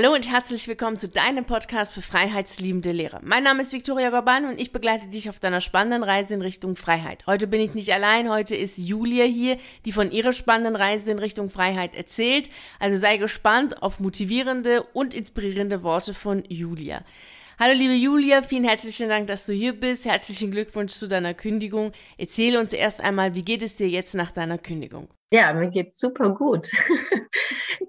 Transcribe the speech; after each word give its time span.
Hallo 0.00 0.14
und 0.14 0.30
herzlich 0.30 0.68
willkommen 0.68 0.96
zu 0.96 1.08
deinem 1.08 1.44
Podcast 1.44 1.92
für 1.92 2.02
freiheitsliebende 2.02 2.92
Lehrer. 2.92 3.18
Mein 3.24 3.42
Name 3.42 3.62
ist 3.62 3.72
Viktoria 3.72 4.10
Gorban 4.10 4.44
und 4.44 4.60
ich 4.60 4.70
begleite 4.70 5.08
dich 5.08 5.28
auf 5.28 5.40
deiner 5.40 5.60
spannenden 5.60 6.04
Reise 6.04 6.34
in 6.34 6.40
Richtung 6.40 6.76
Freiheit. 6.76 7.26
Heute 7.26 7.48
bin 7.48 7.60
ich 7.60 7.74
nicht 7.74 7.92
allein, 7.92 8.30
heute 8.30 8.54
ist 8.54 8.78
Julia 8.78 9.24
hier, 9.24 9.58
die 9.84 9.90
von 9.90 10.12
ihrer 10.12 10.32
spannenden 10.32 10.76
Reise 10.76 11.10
in 11.10 11.18
Richtung 11.18 11.50
Freiheit 11.50 11.96
erzählt. 11.96 12.48
Also 12.78 12.96
sei 12.96 13.16
gespannt 13.16 13.82
auf 13.82 13.98
motivierende 13.98 14.84
und 14.92 15.14
inspirierende 15.14 15.82
Worte 15.82 16.14
von 16.14 16.44
Julia. 16.46 17.02
Hallo 17.58 17.74
liebe 17.76 17.94
Julia, 17.94 18.42
vielen 18.42 18.62
herzlichen 18.62 19.08
Dank, 19.08 19.26
dass 19.26 19.46
du 19.46 19.52
hier 19.52 19.72
bist. 19.72 20.04
Herzlichen 20.04 20.52
Glückwunsch 20.52 20.92
zu 20.92 21.08
deiner 21.08 21.34
Kündigung. 21.34 21.90
Erzähle 22.18 22.60
uns 22.60 22.72
erst 22.72 23.00
einmal, 23.00 23.34
wie 23.34 23.42
geht 23.42 23.64
es 23.64 23.74
dir 23.74 23.88
jetzt 23.88 24.14
nach 24.14 24.30
deiner 24.30 24.58
Kündigung? 24.58 25.08
Ja, 25.30 25.52
mir 25.52 25.70
geht's 25.70 25.98
super 25.98 26.30
gut. 26.34 26.70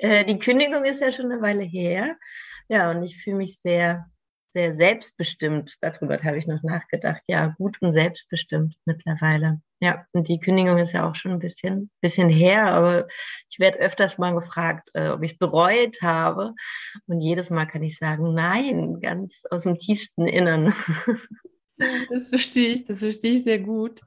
Äh, 0.02 0.24
die 0.24 0.40
Kündigung 0.40 0.86
ist 0.86 1.02
ja 1.02 1.12
schon 1.12 1.30
eine 1.30 1.42
Weile 1.42 1.64
her. 1.64 2.16
Ja, 2.70 2.90
und 2.92 3.04
ich 3.04 3.22
fühle 3.22 3.36
mich 3.36 3.60
sehr, 3.60 4.10
sehr 4.48 4.72
selbstbestimmt. 4.72 5.76
Darüber 5.82 6.18
habe 6.24 6.38
ich 6.38 6.48
noch 6.48 6.64
nachgedacht. 6.64 7.22
Ja, 7.28 7.54
gut 7.58 7.82
und 7.82 7.92
selbstbestimmt 7.92 8.76
mittlerweile. 8.86 9.62
Ja, 9.82 10.06
und 10.14 10.30
die 10.30 10.40
Kündigung 10.40 10.78
ist 10.78 10.94
ja 10.94 11.10
auch 11.10 11.16
schon 11.16 11.32
ein 11.32 11.40
bisschen, 11.40 11.90
bisschen 12.00 12.30
her, 12.30 12.68
aber 12.68 13.08
ich 13.50 13.60
werde 13.60 13.80
öfters 13.80 14.18
mal 14.18 14.34
gefragt, 14.36 14.90
äh, 14.94 15.10
ob 15.10 15.24
ich 15.24 15.34
es 15.34 15.38
bereut 15.38 16.02
habe. 16.02 16.54
Und 17.08 17.20
jedes 17.20 17.50
Mal 17.50 17.66
kann 17.66 17.84
ich 17.84 17.98
sagen, 17.98 18.34
nein, 18.34 19.00
ganz 19.02 19.44
aus 19.52 19.64
dem 19.64 19.80
tiefsten 19.80 20.28
Innern. 20.28 20.74
Das 22.10 22.28
verstehe 22.28 22.74
ich, 22.74 22.84
das 22.84 23.00
verstehe 23.00 23.36
ich 23.36 23.46
sehr 23.46 23.60
gut. 23.60 24.02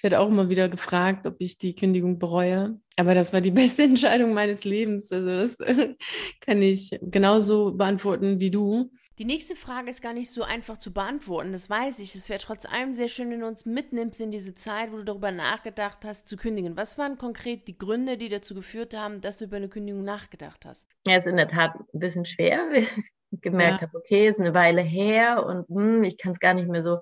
Ich 0.00 0.04
werde 0.04 0.18
auch 0.20 0.28
immer 0.28 0.48
wieder 0.48 0.70
gefragt, 0.70 1.26
ob 1.26 1.36
ich 1.40 1.58
die 1.58 1.74
Kündigung 1.74 2.18
bereue. 2.18 2.80
Aber 2.96 3.14
das 3.14 3.34
war 3.34 3.42
die 3.42 3.50
beste 3.50 3.82
Entscheidung 3.82 4.32
meines 4.32 4.64
Lebens. 4.64 5.12
Also 5.12 5.26
das 5.26 5.58
kann 6.40 6.62
ich 6.62 6.98
genauso 7.02 7.74
beantworten 7.74 8.40
wie 8.40 8.50
du. 8.50 8.90
Die 9.18 9.26
nächste 9.26 9.56
Frage 9.56 9.90
ist 9.90 10.00
gar 10.00 10.14
nicht 10.14 10.30
so 10.30 10.42
einfach 10.42 10.78
zu 10.78 10.94
beantworten, 10.94 11.52
das 11.52 11.68
weiß 11.68 11.98
ich. 11.98 12.14
Es 12.14 12.30
wäre 12.30 12.38
trotz 12.38 12.64
allem 12.64 12.94
sehr 12.94 13.08
schön, 13.08 13.30
wenn 13.30 13.40
du 13.40 13.46
uns 13.46 13.66
mitnimmst 13.66 14.22
in 14.22 14.30
diese 14.30 14.54
Zeit, 14.54 14.90
wo 14.90 14.96
du 14.96 15.04
darüber 15.04 15.32
nachgedacht 15.32 15.98
hast, 16.06 16.28
zu 16.28 16.38
kündigen. 16.38 16.78
Was 16.78 16.96
waren 16.96 17.18
konkret 17.18 17.68
die 17.68 17.76
Gründe, 17.76 18.16
die 18.16 18.30
dazu 18.30 18.54
geführt 18.54 18.96
haben, 18.96 19.20
dass 19.20 19.36
du 19.36 19.44
über 19.44 19.58
eine 19.58 19.68
Kündigung 19.68 20.02
nachgedacht 20.02 20.64
hast? 20.64 20.88
Ja, 21.06 21.18
ist 21.18 21.26
in 21.26 21.36
der 21.36 21.48
Tat 21.48 21.74
ein 21.92 22.00
bisschen 22.00 22.24
schwer. 22.24 22.70
Ich 23.32 23.42
gemerkt 23.42 23.80
ja. 23.80 23.86
habe, 23.86 23.96
okay, 23.96 24.26
ist 24.26 24.40
eine 24.40 24.54
Weile 24.54 24.82
her 24.82 25.46
und 25.46 25.68
hm, 25.68 26.02
ich 26.02 26.18
kann 26.18 26.32
es 26.32 26.40
gar 26.40 26.52
nicht 26.52 26.66
mehr 26.66 26.82
so 26.82 26.98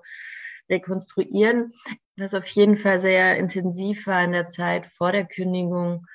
rekonstruieren. 0.69 1.73
Was 2.19 2.33
auf 2.33 2.47
jeden 2.47 2.77
Fall 2.77 2.99
sehr 2.99 3.37
intensiv 3.37 4.05
war 4.05 4.23
in 4.23 4.33
der 4.33 4.47
Zeit 4.47 4.85
vor 4.85 5.11
der 5.11 5.25
Kündigung, 5.25 6.05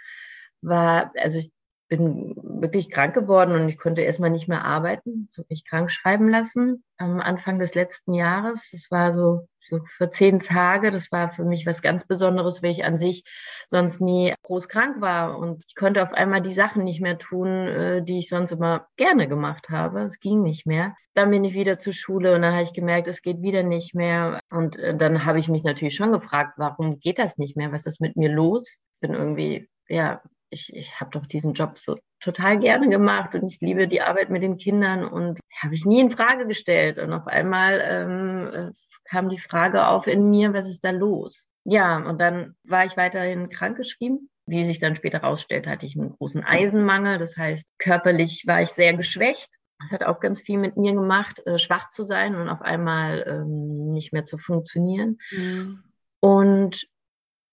war, 0.60 1.12
also 1.16 1.38
ich 1.38 1.50
bin 1.88 2.34
wirklich 2.36 2.90
krank 2.90 3.14
geworden 3.14 3.54
und 3.54 3.68
ich 3.68 3.78
konnte 3.78 4.02
erstmal 4.02 4.30
nicht 4.30 4.48
mehr 4.48 4.64
arbeiten, 4.64 5.28
habe 5.36 5.46
mich 5.50 5.64
krank 5.64 5.90
schreiben 5.90 6.28
lassen 6.28 6.84
am 6.98 7.20
Anfang 7.20 7.58
des 7.58 7.74
letzten 7.74 8.14
Jahres. 8.14 8.70
Das 8.72 8.90
war 8.90 9.12
so, 9.12 9.48
so 9.64 9.80
für 9.96 10.10
zehn 10.10 10.40
Tage. 10.40 10.90
Das 10.90 11.10
war 11.12 11.30
für 11.30 11.44
mich 11.44 11.66
was 11.66 11.82
ganz 11.82 12.06
Besonderes, 12.06 12.62
weil 12.62 12.70
ich 12.70 12.84
an 12.84 12.96
sich 12.96 13.24
sonst 13.66 14.00
nie 14.00 14.34
groß 14.42 14.68
krank 14.68 15.00
war 15.00 15.38
und 15.38 15.64
ich 15.66 15.74
konnte 15.74 16.02
auf 16.02 16.12
einmal 16.12 16.42
die 16.42 16.52
Sachen 16.52 16.84
nicht 16.84 17.00
mehr 17.00 17.18
tun, 17.18 17.48
äh, 17.68 18.02
die 18.02 18.18
ich 18.18 18.28
sonst 18.28 18.52
immer 18.52 18.86
gerne 18.96 19.28
gemacht 19.28 19.68
habe. 19.70 20.02
Es 20.02 20.20
ging 20.20 20.42
nicht 20.42 20.66
mehr. 20.66 20.94
Dann 21.14 21.30
bin 21.30 21.44
ich 21.44 21.54
wieder 21.54 21.78
zur 21.78 21.92
Schule 21.92 22.34
und 22.34 22.42
dann 22.42 22.52
habe 22.52 22.62
ich 22.62 22.72
gemerkt, 22.72 23.08
es 23.08 23.22
geht 23.22 23.42
wieder 23.42 23.62
nicht 23.62 23.94
mehr. 23.94 24.40
Und 24.50 24.76
äh, 24.76 24.96
dann 24.96 25.24
habe 25.24 25.38
ich 25.38 25.48
mich 25.48 25.64
natürlich 25.64 25.96
schon 25.96 26.12
gefragt, 26.12 26.54
warum 26.56 27.00
geht 27.00 27.18
das 27.18 27.38
nicht 27.38 27.56
mehr? 27.56 27.72
Was 27.72 27.86
ist 27.86 28.00
mit 28.00 28.16
mir 28.16 28.30
los? 28.30 28.78
Bin 29.00 29.14
irgendwie 29.14 29.68
ja, 29.88 30.22
ich, 30.50 30.72
ich 30.72 31.00
habe 31.00 31.10
doch 31.10 31.26
diesen 31.26 31.54
Job 31.54 31.78
so 31.78 31.98
total 32.20 32.58
gerne 32.58 32.88
gemacht 32.88 33.34
und 33.34 33.46
ich 33.46 33.60
liebe 33.60 33.88
die 33.88 34.00
Arbeit 34.00 34.30
mit 34.30 34.42
den 34.42 34.56
Kindern 34.56 35.04
und 35.04 35.40
habe 35.60 35.74
ich 35.74 35.84
nie 35.84 36.00
in 36.00 36.10
Frage 36.10 36.46
gestellt. 36.46 36.98
Und 36.98 37.12
auf 37.12 37.26
einmal 37.26 37.82
ähm, 37.84 38.50
äh, 38.52 38.72
kam 39.04 39.28
die 39.28 39.38
Frage 39.38 39.86
auf 39.86 40.06
in 40.06 40.30
mir, 40.30 40.52
was 40.52 40.68
ist 40.68 40.84
da 40.84 40.90
los? 40.90 41.48
Ja, 41.64 41.96
und 41.96 42.20
dann 42.20 42.54
war 42.64 42.84
ich 42.84 42.96
weiterhin 42.96 43.48
krankgeschrieben. 43.48 44.30
Wie 44.46 44.64
sich 44.64 44.78
dann 44.78 44.94
später 44.94 45.22
herausstellt, 45.22 45.66
hatte 45.66 45.86
ich 45.86 45.96
einen 45.96 46.10
großen 46.10 46.44
Eisenmangel. 46.44 47.18
Das 47.18 47.36
heißt, 47.36 47.78
körperlich 47.78 48.44
war 48.46 48.60
ich 48.60 48.70
sehr 48.70 48.92
geschwächt. 48.92 49.48
Das 49.80 49.90
hat 49.90 50.04
auch 50.04 50.20
ganz 50.20 50.40
viel 50.40 50.58
mit 50.58 50.76
mir 50.76 50.92
gemacht, 50.92 51.44
äh, 51.46 51.58
schwach 51.58 51.88
zu 51.88 52.02
sein 52.02 52.36
und 52.36 52.48
auf 52.48 52.60
einmal 52.60 53.24
ähm, 53.26 53.92
nicht 53.92 54.12
mehr 54.12 54.24
zu 54.24 54.36
funktionieren. 54.36 55.18
Mhm. 55.30 55.82
Und 56.20 56.86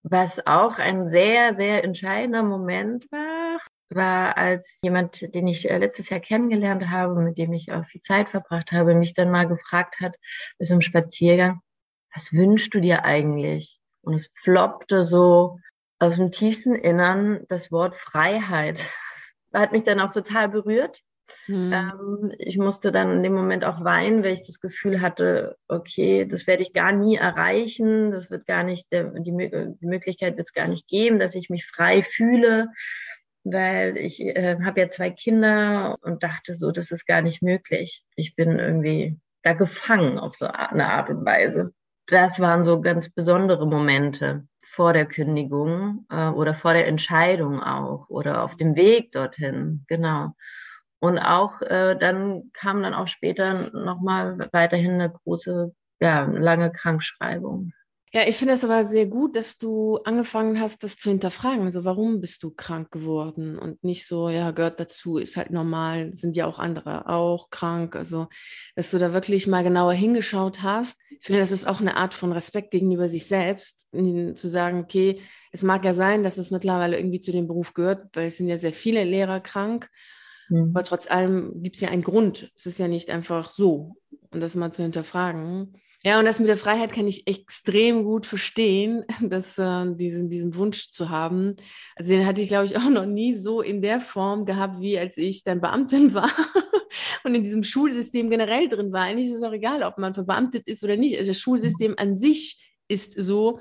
was 0.03 0.45
auch 0.45 0.79
ein 0.79 1.07
sehr, 1.07 1.53
sehr 1.53 1.83
entscheidender 1.83 2.43
Moment 2.43 3.11
war, 3.11 3.40
war, 3.95 4.37
als 4.37 4.79
jemand, 4.81 5.33
den 5.33 5.47
ich 5.47 5.69
äh, 5.69 5.77
letztes 5.77 6.09
Jahr 6.09 6.19
kennengelernt 6.19 6.89
habe, 6.89 7.21
mit 7.21 7.37
dem 7.37 7.53
ich 7.53 7.71
auch 7.71 7.85
viel 7.85 8.01
Zeit 8.01 8.29
verbracht 8.29 8.71
habe, 8.71 8.95
mich 8.95 9.13
dann 9.13 9.31
mal 9.31 9.47
gefragt 9.47 9.99
hat, 9.99 10.15
bis 10.57 10.69
zum 10.69 10.81
Spaziergang, 10.81 11.61
was 12.13 12.33
wünschst 12.33 12.73
du 12.73 12.79
dir 12.79 13.05
eigentlich? 13.05 13.79
Und 14.01 14.15
es 14.15 14.29
floppte 14.35 15.03
so 15.03 15.59
aus 15.99 16.15
dem 16.15 16.31
tiefsten 16.31 16.75
Innern 16.75 17.45
das 17.47 17.71
Wort 17.71 17.95
Freiheit. 17.95 18.83
Hat 19.53 19.71
mich 19.71 19.83
dann 19.83 19.99
auch 19.99 20.11
total 20.11 20.49
berührt, 20.49 21.03
Mhm. 21.47 21.73
Ähm, 21.73 22.31
ich 22.37 22.57
musste 22.57 22.91
dann 22.91 23.11
in 23.17 23.23
dem 23.23 23.33
Moment 23.33 23.63
auch 23.63 23.83
weinen, 23.83 24.23
weil 24.23 24.33
ich 24.33 24.45
das 24.45 24.59
Gefühl 24.59 25.01
hatte, 25.01 25.57
okay, 25.67 26.25
das 26.25 26.47
werde 26.47 26.63
ich 26.63 26.73
gar 26.73 26.91
nie 26.91 27.15
erreichen, 27.15 28.11
das 28.11 28.29
wird 28.29 28.45
gar 28.45 28.63
nicht, 28.63 28.87
die, 28.91 29.75
die 29.81 29.87
Möglichkeit 29.87 30.37
wird 30.37 30.47
es 30.47 30.53
gar 30.53 30.67
nicht 30.67 30.87
geben, 30.87 31.19
dass 31.19 31.35
ich 31.35 31.49
mich 31.49 31.65
frei 31.65 32.03
fühle, 32.03 32.69
weil 33.43 33.97
ich 33.97 34.21
äh, 34.21 34.57
habe 34.63 34.81
ja 34.81 34.89
zwei 34.89 35.09
Kinder 35.09 35.97
und 36.01 36.23
dachte 36.23 36.53
so, 36.53 36.71
das 36.71 36.91
ist 36.91 37.05
gar 37.05 37.21
nicht 37.21 37.41
möglich. 37.41 38.03
Ich 38.15 38.35
bin 38.35 38.59
irgendwie 38.59 39.19
da 39.43 39.53
gefangen 39.53 40.19
auf 40.19 40.35
so 40.35 40.47
eine 40.47 40.87
Art 40.87 41.09
und 41.09 41.25
Weise. 41.25 41.73
Das 42.07 42.39
waren 42.39 42.63
so 42.63 42.81
ganz 42.81 43.09
besondere 43.09 43.65
Momente 43.65 44.47
vor 44.71 44.93
der 44.93 45.05
Kündigung 45.05 46.05
äh, 46.09 46.29
oder 46.29 46.53
vor 46.55 46.73
der 46.73 46.87
Entscheidung 46.87 47.61
auch 47.61 48.09
oder 48.09 48.43
auf 48.43 48.55
dem 48.55 48.75
Weg 48.75 49.11
dorthin, 49.11 49.83
genau. 49.87 50.33
Und 50.99 51.17
auch 51.19 51.61
äh, 51.61 51.97
dann 51.97 52.51
kam 52.53 52.83
dann 52.83 52.93
auch 52.93 53.07
später 53.07 53.71
nochmal 53.71 54.49
weiterhin 54.51 54.93
eine 54.93 55.11
große, 55.11 55.73
ja, 55.99 56.25
lange 56.25 56.71
Krankschreibung. 56.71 57.73
Ja, 58.13 58.27
ich 58.27 58.35
finde 58.35 58.55
es 58.55 58.65
aber 58.65 58.83
sehr 58.83 59.05
gut, 59.05 59.37
dass 59.37 59.57
du 59.57 59.97
angefangen 60.03 60.59
hast, 60.59 60.83
das 60.83 60.97
zu 60.97 61.09
hinterfragen. 61.09 61.63
Also 61.63 61.85
warum 61.85 62.19
bist 62.19 62.43
du 62.43 62.51
krank 62.51 62.91
geworden 62.91 63.57
und 63.57 63.81
nicht 63.85 64.05
so, 64.05 64.27
ja, 64.27 64.51
gehört 64.51 64.81
dazu, 64.81 65.17
ist 65.17 65.37
halt 65.37 65.51
normal, 65.51 66.13
sind 66.13 66.35
ja 66.35 66.45
auch 66.45 66.59
andere 66.59 67.07
auch 67.07 67.49
krank. 67.51 67.95
Also, 67.95 68.27
dass 68.75 68.91
du 68.91 68.99
da 68.99 69.13
wirklich 69.13 69.47
mal 69.47 69.63
genauer 69.63 69.93
hingeschaut 69.93 70.61
hast. 70.61 70.99
Ich 71.09 71.25
finde, 71.25 71.39
das 71.39 71.53
ist 71.53 71.65
auch 71.65 71.79
eine 71.79 71.95
Art 71.95 72.13
von 72.13 72.33
Respekt 72.33 72.71
gegenüber 72.71 73.07
sich 73.07 73.27
selbst, 73.27 73.87
zu 73.91 74.47
sagen, 74.49 74.81
okay, 74.81 75.21
es 75.53 75.63
mag 75.63 75.85
ja 75.85 75.93
sein, 75.93 76.21
dass 76.21 76.37
es 76.37 76.51
mittlerweile 76.51 76.97
irgendwie 76.97 77.21
zu 77.21 77.31
dem 77.31 77.47
Beruf 77.47 77.73
gehört, 77.73 78.09
weil 78.13 78.27
es 78.27 78.35
sind 78.35 78.49
ja 78.49 78.57
sehr 78.57 78.73
viele 78.73 79.05
Lehrer 79.05 79.39
krank. 79.39 79.89
Mhm. 80.49 80.71
Aber 80.73 80.83
trotz 80.83 81.09
allem 81.09 81.63
gibt 81.63 81.77
es 81.77 81.81
ja 81.81 81.89
einen 81.89 82.03
Grund. 82.03 82.51
Es 82.57 82.65
ist 82.65 82.77
ja 82.77 82.89
nicht 82.89 83.09
einfach 83.09 83.51
so. 83.51 83.95
Und 84.31 84.41
das 84.41 84.55
mal 84.55 84.71
zu 84.71 84.83
hinterfragen. 84.83 85.77
Ja, 86.03 86.17
und 86.17 86.25
das 86.25 86.39
mit 86.39 86.47
der 86.47 86.57
Freiheit 86.57 86.93
kann 86.93 87.07
ich 87.07 87.27
extrem 87.27 88.03
gut 88.03 88.25
verstehen, 88.25 89.05
dass, 89.21 89.57
äh, 89.59 89.85
diesen, 89.95 90.29
diesen 90.29 90.55
Wunsch 90.55 90.89
zu 90.89 91.09
haben. 91.09 91.55
Also 91.95 92.11
den 92.11 92.25
hatte 92.25 92.41
ich, 92.41 92.47
glaube 92.47 92.65
ich, 92.65 92.75
auch 92.75 92.89
noch 92.89 93.05
nie 93.05 93.35
so 93.35 93.61
in 93.61 93.81
der 93.83 93.99
Form 93.99 94.45
gehabt, 94.45 94.81
wie 94.81 94.97
als 94.97 95.17
ich 95.17 95.43
dann 95.43 95.61
Beamtin 95.61 96.13
war 96.15 96.31
und 97.23 97.35
in 97.35 97.43
diesem 97.43 97.63
Schulsystem 97.63 98.29
generell 98.31 98.67
drin 98.67 98.91
war. 98.91 99.03
Eigentlich 99.03 99.27
ist 99.27 99.35
es 99.35 99.43
auch 99.43 99.53
egal, 99.53 99.83
ob 99.83 99.99
man 99.99 100.15
verbeamtet 100.15 100.67
ist 100.67 100.83
oder 100.83 100.97
nicht. 100.97 101.17
Also 101.17 101.31
das 101.31 101.39
Schulsystem 101.39 101.93
an 101.97 102.15
sich 102.15 102.75
ist 102.87 103.13
so, 103.19 103.59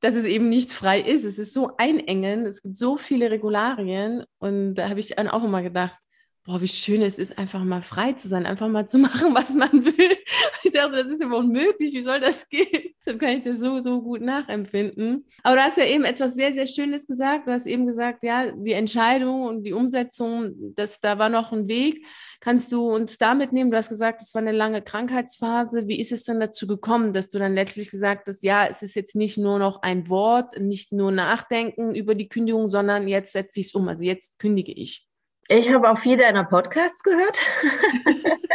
dass 0.00 0.14
es 0.16 0.24
eben 0.24 0.48
nicht 0.48 0.72
frei 0.72 1.00
ist. 1.00 1.24
Es 1.24 1.38
ist 1.38 1.52
so 1.52 1.76
einengend, 1.78 2.46
es 2.46 2.62
gibt 2.62 2.76
so 2.76 2.96
viele 2.96 3.30
Regularien. 3.30 4.24
Und 4.38 4.74
da 4.74 4.88
habe 4.88 5.00
ich 5.00 5.14
dann 5.14 5.28
auch 5.28 5.44
immer 5.44 5.62
gedacht, 5.62 5.98
boah, 6.46 6.60
wie 6.60 6.68
schön 6.68 7.02
es 7.02 7.18
ist, 7.18 7.38
einfach 7.38 7.62
mal 7.64 7.82
frei 7.82 8.12
zu 8.12 8.28
sein, 8.28 8.46
einfach 8.46 8.68
mal 8.68 8.86
zu 8.86 8.98
machen, 9.06 9.34
was 9.34 9.54
man 9.54 9.72
will. 9.72 10.16
Ich 10.62 10.72
dachte, 10.72 11.04
das 11.04 11.06
ist 11.06 11.22
überhaupt 11.22 11.48
möglich, 11.48 11.92
wie 11.92 12.02
soll 12.02 12.20
das 12.20 12.48
gehen? 12.48 12.66
Deshalb 13.04 13.20
kann 13.20 13.36
ich 13.36 13.42
das 13.42 13.58
so, 13.58 13.80
so 13.82 14.02
gut 14.02 14.20
nachempfinden. 14.20 15.26
Aber 15.42 15.56
du 15.56 15.62
hast 15.62 15.76
ja 15.76 15.84
eben 15.84 16.04
etwas 16.04 16.34
sehr, 16.34 16.54
sehr 16.54 16.66
Schönes 16.66 17.06
gesagt. 17.06 17.46
Du 17.46 17.52
hast 17.52 17.66
eben 17.66 17.86
gesagt, 17.86 18.24
ja, 18.24 18.50
die 18.52 18.72
Entscheidung 18.72 19.42
und 19.42 19.64
die 19.64 19.72
Umsetzung, 19.72 20.54
das, 20.74 21.00
da 21.00 21.18
war 21.18 21.28
noch 21.28 21.52
ein 21.52 21.68
Weg. 21.68 22.04
Kannst 22.40 22.72
du 22.72 22.88
uns 22.88 23.18
da 23.18 23.34
mitnehmen? 23.34 23.70
Du 23.70 23.76
hast 23.76 23.88
gesagt, 23.88 24.22
es 24.22 24.34
war 24.34 24.42
eine 24.42 24.52
lange 24.52 24.82
Krankheitsphase. 24.82 25.88
Wie 25.88 26.00
ist 26.00 26.12
es 26.12 26.24
dann 26.24 26.40
dazu 26.40 26.66
gekommen, 26.66 27.12
dass 27.12 27.28
du 27.28 27.38
dann 27.38 27.54
letztlich 27.54 27.90
gesagt 27.90 28.28
hast, 28.28 28.42
ja, 28.42 28.66
es 28.66 28.82
ist 28.82 28.94
jetzt 28.94 29.16
nicht 29.16 29.38
nur 29.38 29.58
noch 29.58 29.82
ein 29.82 30.08
Wort, 30.08 30.60
nicht 30.60 30.92
nur 30.92 31.10
Nachdenken 31.10 31.94
über 31.94 32.14
die 32.14 32.28
Kündigung, 32.28 32.70
sondern 32.70 33.08
jetzt 33.08 33.32
setze 33.32 33.60
ich 33.60 33.66
es 33.66 33.74
um. 33.74 33.88
Also 33.88 34.04
jetzt 34.04 34.38
kündige 34.38 34.72
ich. 34.72 35.06
Ich 35.48 35.72
habe 35.72 35.90
auch 35.90 35.98
viele 35.98 36.18
deiner 36.18 36.44
Podcasts 36.44 37.02
gehört. 37.02 37.38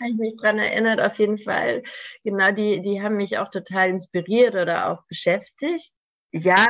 habe 0.00 0.10
ich 0.10 0.16
mich 0.16 0.34
daran 0.40 0.58
erinnert, 0.58 1.00
auf 1.00 1.18
jeden 1.18 1.38
Fall. 1.38 1.82
Genau, 2.24 2.50
die, 2.50 2.80
die 2.80 3.02
haben 3.02 3.16
mich 3.16 3.38
auch 3.38 3.50
total 3.50 3.90
inspiriert 3.90 4.54
oder 4.54 4.90
auch 4.90 5.04
beschäftigt. 5.06 5.92
Ja, 6.30 6.66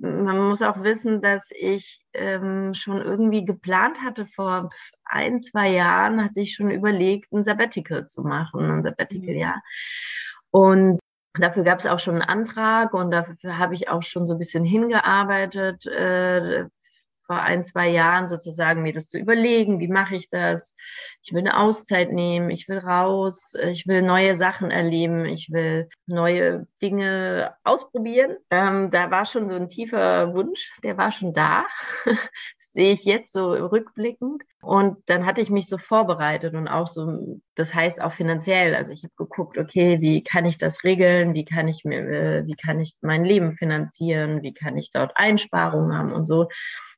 man 0.00 0.48
muss 0.48 0.60
auch 0.60 0.82
wissen, 0.82 1.22
dass 1.22 1.48
ich 1.58 2.00
ähm, 2.12 2.74
schon 2.74 3.00
irgendwie 3.00 3.46
geplant 3.46 3.98
hatte, 4.02 4.26
vor 4.26 4.68
ein, 5.04 5.40
zwei 5.40 5.70
Jahren 5.70 6.22
hatte 6.22 6.40
ich 6.40 6.54
schon 6.54 6.70
überlegt, 6.70 7.32
ein 7.32 7.42
Sabbatical 7.42 8.08
zu 8.08 8.22
machen, 8.22 8.70
ein 8.70 8.82
Sabbatical-Jahr. 8.82 9.56
Mhm. 9.56 9.60
Und 10.50 11.00
Dafür 11.38 11.62
gab 11.62 11.78
es 11.78 11.86
auch 11.86 12.00
schon 12.00 12.14
einen 12.14 12.28
Antrag 12.28 12.92
und 12.92 13.12
dafür 13.12 13.56
habe 13.56 13.74
ich 13.74 13.88
auch 13.88 14.02
schon 14.02 14.26
so 14.26 14.34
ein 14.34 14.38
bisschen 14.38 14.64
hingearbeitet, 14.64 15.86
äh, 15.86 16.64
vor 17.30 17.40
ein, 17.40 17.62
zwei 17.62 17.90
Jahren 17.90 18.28
sozusagen 18.28 18.82
mir 18.82 18.92
das 18.92 19.06
zu 19.06 19.16
überlegen, 19.16 19.78
wie 19.78 19.86
mache 19.86 20.16
ich 20.16 20.30
das? 20.30 20.74
Ich 21.22 21.32
will 21.32 21.38
eine 21.42 21.60
Auszeit 21.60 22.10
nehmen, 22.10 22.50
ich 22.50 22.68
will 22.68 22.78
raus, 22.78 23.52
ich 23.70 23.86
will 23.86 24.02
neue 24.02 24.34
Sachen 24.34 24.72
erleben, 24.72 25.26
ich 25.26 25.52
will 25.52 25.88
neue 26.06 26.66
Dinge 26.82 27.54
ausprobieren. 27.62 28.36
Ähm, 28.50 28.90
da 28.90 29.12
war 29.12 29.26
schon 29.26 29.48
so 29.48 29.54
ein 29.54 29.68
tiefer 29.68 30.34
Wunsch, 30.34 30.72
der 30.82 30.96
war 30.96 31.12
schon 31.12 31.32
da. 31.32 31.66
sehe 32.72 32.92
ich 32.92 33.04
jetzt 33.04 33.32
so 33.32 33.52
rückblickend. 33.52 34.42
Und 34.62 34.98
dann 35.06 35.26
hatte 35.26 35.40
ich 35.40 35.50
mich 35.50 35.68
so 35.68 35.78
vorbereitet 35.78 36.54
und 36.54 36.68
auch 36.68 36.86
so, 36.86 37.40
das 37.54 37.74
heißt 37.74 38.00
auch 38.00 38.12
finanziell. 38.12 38.74
Also 38.74 38.92
ich 38.92 39.02
habe 39.02 39.12
geguckt, 39.16 39.58
okay, 39.58 40.00
wie 40.00 40.22
kann 40.22 40.44
ich 40.44 40.58
das 40.58 40.84
regeln? 40.84 41.34
Wie 41.34 41.44
kann 41.44 41.66
ich 41.68 41.84
mir, 41.84 41.98
äh, 42.08 42.46
wie 42.46 42.54
kann 42.54 42.80
ich 42.80 42.94
mein 43.00 43.24
Leben 43.24 43.54
finanzieren? 43.54 44.42
Wie 44.42 44.52
kann 44.52 44.76
ich 44.76 44.90
dort 44.92 45.12
Einsparungen 45.16 45.96
haben 45.96 46.12
und 46.12 46.26
so. 46.26 46.48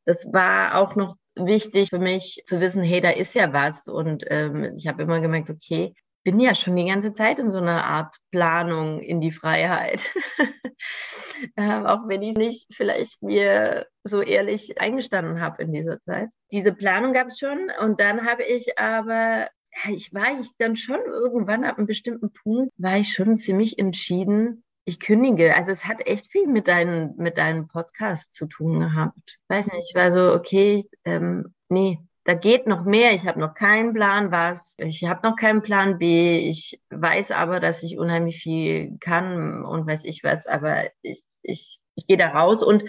Das 0.04 0.32
war 0.32 0.76
auch 0.76 0.96
noch 0.96 1.16
wichtig 1.34 1.90
für 1.90 1.98
mich 1.98 2.42
zu 2.46 2.60
wissen, 2.60 2.82
hey, 2.82 3.00
da 3.00 3.10
ist 3.10 3.34
ja 3.34 3.52
was. 3.52 3.88
Und 3.88 4.24
ähm, 4.28 4.76
ich 4.76 4.86
habe 4.86 5.02
immer 5.02 5.20
gemerkt, 5.20 5.50
okay, 5.50 5.94
bin 6.24 6.38
ja 6.38 6.54
schon 6.54 6.76
die 6.76 6.86
ganze 6.86 7.12
Zeit 7.12 7.38
in 7.38 7.50
so 7.50 7.58
einer 7.58 7.84
Art 7.84 8.14
Planung 8.30 9.00
in 9.00 9.20
die 9.20 9.32
Freiheit. 9.32 10.12
ähm, 11.56 11.86
auch 11.86 12.06
wenn 12.06 12.22
ich 12.22 12.36
nicht 12.36 12.72
vielleicht 12.74 13.22
mir 13.22 13.86
so 14.04 14.22
ehrlich 14.22 14.80
eingestanden 14.80 15.40
habe 15.40 15.62
in 15.62 15.72
dieser 15.72 16.00
Zeit. 16.02 16.28
Diese 16.52 16.72
Planung 16.72 17.12
gab 17.12 17.28
es 17.28 17.38
schon 17.38 17.70
und 17.80 17.98
dann 17.98 18.26
habe 18.26 18.44
ich 18.44 18.78
aber, 18.78 19.48
ja, 19.84 19.90
ich 19.90 20.12
war 20.12 20.38
ich 20.40 20.48
dann 20.58 20.76
schon 20.76 21.00
irgendwann 21.00 21.64
ab 21.64 21.78
einem 21.78 21.86
bestimmten 21.86 22.32
Punkt, 22.32 22.72
war 22.76 22.98
ich 22.98 23.12
schon 23.12 23.34
ziemlich 23.34 23.78
entschieden, 23.78 24.64
ich 24.84 25.00
kündige. 25.00 25.54
Also 25.54 25.70
es 25.70 25.86
hat 25.86 26.06
echt 26.06 26.30
viel 26.30 26.46
mit 26.46 26.68
deinem 26.68 27.14
mit 27.16 27.38
deinem 27.38 27.68
Podcast 27.68 28.34
zu 28.34 28.46
tun 28.46 28.80
gehabt. 28.80 29.38
Weiß 29.48 29.66
nicht, 29.66 29.90
ich 29.90 29.94
war 29.94 30.12
so, 30.12 30.32
okay, 30.32 30.84
ähm, 31.04 31.54
nee, 31.68 31.98
da 32.24 32.34
geht 32.34 32.66
noch 32.66 32.84
mehr. 32.84 33.12
Ich 33.12 33.26
habe 33.26 33.40
noch 33.40 33.54
keinen 33.54 33.92
Plan, 33.94 34.30
was. 34.30 34.74
Ich 34.78 35.04
habe 35.04 35.28
noch 35.28 35.36
keinen 35.36 35.62
Plan 35.62 35.98
B. 35.98 36.38
Ich 36.48 36.80
weiß 36.90 37.32
aber, 37.32 37.60
dass 37.60 37.82
ich 37.82 37.98
unheimlich 37.98 38.42
viel 38.42 38.96
kann 39.00 39.64
und 39.64 39.86
weiß 39.86 40.04
ich 40.04 40.22
was. 40.22 40.46
Aber 40.46 40.84
ich, 41.02 41.22
ich, 41.42 41.80
ich 41.94 42.06
gehe 42.06 42.16
da 42.16 42.28
raus 42.28 42.62
und 42.62 42.84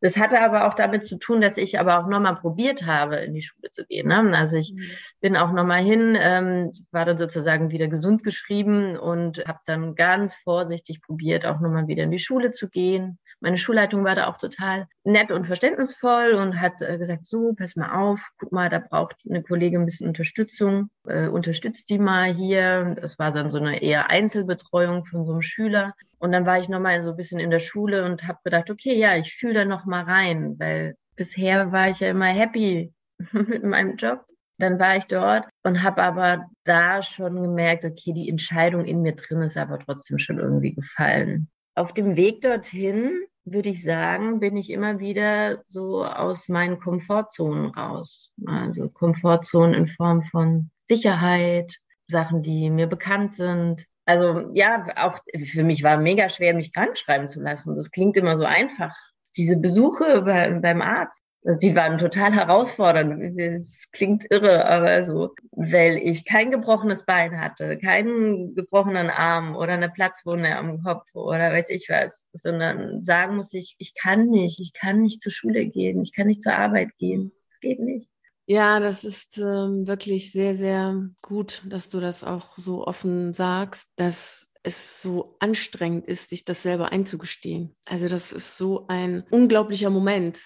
das 0.00 0.16
hatte 0.16 0.40
aber 0.40 0.68
auch 0.68 0.74
damit 0.74 1.04
zu 1.04 1.16
tun, 1.18 1.40
dass 1.40 1.56
ich 1.56 1.80
aber 1.80 1.98
auch 1.98 2.06
nochmal 2.06 2.36
probiert 2.36 2.86
habe, 2.86 3.16
in 3.16 3.34
die 3.34 3.42
Schule 3.42 3.70
zu 3.70 3.84
gehen. 3.84 4.08
Ne? 4.08 4.36
Also 4.36 4.56
ich 4.56 4.72
mhm. 4.72 4.82
bin 5.20 5.36
auch 5.36 5.52
nochmal 5.52 5.82
hin, 5.82 6.16
ähm, 6.18 6.70
war 6.92 7.04
dann 7.04 7.18
sozusagen 7.18 7.70
wieder 7.70 7.88
gesund 7.88 8.22
geschrieben 8.22 8.96
und 8.96 9.44
habe 9.46 9.58
dann 9.66 9.96
ganz 9.96 10.34
vorsichtig 10.34 11.02
probiert, 11.02 11.46
auch 11.46 11.58
nochmal 11.58 11.88
wieder 11.88 12.04
in 12.04 12.12
die 12.12 12.20
Schule 12.20 12.52
zu 12.52 12.68
gehen. 12.68 13.18
Meine 13.40 13.56
Schulleitung 13.56 14.04
war 14.04 14.16
da 14.16 14.26
auch 14.26 14.36
total 14.36 14.88
nett 15.04 15.30
und 15.30 15.46
verständnisvoll 15.46 16.34
und 16.34 16.60
hat 16.60 16.82
äh, 16.82 16.98
gesagt, 16.98 17.24
so, 17.24 17.54
pass 17.54 17.76
mal 17.76 17.92
auf, 17.92 18.20
guck 18.38 18.50
mal, 18.50 18.68
da 18.68 18.80
braucht 18.80 19.16
eine 19.28 19.42
Kollegin 19.42 19.80
ein 19.80 19.84
bisschen 19.84 20.08
Unterstützung, 20.08 20.90
äh, 21.06 21.28
unterstützt 21.28 21.88
die 21.88 21.98
mal 21.98 22.32
hier. 22.32 22.96
Das 23.00 23.18
war 23.18 23.30
dann 23.30 23.48
so 23.48 23.58
eine 23.58 23.80
eher 23.80 24.10
Einzelbetreuung 24.10 25.04
von 25.04 25.24
so 25.24 25.32
einem 25.32 25.42
Schüler. 25.42 25.94
Und 26.18 26.32
dann 26.32 26.46
war 26.46 26.58
ich 26.58 26.68
nochmal 26.68 27.02
so 27.02 27.10
ein 27.10 27.16
bisschen 27.16 27.38
in 27.38 27.50
der 27.50 27.60
Schule 27.60 28.04
und 28.04 28.26
habe 28.26 28.40
gedacht, 28.42 28.70
okay, 28.70 28.94
ja, 28.94 29.16
ich 29.16 29.34
fühle 29.34 29.54
da 29.54 29.64
nochmal 29.64 30.04
rein, 30.04 30.58
weil 30.58 30.96
bisher 31.14 31.70
war 31.70 31.90
ich 31.90 32.00
ja 32.00 32.10
immer 32.10 32.26
happy 32.26 32.92
mit 33.32 33.62
meinem 33.62 33.96
Job. 33.96 34.24
Dann 34.60 34.80
war 34.80 34.96
ich 34.96 35.06
dort 35.06 35.46
und 35.62 35.84
habe 35.84 36.02
aber 36.02 36.46
da 36.64 37.04
schon 37.04 37.40
gemerkt, 37.40 37.84
okay, 37.84 38.12
die 38.12 38.28
Entscheidung 38.28 38.84
in 38.84 39.02
mir 39.02 39.14
drin 39.14 39.42
ist 39.42 39.56
aber 39.56 39.78
trotzdem 39.78 40.18
schon 40.18 40.40
irgendwie 40.40 40.74
gefallen. 40.74 41.48
Auf 41.76 41.94
dem 41.94 42.16
Weg 42.16 42.40
dorthin 42.40 43.27
würde 43.52 43.70
ich 43.70 43.82
sagen, 43.82 44.40
bin 44.40 44.56
ich 44.56 44.70
immer 44.70 45.00
wieder 45.00 45.62
so 45.66 46.04
aus 46.04 46.48
meinen 46.48 46.78
Komfortzonen 46.80 47.70
raus. 47.70 48.32
Also 48.46 48.88
Komfortzonen 48.88 49.74
in 49.74 49.88
Form 49.88 50.20
von 50.22 50.70
Sicherheit, 50.86 51.76
Sachen, 52.08 52.42
die 52.42 52.70
mir 52.70 52.86
bekannt 52.86 53.34
sind. 53.34 53.84
Also 54.06 54.50
ja, 54.54 54.86
auch 54.96 55.18
für 55.44 55.64
mich 55.64 55.82
war 55.82 55.98
mega 55.98 56.28
schwer, 56.28 56.54
mich 56.54 56.72
krank 56.72 56.96
schreiben 56.96 57.28
zu 57.28 57.40
lassen. 57.40 57.76
Das 57.76 57.90
klingt 57.90 58.16
immer 58.16 58.38
so 58.38 58.44
einfach. 58.44 58.96
Diese 59.36 59.56
Besuche 59.56 60.22
bei, 60.22 60.50
beim 60.50 60.80
Arzt, 60.80 61.22
die 61.44 61.74
waren 61.74 61.98
total 61.98 62.32
herausfordernd. 62.32 63.38
Es 63.38 63.90
klingt 63.90 64.24
irre, 64.30 64.66
aber 64.66 65.02
so, 65.04 65.34
weil 65.52 65.96
ich 65.96 66.24
kein 66.24 66.50
gebrochenes 66.50 67.04
Bein 67.04 67.40
hatte, 67.40 67.78
keinen 67.78 68.54
gebrochenen 68.54 69.08
Arm 69.10 69.56
oder 69.56 69.74
eine 69.74 69.88
Platzwunde 69.88 70.56
am 70.56 70.82
Kopf 70.82 71.06
oder 71.14 71.52
weiß 71.52 71.70
ich 71.70 71.88
was, 71.88 72.28
sondern 72.32 73.00
sagen 73.00 73.36
muss 73.36 73.52
ich, 73.52 73.76
ich 73.78 73.94
kann 73.94 74.26
nicht, 74.26 74.60
ich 74.60 74.72
kann 74.72 75.00
nicht 75.00 75.22
zur 75.22 75.32
Schule 75.32 75.66
gehen, 75.66 76.02
ich 76.02 76.12
kann 76.12 76.26
nicht 76.26 76.42
zur 76.42 76.54
Arbeit 76.54 76.90
gehen. 76.98 77.32
Es 77.50 77.60
geht 77.60 77.80
nicht. 77.80 78.08
Ja, 78.46 78.80
das 78.80 79.04
ist 79.04 79.38
ähm, 79.38 79.86
wirklich 79.86 80.32
sehr, 80.32 80.54
sehr 80.54 81.10
gut, 81.20 81.62
dass 81.66 81.90
du 81.90 82.00
das 82.00 82.24
auch 82.24 82.56
so 82.56 82.86
offen 82.86 83.34
sagst, 83.34 83.92
dass 83.96 84.48
es 84.62 85.02
so 85.02 85.36
anstrengend 85.38 86.06
ist, 86.06 86.30
sich 86.30 86.44
das 86.44 86.62
selber 86.62 86.90
einzugestehen. 86.90 87.76
Also 87.84 88.08
das 88.08 88.32
ist 88.32 88.56
so 88.56 88.86
ein 88.88 89.22
unglaublicher 89.30 89.90
Moment, 89.90 90.40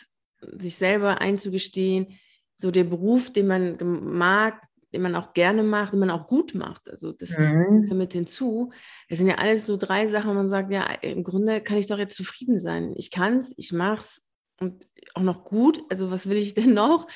sich 0.58 0.76
selber 0.76 1.20
einzugestehen, 1.20 2.18
so 2.56 2.70
der 2.70 2.84
Beruf, 2.84 3.32
den 3.32 3.46
man 3.46 3.76
mag, 3.80 4.62
den 4.92 5.02
man 5.02 5.16
auch 5.16 5.32
gerne 5.32 5.62
macht, 5.62 5.92
den 5.92 6.00
man 6.00 6.10
auch 6.10 6.26
gut 6.26 6.54
macht. 6.54 6.88
Also 6.88 7.12
das 7.12 7.36
mhm. 7.36 7.88
mit 7.94 8.12
hinzu. 8.12 8.72
Das 9.08 9.18
sind 9.18 9.28
ja 9.28 9.36
alles 9.36 9.66
so 9.66 9.76
drei 9.76 10.06
Sachen, 10.06 10.30
wo 10.30 10.34
man 10.34 10.48
sagt, 10.48 10.72
ja, 10.72 10.84
im 11.00 11.24
Grunde 11.24 11.60
kann 11.60 11.78
ich 11.78 11.86
doch 11.86 11.98
jetzt 11.98 12.16
zufrieden 12.16 12.60
sein. 12.60 12.94
Ich 12.96 13.10
kann 13.10 13.38
es, 13.38 13.54
ich 13.56 13.72
mache 13.72 14.00
es 14.00 14.26
und 14.60 14.86
auch 15.14 15.22
noch 15.22 15.44
gut. 15.44 15.82
Also 15.90 16.10
was 16.10 16.28
will 16.28 16.36
ich 16.36 16.54
denn 16.54 16.74
noch? 16.74 17.08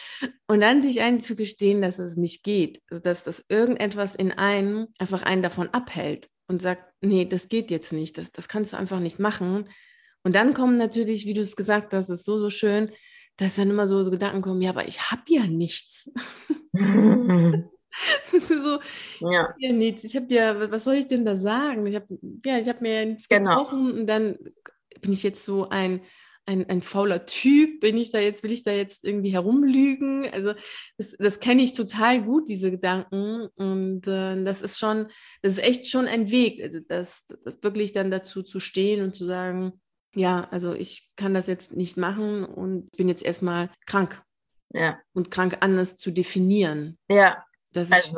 Und 0.47 0.61
dann 0.61 0.83
sich 0.83 1.01
einzugestehen, 1.01 1.81
dass 1.81 1.99
es 1.99 2.17
nicht 2.17 2.43
geht. 2.43 2.83
Also 2.91 3.03
dass 3.03 3.25
das 3.25 3.45
irgendetwas 3.49 4.15
in 4.15 4.33
einem 4.33 4.89
einfach 4.99 5.23
einen 5.23 5.43
davon 5.43 5.69
abhält 5.71 6.29
und 6.49 6.63
sagt, 6.63 6.83
nee, 7.01 7.25
das 7.25 7.49
geht 7.49 7.71
jetzt 7.71 7.93
nicht. 7.93 8.19
Das, 8.19 8.33
das 8.33 8.49
kannst 8.49 8.73
du 8.73 8.77
einfach 8.77 9.01
nicht 9.01 9.19
machen. 9.19 9.69
Und 10.23 10.35
dann 10.35 10.55
kommen 10.55 10.77
natürlich, 10.77 11.27
wie 11.27 11.35
du 11.35 11.41
es 11.41 11.57
gesagt 11.57 11.95
hast, 11.95 12.09
das 12.09 12.21
ist 12.21 12.27
so, 12.27 12.39
so 12.39 12.51
schön, 12.51 12.91
dass 13.37 13.57
dann 13.57 13.71
immer 13.71 13.89
so, 13.89 14.03
so 14.03 14.11
Gedanken 14.11 14.43
kommen, 14.43 14.63
ja, 14.63 14.71
aber 14.71 14.89
ich 14.89 15.11
habe 15.11 15.23
ja 15.29 15.47
nichts. 15.47 16.11
so, 18.39 18.81
ja. 19.21 19.31
Ich 19.31 19.39
habe 19.39 19.55
ja 19.59 19.73
nichts. 19.73 20.05
Ich 20.05 20.17
habe 20.17 20.33
ja, 20.33 20.71
was 20.71 20.85
soll 20.85 20.95
ich 20.95 21.07
denn 21.07 21.25
da 21.25 21.37
sagen? 21.37 21.87
Ich 21.87 21.95
habe 21.95 22.07
ja, 22.45 22.59
ich 22.59 22.69
habe 22.69 22.81
mir 22.81 23.01
ja 23.01 23.05
nichts 23.07 23.29
genau. 23.29 23.57
gebrochen 23.57 23.93
und 23.93 24.07
dann 24.07 24.37
bin 25.01 25.13
ich 25.13 25.23
jetzt 25.23 25.45
so 25.45 25.69
ein, 25.69 26.03
ein, 26.47 26.69
ein 26.69 26.83
fauler 26.83 27.27
Typ, 27.27 27.81
bin 27.81 27.97
ich 27.97 28.13
da 28.13 28.19
jetzt, 28.19 28.43
will 28.45 28.53
ich 28.53 28.63
da 28.63 28.73
jetzt 28.73 29.05
irgendwie 29.05 29.31
herumlügen? 29.31 30.29
Also 30.31 30.55
das, 30.97 31.13
das 31.19 31.41
kenne 31.41 31.63
ich 31.63 31.73
total 31.73 32.23
gut, 32.23 32.49
diese 32.49 32.71
Gedanken. 32.71 33.49
Und 33.57 34.07
äh, 34.07 34.43
das 34.45 34.63
ist 34.63 34.79
schon, 34.79 35.09
das 35.43 35.55
ist 35.55 35.65
echt 35.65 35.89
schon 35.89 36.07
ein 36.07 36.31
Weg, 36.31 36.63
also 36.63 36.79
das, 36.87 37.27
das 37.45 37.57
wirklich 37.63 37.93
dann 37.93 38.11
dazu 38.11 38.43
zu 38.43 38.61
stehen 38.61 39.03
und 39.03 39.15
zu 39.15 39.25
sagen, 39.25 39.81
ja, 40.17 40.49
also 40.51 40.73
ich 40.73 41.11
kann 41.17 41.35
das 41.35 41.47
jetzt 41.47 41.73
nicht 41.73 41.99
machen 41.99 42.45
und 42.45 42.91
bin 42.97 43.07
jetzt 43.07 43.23
erstmal 43.23 43.69
krank. 43.87 44.23
Ja. 44.73 44.99
Und 45.13 45.31
krank 45.31 45.59
anders 45.61 45.99
zu 45.99 46.11
definieren. 46.11 46.99
Ja. 47.09 47.45
Das, 47.73 47.93
also, 47.93 48.17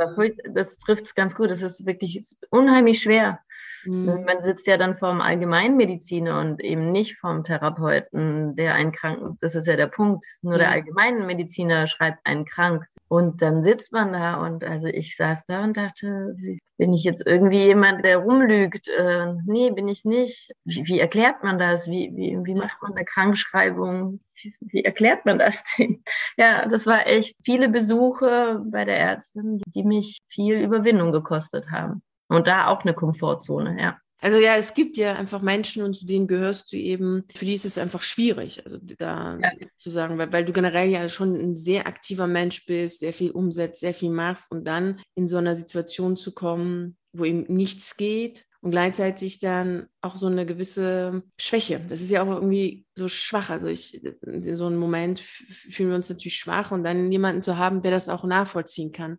das 0.54 0.78
trifft 0.78 1.04
es 1.04 1.14
ganz 1.16 1.34
gut. 1.34 1.50
Das 1.50 1.62
ist 1.62 1.84
wirklich 1.84 2.24
unheimlich 2.50 3.02
schwer. 3.02 3.40
Mhm. 3.84 4.24
Man 4.24 4.40
sitzt 4.40 4.66
ja 4.66 4.76
dann 4.76 4.94
vorm 4.94 5.20
Allgemeinmediziner 5.20 6.40
und 6.40 6.62
eben 6.62 6.92
nicht 6.92 7.16
vorm 7.16 7.44
Therapeuten, 7.44 8.54
der 8.54 8.74
einen 8.74 8.92
krank, 8.92 9.38
das 9.40 9.54
ist 9.54 9.66
ja 9.66 9.76
der 9.76 9.86
Punkt. 9.86 10.24
Nur 10.42 10.54
ja. 10.54 10.58
der 10.58 10.70
Allgemeinmediziner 10.70 11.86
schreibt 11.86 12.24
einen 12.24 12.44
krank. 12.44 12.84
Und 13.08 13.40
dann 13.40 13.62
sitzt 13.62 13.90
man 13.90 14.12
da 14.12 14.34
und 14.34 14.64
also 14.64 14.86
ich 14.86 15.16
saß 15.16 15.46
da 15.46 15.64
und 15.64 15.78
dachte, 15.78 16.36
bin 16.76 16.92
ich 16.92 17.04
jetzt 17.04 17.26
irgendwie 17.26 17.64
jemand, 17.64 18.04
der 18.04 18.18
rumlügt? 18.18 18.86
Äh, 18.88 19.34
nee, 19.46 19.70
bin 19.70 19.88
ich 19.88 20.04
nicht. 20.04 20.52
Wie, 20.64 20.86
wie 20.86 21.00
erklärt 21.00 21.42
man 21.42 21.58
das? 21.58 21.88
Wie, 21.88 22.12
wie, 22.14 22.38
wie 22.44 22.54
macht 22.54 22.82
man 22.82 22.92
eine 22.92 23.06
Krankschreibung? 23.06 24.20
Wie, 24.34 24.54
wie 24.60 24.84
erklärt 24.84 25.24
man 25.24 25.38
das 25.38 25.64
denn? 25.78 26.02
Ja, 26.36 26.66
das 26.68 26.86
war 26.86 27.06
echt 27.06 27.38
viele 27.44 27.70
Besuche 27.70 28.62
bei 28.66 28.84
der 28.84 28.98
Ärztin, 28.98 29.62
die 29.74 29.84
mich 29.84 30.18
viel 30.28 30.54
Überwindung 30.60 31.10
gekostet 31.10 31.70
haben. 31.70 32.02
Und 32.28 32.46
da 32.46 32.68
auch 32.68 32.82
eine 32.82 32.94
Komfortzone, 32.94 33.80
ja. 33.80 33.98
Also 34.20 34.38
ja, 34.38 34.56
es 34.56 34.74
gibt 34.74 34.96
ja 34.96 35.14
einfach 35.14 35.42
Menschen 35.42 35.82
und 35.84 35.94
zu 35.94 36.04
denen 36.04 36.26
gehörst 36.26 36.72
du 36.72 36.76
eben, 36.76 37.24
für 37.36 37.44
die 37.44 37.54
ist 37.54 37.64
es 37.64 37.78
einfach 37.78 38.02
schwierig, 38.02 38.64
also 38.64 38.78
da 38.98 39.38
ja. 39.40 39.52
zu 39.76 39.90
sagen, 39.90 40.18
weil, 40.18 40.32
weil 40.32 40.44
du 40.44 40.52
generell 40.52 40.90
ja 40.90 41.08
schon 41.08 41.36
ein 41.36 41.56
sehr 41.56 41.86
aktiver 41.86 42.26
Mensch 42.26 42.66
bist, 42.66 43.00
sehr 43.00 43.12
viel 43.12 43.30
umsetzt, 43.30 43.78
sehr 43.78 43.94
viel 43.94 44.10
machst 44.10 44.50
und 44.50 44.66
dann 44.66 45.00
in 45.14 45.28
so 45.28 45.36
einer 45.36 45.54
Situation 45.54 46.16
zu 46.16 46.34
kommen, 46.34 46.96
wo 47.12 47.24
eben 47.24 47.44
nichts 47.54 47.96
geht 47.96 48.44
und 48.60 48.72
gleichzeitig 48.72 49.38
dann 49.38 49.86
auch 50.00 50.16
so 50.16 50.26
eine 50.26 50.44
gewisse 50.46 51.22
Schwäche. 51.38 51.80
Das 51.88 52.00
ist 52.00 52.10
ja 52.10 52.24
auch 52.24 52.34
irgendwie 52.34 52.86
so 52.96 53.06
schwach. 53.06 53.50
Also 53.50 53.68
ich, 53.68 54.02
in 54.02 54.56
so 54.56 54.66
einem 54.66 54.78
Moment 54.78 55.20
fühlen 55.20 55.90
wir 55.90 55.96
uns 55.96 56.08
natürlich 56.08 56.36
schwach 56.36 56.72
und 56.72 56.82
dann 56.82 57.12
jemanden 57.12 57.42
zu 57.42 57.56
haben, 57.56 57.82
der 57.82 57.92
das 57.92 58.08
auch 58.08 58.24
nachvollziehen 58.24 58.90
kann. 58.90 59.18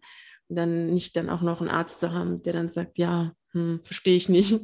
Dann 0.50 0.88
nicht 0.88 1.16
dann 1.16 1.30
auch 1.30 1.42
noch 1.42 1.62
einen 1.62 1.70
Arzt 1.70 2.00
zu 2.00 2.12
haben, 2.12 2.42
der 2.42 2.54
dann 2.54 2.70
sagt, 2.70 2.98
ja, 2.98 3.34
hm, 3.52 3.82
verstehe 3.84 4.18
ich 4.18 4.30
nicht. 4.30 4.60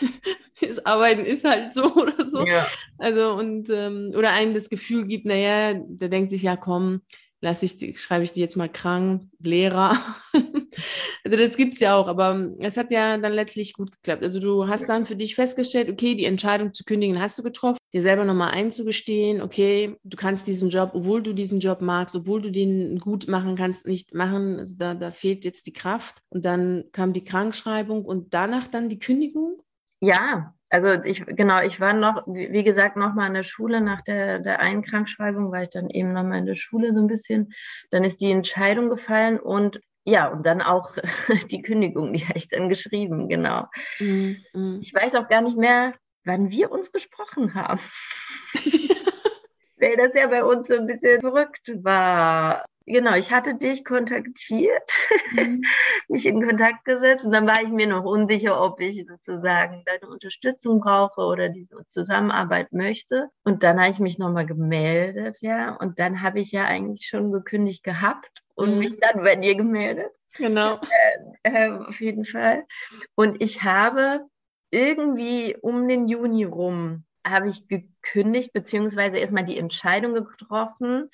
das 0.60 0.84
Arbeiten 0.84 1.24
ist 1.24 1.44
halt 1.44 1.74
so 1.74 1.94
oder 1.94 2.28
so. 2.28 2.46
Ja. 2.46 2.66
Also 2.98 3.34
und 3.34 3.68
ähm, 3.70 4.12
oder 4.16 4.32
einem 4.32 4.54
das 4.54 4.70
Gefühl 4.70 5.06
gibt, 5.06 5.26
naja, 5.26 5.74
der 5.74 6.08
denkt 6.08 6.30
sich, 6.30 6.42
ja 6.42 6.56
komm, 6.56 7.02
lasse 7.40 7.66
ich, 7.66 8.00
schreibe 8.00 8.24
ich 8.24 8.32
die 8.32 8.40
jetzt 8.40 8.56
mal 8.56 8.68
krank, 8.68 9.24
Lehrer. 9.40 9.98
also 11.24 11.36
das 11.36 11.56
gibt 11.56 11.74
es 11.74 11.80
ja 11.80 11.96
auch, 11.96 12.08
aber 12.08 12.52
es 12.60 12.76
hat 12.76 12.90
ja 12.90 13.18
dann 13.18 13.32
letztlich 13.32 13.74
gut 13.74 13.90
geklappt. 13.92 14.22
Also 14.22 14.40
du 14.40 14.68
hast 14.68 14.88
dann 14.88 15.06
für 15.06 15.16
dich 15.16 15.34
festgestellt, 15.34 15.90
okay, 15.90 16.14
die 16.14 16.24
Entscheidung 16.24 16.72
zu 16.72 16.84
kündigen 16.84 17.20
hast 17.20 17.38
du 17.38 17.42
getroffen, 17.42 17.78
dir 17.92 18.02
selber 18.02 18.24
nochmal 18.24 18.52
einzugestehen, 18.52 19.42
okay, 19.42 19.96
du 20.02 20.16
kannst 20.16 20.46
diesen 20.46 20.70
Job, 20.70 20.92
obwohl 20.94 21.22
du 21.22 21.32
diesen 21.32 21.60
Job 21.60 21.80
magst, 21.80 22.14
obwohl 22.14 22.40
du 22.40 22.50
den 22.50 22.98
gut 22.98 23.28
machen 23.28 23.56
kannst, 23.56 23.86
nicht 23.86 24.14
machen. 24.14 24.58
Also 24.58 24.76
da, 24.78 24.94
da 24.94 25.10
fehlt 25.10 25.44
jetzt 25.44 25.66
die 25.66 25.72
Kraft. 25.72 26.22
Und 26.30 26.44
dann 26.44 26.84
kam 26.92 27.12
die 27.12 27.24
Krankschreibung 27.24 28.04
und 28.04 28.32
danach 28.34 28.66
dann 28.66 28.88
die 28.88 28.98
Kündigung? 28.98 29.62
Ja, 30.00 30.54
also 30.70 30.94
ich, 31.04 31.26
genau, 31.26 31.60
ich 31.62 31.80
war 31.80 31.92
noch, 31.92 32.26
wie 32.26 32.64
gesagt, 32.64 32.96
noch 32.96 33.12
mal 33.14 33.26
in 33.26 33.34
der 33.34 33.42
Schule 33.42 33.82
nach 33.82 34.00
der, 34.00 34.38
der 34.38 34.60
einen 34.60 34.82
Krankschreibung, 34.82 35.52
war 35.52 35.64
ich 35.64 35.70
dann 35.70 35.90
eben 35.90 36.14
noch 36.14 36.24
mal 36.24 36.38
in 36.38 36.46
der 36.46 36.56
Schule 36.56 36.94
so 36.94 37.00
ein 37.00 37.08
bisschen. 37.08 37.52
Dann 37.90 38.04
ist 38.04 38.22
die 38.22 38.30
Entscheidung 38.30 38.88
gefallen 38.88 39.38
und 39.38 39.80
ja, 40.04 40.28
und 40.28 40.44
dann 40.46 40.62
auch 40.62 40.96
die 41.50 41.60
Kündigung, 41.60 42.14
die 42.14 42.26
habe 42.26 42.38
ich 42.38 42.48
dann 42.48 42.70
geschrieben, 42.70 43.28
genau. 43.28 43.66
Mhm, 44.00 44.38
mhm. 44.54 44.78
Ich 44.80 44.94
weiß 44.94 45.14
auch 45.14 45.28
gar 45.28 45.42
nicht 45.42 45.58
mehr, 45.58 45.94
wann 46.24 46.50
wir 46.50 46.70
uns 46.70 46.92
gesprochen 46.92 47.54
haben. 47.54 47.80
Weil 49.78 49.96
das 49.96 50.14
ja 50.14 50.28
bei 50.28 50.44
uns 50.44 50.68
so 50.68 50.74
ein 50.74 50.86
bisschen 50.86 51.20
verrückt 51.20 51.72
war. 51.82 52.64
Genau, 52.86 53.14
ich 53.14 53.30
hatte 53.30 53.54
dich 53.54 53.84
kontaktiert, 53.84 55.08
mhm. 55.32 55.62
mich 56.08 56.26
in 56.26 56.44
Kontakt 56.44 56.84
gesetzt 56.84 57.24
und 57.24 57.32
dann 57.32 57.46
war 57.46 57.62
ich 57.62 57.68
mir 57.68 57.86
noch 57.86 58.04
unsicher, 58.04 58.60
ob 58.60 58.80
ich 58.80 59.06
sozusagen 59.06 59.82
deine 59.86 60.12
Unterstützung 60.12 60.80
brauche 60.80 61.20
oder 61.20 61.48
diese 61.48 61.76
Zusammenarbeit 61.88 62.72
möchte. 62.72 63.28
Und 63.44 63.62
dann 63.62 63.78
habe 63.80 63.90
ich 63.90 63.98
mich 63.98 64.18
nochmal 64.18 64.46
gemeldet, 64.46 65.38
ja, 65.40 65.76
und 65.76 65.98
dann 65.98 66.22
habe 66.22 66.40
ich 66.40 66.50
ja 66.50 66.64
eigentlich 66.64 67.06
schon 67.06 67.30
gekündigt 67.30 67.84
gehabt 67.84 68.42
und 68.54 68.72
mhm. 68.72 68.78
mich 68.78 68.98
dann 68.98 69.22
bei 69.22 69.36
dir 69.36 69.54
gemeldet. 69.54 70.10
Genau. 70.36 70.80
Äh, 71.44 71.66
äh, 71.66 71.70
auf 71.72 72.00
jeden 72.00 72.24
Fall. 72.24 72.64
Und 73.16 73.42
ich 73.42 73.64
habe 73.64 74.28
irgendwie 74.72 75.56
um 75.60 75.86
den 75.86 76.08
Juni 76.08 76.44
rum 76.44 77.04
habe 77.24 77.48
ich 77.48 77.68
gekündigt, 77.68 78.52
beziehungsweise 78.52 79.18
erstmal 79.18 79.44
die 79.44 79.58
Entscheidung 79.58 80.14
getroffen 80.14 81.08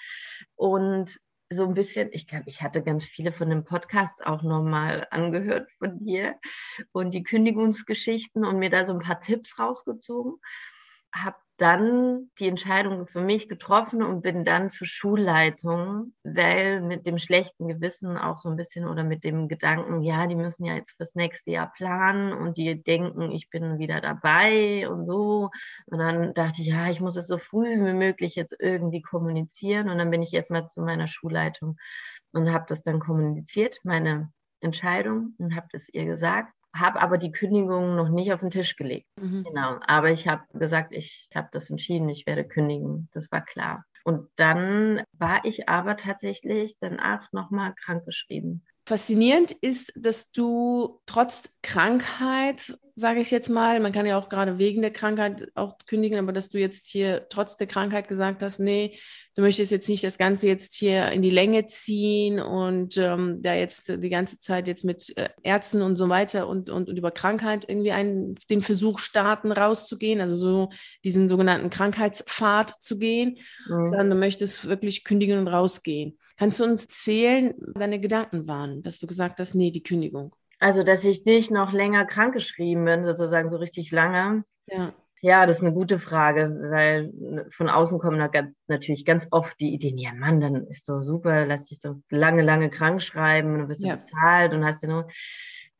und 0.54 1.18
so 1.50 1.64
ein 1.64 1.74
bisschen, 1.74 2.10
ich 2.12 2.26
glaube, 2.26 2.44
ich 2.46 2.62
hatte 2.62 2.82
ganz 2.82 3.04
viele 3.04 3.32
von 3.32 3.50
den 3.50 3.64
Podcasts 3.64 4.20
auch 4.20 4.42
nochmal 4.42 5.06
angehört 5.10 5.70
von 5.78 5.98
dir 5.98 6.38
und 6.92 7.12
die 7.12 7.22
Kündigungsgeschichten 7.22 8.44
und 8.44 8.58
mir 8.58 8.70
da 8.70 8.84
so 8.84 8.92
ein 8.92 9.00
paar 9.00 9.20
Tipps 9.20 9.58
rausgezogen. 9.58 10.34
Habe 11.12 11.36
dann 11.58 12.30
die 12.38 12.48
Entscheidung 12.48 13.06
für 13.08 13.20
mich 13.20 13.48
getroffen 13.48 14.02
und 14.02 14.22
bin 14.22 14.44
dann 14.44 14.70
zur 14.70 14.86
Schulleitung, 14.86 16.14
weil 16.22 16.80
mit 16.80 17.04
dem 17.04 17.18
schlechten 17.18 17.66
Gewissen 17.66 18.16
auch 18.16 18.38
so 18.38 18.48
ein 18.48 18.56
bisschen 18.56 18.86
oder 18.86 19.02
mit 19.02 19.24
dem 19.24 19.48
Gedanken, 19.48 20.02
ja, 20.02 20.26
die 20.28 20.36
müssen 20.36 20.64
ja 20.64 20.74
jetzt 20.74 20.96
fürs 20.96 21.16
nächste 21.16 21.50
Jahr 21.50 21.72
planen 21.72 22.32
und 22.32 22.56
die 22.58 22.82
denken, 22.82 23.32
ich 23.32 23.50
bin 23.50 23.78
wieder 23.78 24.00
dabei 24.00 24.88
und 24.88 25.06
so. 25.06 25.50
Und 25.86 25.98
dann 25.98 26.32
dachte 26.32 26.62
ich, 26.62 26.68
ja, 26.68 26.88
ich 26.90 27.00
muss 27.00 27.16
es 27.16 27.26
so 27.26 27.38
früh 27.38 27.68
wie 27.84 27.92
möglich 27.92 28.36
jetzt 28.36 28.54
irgendwie 28.58 29.02
kommunizieren. 29.02 29.90
Und 29.90 29.98
dann 29.98 30.10
bin 30.10 30.22
ich 30.22 30.32
erstmal 30.32 30.68
zu 30.68 30.80
meiner 30.80 31.08
Schulleitung 31.08 31.76
und 32.32 32.52
habe 32.52 32.66
das 32.68 32.84
dann 32.84 33.00
kommuniziert, 33.00 33.78
meine 33.82 34.32
Entscheidung 34.60 35.34
und 35.38 35.56
habe 35.56 35.66
das 35.72 35.88
ihr 35.88 36.04
gesagt 36.04 36.52
habe 36.74 37.00
aber 37.00 37.18
die 37.18 37.32
Kündigung 37.32 37.96
noch 37.96 38.08
nicht 38.08 38.32
auf 38.32 38.40
den 38.40 38.50
Tisch 38.50 38.76
gelegt. 38.76 39.06
Mhm. 39.20 39.44
Genau. 39.44 39.78
Aber 39.86 40.10
ich 40.10 40.28
habe 40.28 40.42
gesagt, 40.54 40.92
ich 40.92 41.28
habe 41.34 41.48
das 41.52 41.70
entschieden, 41.70 42.08
ich 42.08 42.26
werde 42.26 42.44
kündigen. 42.46 43.08
Das 43.12 43.30
war 43.32 43.44
klar. 43.44 43.84
Und 44.04 44.28
dann 44.36 45.02
war 45.12 45.44
ich 45.44 45.68
aber 45.68 45.96
tatsächlich 45.96 46.76
danach 46.80 47.32
nochmal 47.32 47.74
krankgeschrieben. 47.74 48.64
Faszinierend 48.88 49.52
ist, 49.52 49.92
dass 49.96 50.32
du 50.32 51.02
trotz 51.04 51.54
Krankheit, 51.62 52.74
sage 52.96 53.20
ich 53.20 53.30
jetzt 53.30 53.50
mal, 53.50 53.80
man 53.80 53.92
kann 53.92 54.06
ja 54.06 54.18
auch 54.18 54.30
gerade 54.30 54.58
wegen 54.58 54.80
der 54.80 54.94
Krankheit 54.94 55.50
auch 55.54 55.76
kündigen, 55.86 56.18
aber 56.18 56.32
dass 56.32 56.48
du 56.48 56.58
jetzt 56.58 56.86
hier 56.86 57.26
trotz 57.28 57.58
der 57.58 57.66
Krankheit 57.66 58.08
gesagt 58.08 58.42
hast, 58.42 58.60
nee, 58.60 58.98
du 59.34 59.42
möchtest 59.42 59.72
jetzt 59.72 59.90
nicht 59.90 60.04
das 60.04 60.16
Ganze 60.16 60.46
jetzt 60.46 60.74
hier 60.74 61.10
in 61.10 61.20
die 61.20 61.28
Länge 61.28 61.66
ziehen 61.66 62.40
und 62.40 62.96
ähm, 62.96 63.42
da 63.42 63.52
jetzt 63.52 63.88
die 63.88 64.08
ganze 64.08 64.40
Zeit 64.40 64.68
jetzt 64.68 64.86
mit 64.86 65.14
äh, 65.18 65.28
Ärzten 65.42 65.82
und 65.82 65.96
so 65.96 66.08
weiter 66.08 66.48
und, 66.48 66.70
und, 66.70 66.88
und 66.88 66.96
über 66.96 67.10
Krankheit 67.10 67.66
irgendwie 67.68 67.92
einen, 67.92 68.36
den 68.48 68.62
Versuch 68.62 69.00
starten, 69.00 69.52
rauszugehen, 69.52 70.22
also 70.22 70.34
so 70.34 70.70
diesen 71.04 71.28
sogenannten 71.28 71.68
Krankheitspfad 71.68 72.80
zu 72.80 72.98
gehen, 72.98 73.36
mhm. 73.68 73.84
sondern 73.84 74.08
du 74.08 74.16
möchtest 74.16 74.66
wirklich 74.66 75.04
kündigen 75.04 75.38
und 75.38 75.48
rausgehen. 75.48 76.18
Kannst 76.38 76.60
du 76.60 76.64
uns 76.64 76.86
zählen, 76.86 77.54
deine 77.74 77.98
Gedanken 78.00 78.46
waren, 78.46 78.82
dass 78.82 78.98
du 78.98 79.06
gesagt 79.06 79.40
hast, 79.40 79.54
nee, 79.54 79.72
die 79.72 79.82
Kündigung? 79.82 80.34
Also, 80.60 80.84
dass 80.84 81.04
ich 81.04 81.24
nicht 81.24 81.50
noch 81.50 81.72
länger 81.72 82.04
krankgeschrieben 82.04 82.84
bin, 82.84 83.04
sozusagen 83.04 83.48
so 83.50 83.56
richtig 83.56 83.90
lange. 83.90 84.44
Ja. 84.66 84.94
Ja, 85.20 85.46
das 85.46 85.56
ist 85.56 85.64
eine 85.64 85.74
gute 85.74 85.98
Frage, 85.98 86.56
weil 86.70 87.12
von 87.50 87.68
außen 87.68 87.98
kommen 87.98 88.20
da 88.20 88.28
ganz, 88.28 88.54
natürlich 88.68 89.04
ganz 89.04 89.26
oft 89.32 89.58
die 89.58 89.74
Ideen, 89.74 89.98
ja 89.98 90.14
Mann, 90.14 90.40
dann 90.40 90.66
ist 90.68 90.88
doch 90.88 91.02
super, 91.02 91.44
lass 91.44 91.64
dich 91.64 91.80
doch 91.80 91.96
lange, 92.10 92.42
lange 92.42 92.70
krank 92.70 93.02
schreiben 93.02 93.54
und 93.54 93.68
dann 93.68 93.78
du 93.78 93.86
ja. 93.88 93.96
bezahlt 93.96 94.52
und 94.54 94.64
hast 94.64 94.82
ja 94.82 94.88
nur. 94.88 95.08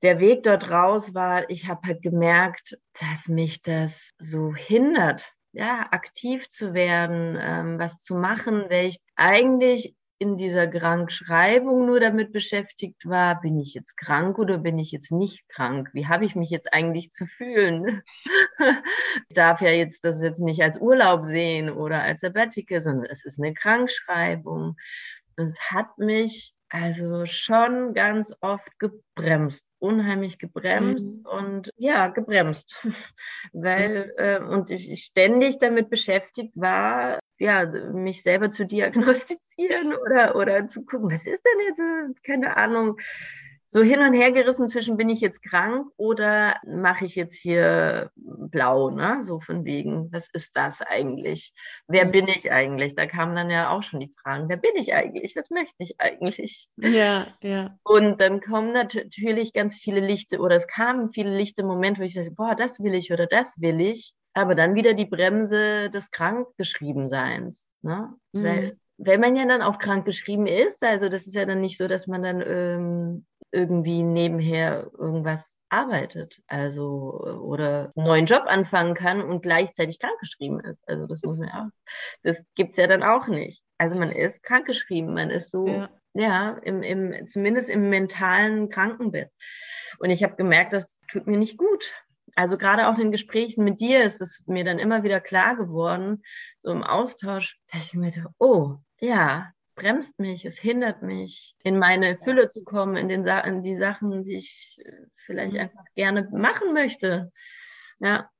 Der 0.03 0.19
Weg 0.19 0.43
dort 0.43 0.71
raus 0.71 1.15
war, 1.15 1.49
ich 1.50 1.69
habe 1.69 1.87
halt 1.87 2.03
gemerkt, 2.03 2.79
dass 3.00 3.29
mich 3.29 3.62
das 3.62 4.11
so 4.19 4.55
hindert, 4.55 5.33
ja, 5.53 5.87
aktiv 5.91 6.49
zu 6.49 6.75
werden, 6.75 7.38
ähm, 7.41 7.79
was 7.79 8.03
zu 8.03 8.17
machen, 8.17 8.65
weil 8.71 8.87
ich 8.87 9.00
eigentlich 9.15 9.95
in 10.19 10.37
dieser 10.37 10.67
Krankschreibung 10.67 11.87
nur 11.87 12.01
damit 12.01 12.33
beschäftigt 12.33 13.07
war, 13.07 13.41
bin 13.41 13.59
ich 13.59 13.75
jetzt 13.75 13.97
krank 13.97 14.39
oder 14.39 14.59
bin 14.59 14.79
ich 14.79 14.91
jetzt 14.91 15.13
nicht 15.13 15.49
krank? 15.49 15.91
Wie 15.93 16.09
habe 16.09 16.25
ich 16.25 16.35
mich 16.35 16.51
jetzt 16.51 16.73
eigentlich 16.73 17.13
zu 17.13 17.27
fühlen? 17.27 18.03
ich 19.29 19.35
darf 19.35 19.61
ja 19.61 19.71
jetzt 19.71 20.05
das 20.05 20.21
jetzt 20.23 20.41
nicht 20.41 20.63
als 20.63 20.81
Urlaub 20.81 21.25
sehen 21.25 21.71
oder 21.71 22.03
als 22.03 22.21
Sabbatical, 22.21 22.83
sondern 22.83 23.07
es 23.07 23.25
ist 23.25 23.39
eine 23.39 23.55
Krankschreibung. 23.55 24.77
Es 25.37 25.57
hat 25.71 25.99
mich 25.99 26.53
also 26.69 27.25
schon 27.27 27.95
ganz 27.95 28.35
oft 28.41 28.79
gebremst, 28.79 29.73
unheimlich 29.79 30.39
gebremst 30.39 31.15
mhm. 31.15 31.27
und 31.27 31.71
ja, 31.77 32.09
gebremst, 32.09 32.77
weil 33.53 34.13
äh, 34.17 34.41
und 34.41 34.69
ich 34.71 35.05
ständig 35.05 35.59
damit 35.59 35.91
beschäftigt 35.91 36.53
war, 36.57 37.21
ja, 37.38 37.66
mich 37.66 38.23
selber 38.23 38.50
zu 38.50 38.66
diagnostizieren 38.66 39.95
oder, 39.95 40.37
oder 40.37 40.66
zu 40.66 40.85
gucken, 40.85 41.11
was 41.11 41.26
ist 41.26 41.45
denn 41.45 42.09
jetzt, 42.09 42.25
keine 42.25 42.57
Ahnung, 42.57 42.99
so 43.71 43.83
hin 43.83 44.00
und 44.00 44.14
her 44.14 44.33
gerissen 44.33 44.66
zwischen, 44.66 44.97
bin 44.97 45.11
ich 45.11 45.21
jetzt 45.21 45.42
krank 45.42 45.88
oder 45.99 46.57
mache 46.66 47.04
ich 47.04 47.14
jetzt 47.16 47.37
hier 47.37 48.11
blau, 48.16 48.88
ne? 48.88 49.18
So 49.23 49.40
von 49.40 49.66
wegen, 49.66 50.11
was 50.11 50.26
ist 50.33 50.57
das 50.57 50.80
eigentlich? 50.80 51.52
Wer 51.87 52.07
bin 52.07 52.28
ich 52.28 52.50
eigentlich? 52.50 52.95
Da 52.95 53.07
kamen 53.07 53.37
dann 53.37 53.50
ja 53.50 53.71
auch 53.71 53.83
schon 53.83 54.00
die 54.00 54.14
Fragen, 54.23 54.49
wer 54.49 54.57
bin 54.57 54.71
ich 54.76 54.95
eigentlich? 54.95 55.37
Was 55.37 55.50
möchte 55.50 55.75
ich 55.78 56.00
eigentlich? 56.00 56.68
Ja, 56.76 57.26
ja. 57.42 57.78
Und 57.83 58.23
dann 58.23 58.40
kommen 58.40 58.73
natürlich 58.73 59.52
ganz 59.52 59.75
viele 59.75 60.00
Lichte 60.00 60.38
oder 60.38 60.57
es 60.57 60.66
kamen 60.66 61.12
viele 61.12 61.37
lichte 61.37 61.62
Momente, 61.62 62.00
wo 62.00 62.04
ich 62.04 62.14
sage, 62.14 62.30
boah, 62.30 62.54
das 62.54 62.80
will 62.80 62.95
ich 62.95 63.12
oder 63.12 63.26
das 63.26 63.61
will 63.61 63.83
ich 63.83 64.14
aber 64.38 64.54
dann 64.54 64.75
wieder 64.75 64.95
die 64.95 65.07
Bremse 65.07 65.90
des 65.90 66.11
Krankgeschriebenseins. 66.11 67.71
Ne? 67.83 68.14
Mhm. 68.33 68.45
Weil, 68.45 68.76
wenn 68.97 69.21
man 69.21 69.37
ja 69.37 69.47
dann 69.47 69.62
auch 69.62 69.78
krankgeschrieben 69.78 70.47
ist, 70.47 70.83
also 70.83 71.09
das 71.09 71.26
ist 71.26 71.35
ja 71.35 71.45
dann 71.45 71.61
nicht 71.61 71.76
so, 71.76 71.88
dass 71.88 72.07
man 72.07 72.23
dann 72.23 72.42
ähm, 72.45 73.26
irgendwie 73.52 74.02
nebenher 74.02 74.90
irgendwas 74.99 75.57
arbeitet, 75.71 76.40
also 76.47 77.21
oder 77.42 77.90
einen 77.95 78.07
neuen 78.07 78.26
Job 78.26 78.45
anfangen 78.47 78.95
kann 78.95 79.23
und 79.23 79.42
gleichzeitig 79.42 79.99
krankgeschrieben 80.00 80.61
ist. 80.61 80.83
Also 80.88 81.07
das 81.07 81.23
muss 81.23 81.38
man 81.38 81.49
ja 81.49 81.64
auch, 81.64 81.92
das 82.23 82.42
gibt 82.54 82.73
es 82.73 82.76
ja 82.76 82.87
dann 82.87 83.02
auch 83.02 83.26
nicht. 83.26 83.62
Also 83.76 83.97
man 83.97 84.11
ist 84.11 84.42
krankgeschrieben, 84.42 85.14
man 85.14 85.30
ist 85.30 85.50
so, 85.50 85.68
ja, 85.68 85.90
ja 86.14 86.59
im, 86.62 86.83
im, 86.83 87.26
zumindest 87.26 87.71
im 87.71 87.90
mentalen 87.90 88.68
Krankenbett. 88.68 89.30
Und 89.99 90.11
ich 90.11 90.23
habe 90.23 90.37
gemerkt, 90.37 90.73
das 90.73 90.99
tut 91.09 91.26
mir 91.26 91.38
nicht 91.38 91.59
gut 91.59 91.92
also 92.38 92.57
gerade 92.57 92.87
auch 92.87 92.99
in 92.99 93.11
Gesprächen 93.11 93.64
mit 93.64 93.80
dir 93.80 94.04
ist 94.04 94.21
es 94.21 94.45
mir 94.47 94.62
dann 94.62 94.78
immer 94.78 95.02
wieder 95.02 95.21
klar 95.21 95.57
geworden, 95.57 96.23
so 96.61 96.71
im 96.71 96.85
Austausch, 96.85 97.59
dass 97.73 97.87
ich 97.87 97.95
mir 97.95 98.12
dachte, 98.12 98.33
oh, 98.38 98.76
ja, 99.00 99.50
bremst 99.75 100.21
mich, 100.21 100.45
es 100.45 100.57
hindert 100.57 101.02
mich, 101.02 101.57
in 101.64 101.80
meine 101.80 102.16
Fülle 102.16 102.49
zu 102.49 102.62
kommen, 102.62 102.97
in, 102.97 103.09
den 103.09 103.25
Sa 103.25 103.40
in 103.40 103.64
die 103.64 103.75
Sachen, 103.75 104.23
die 104.23 104.37
ich 104.37 104.78
äh, 104.85 105.07
vielleicht 105.26 105.54
mhm. 105.54 105.59
einfach 105.59 105.85
gerne 105.97 106.28
machen 106.30 106.75
möchte. 106.75 107.33
Ja. 107.99 108.30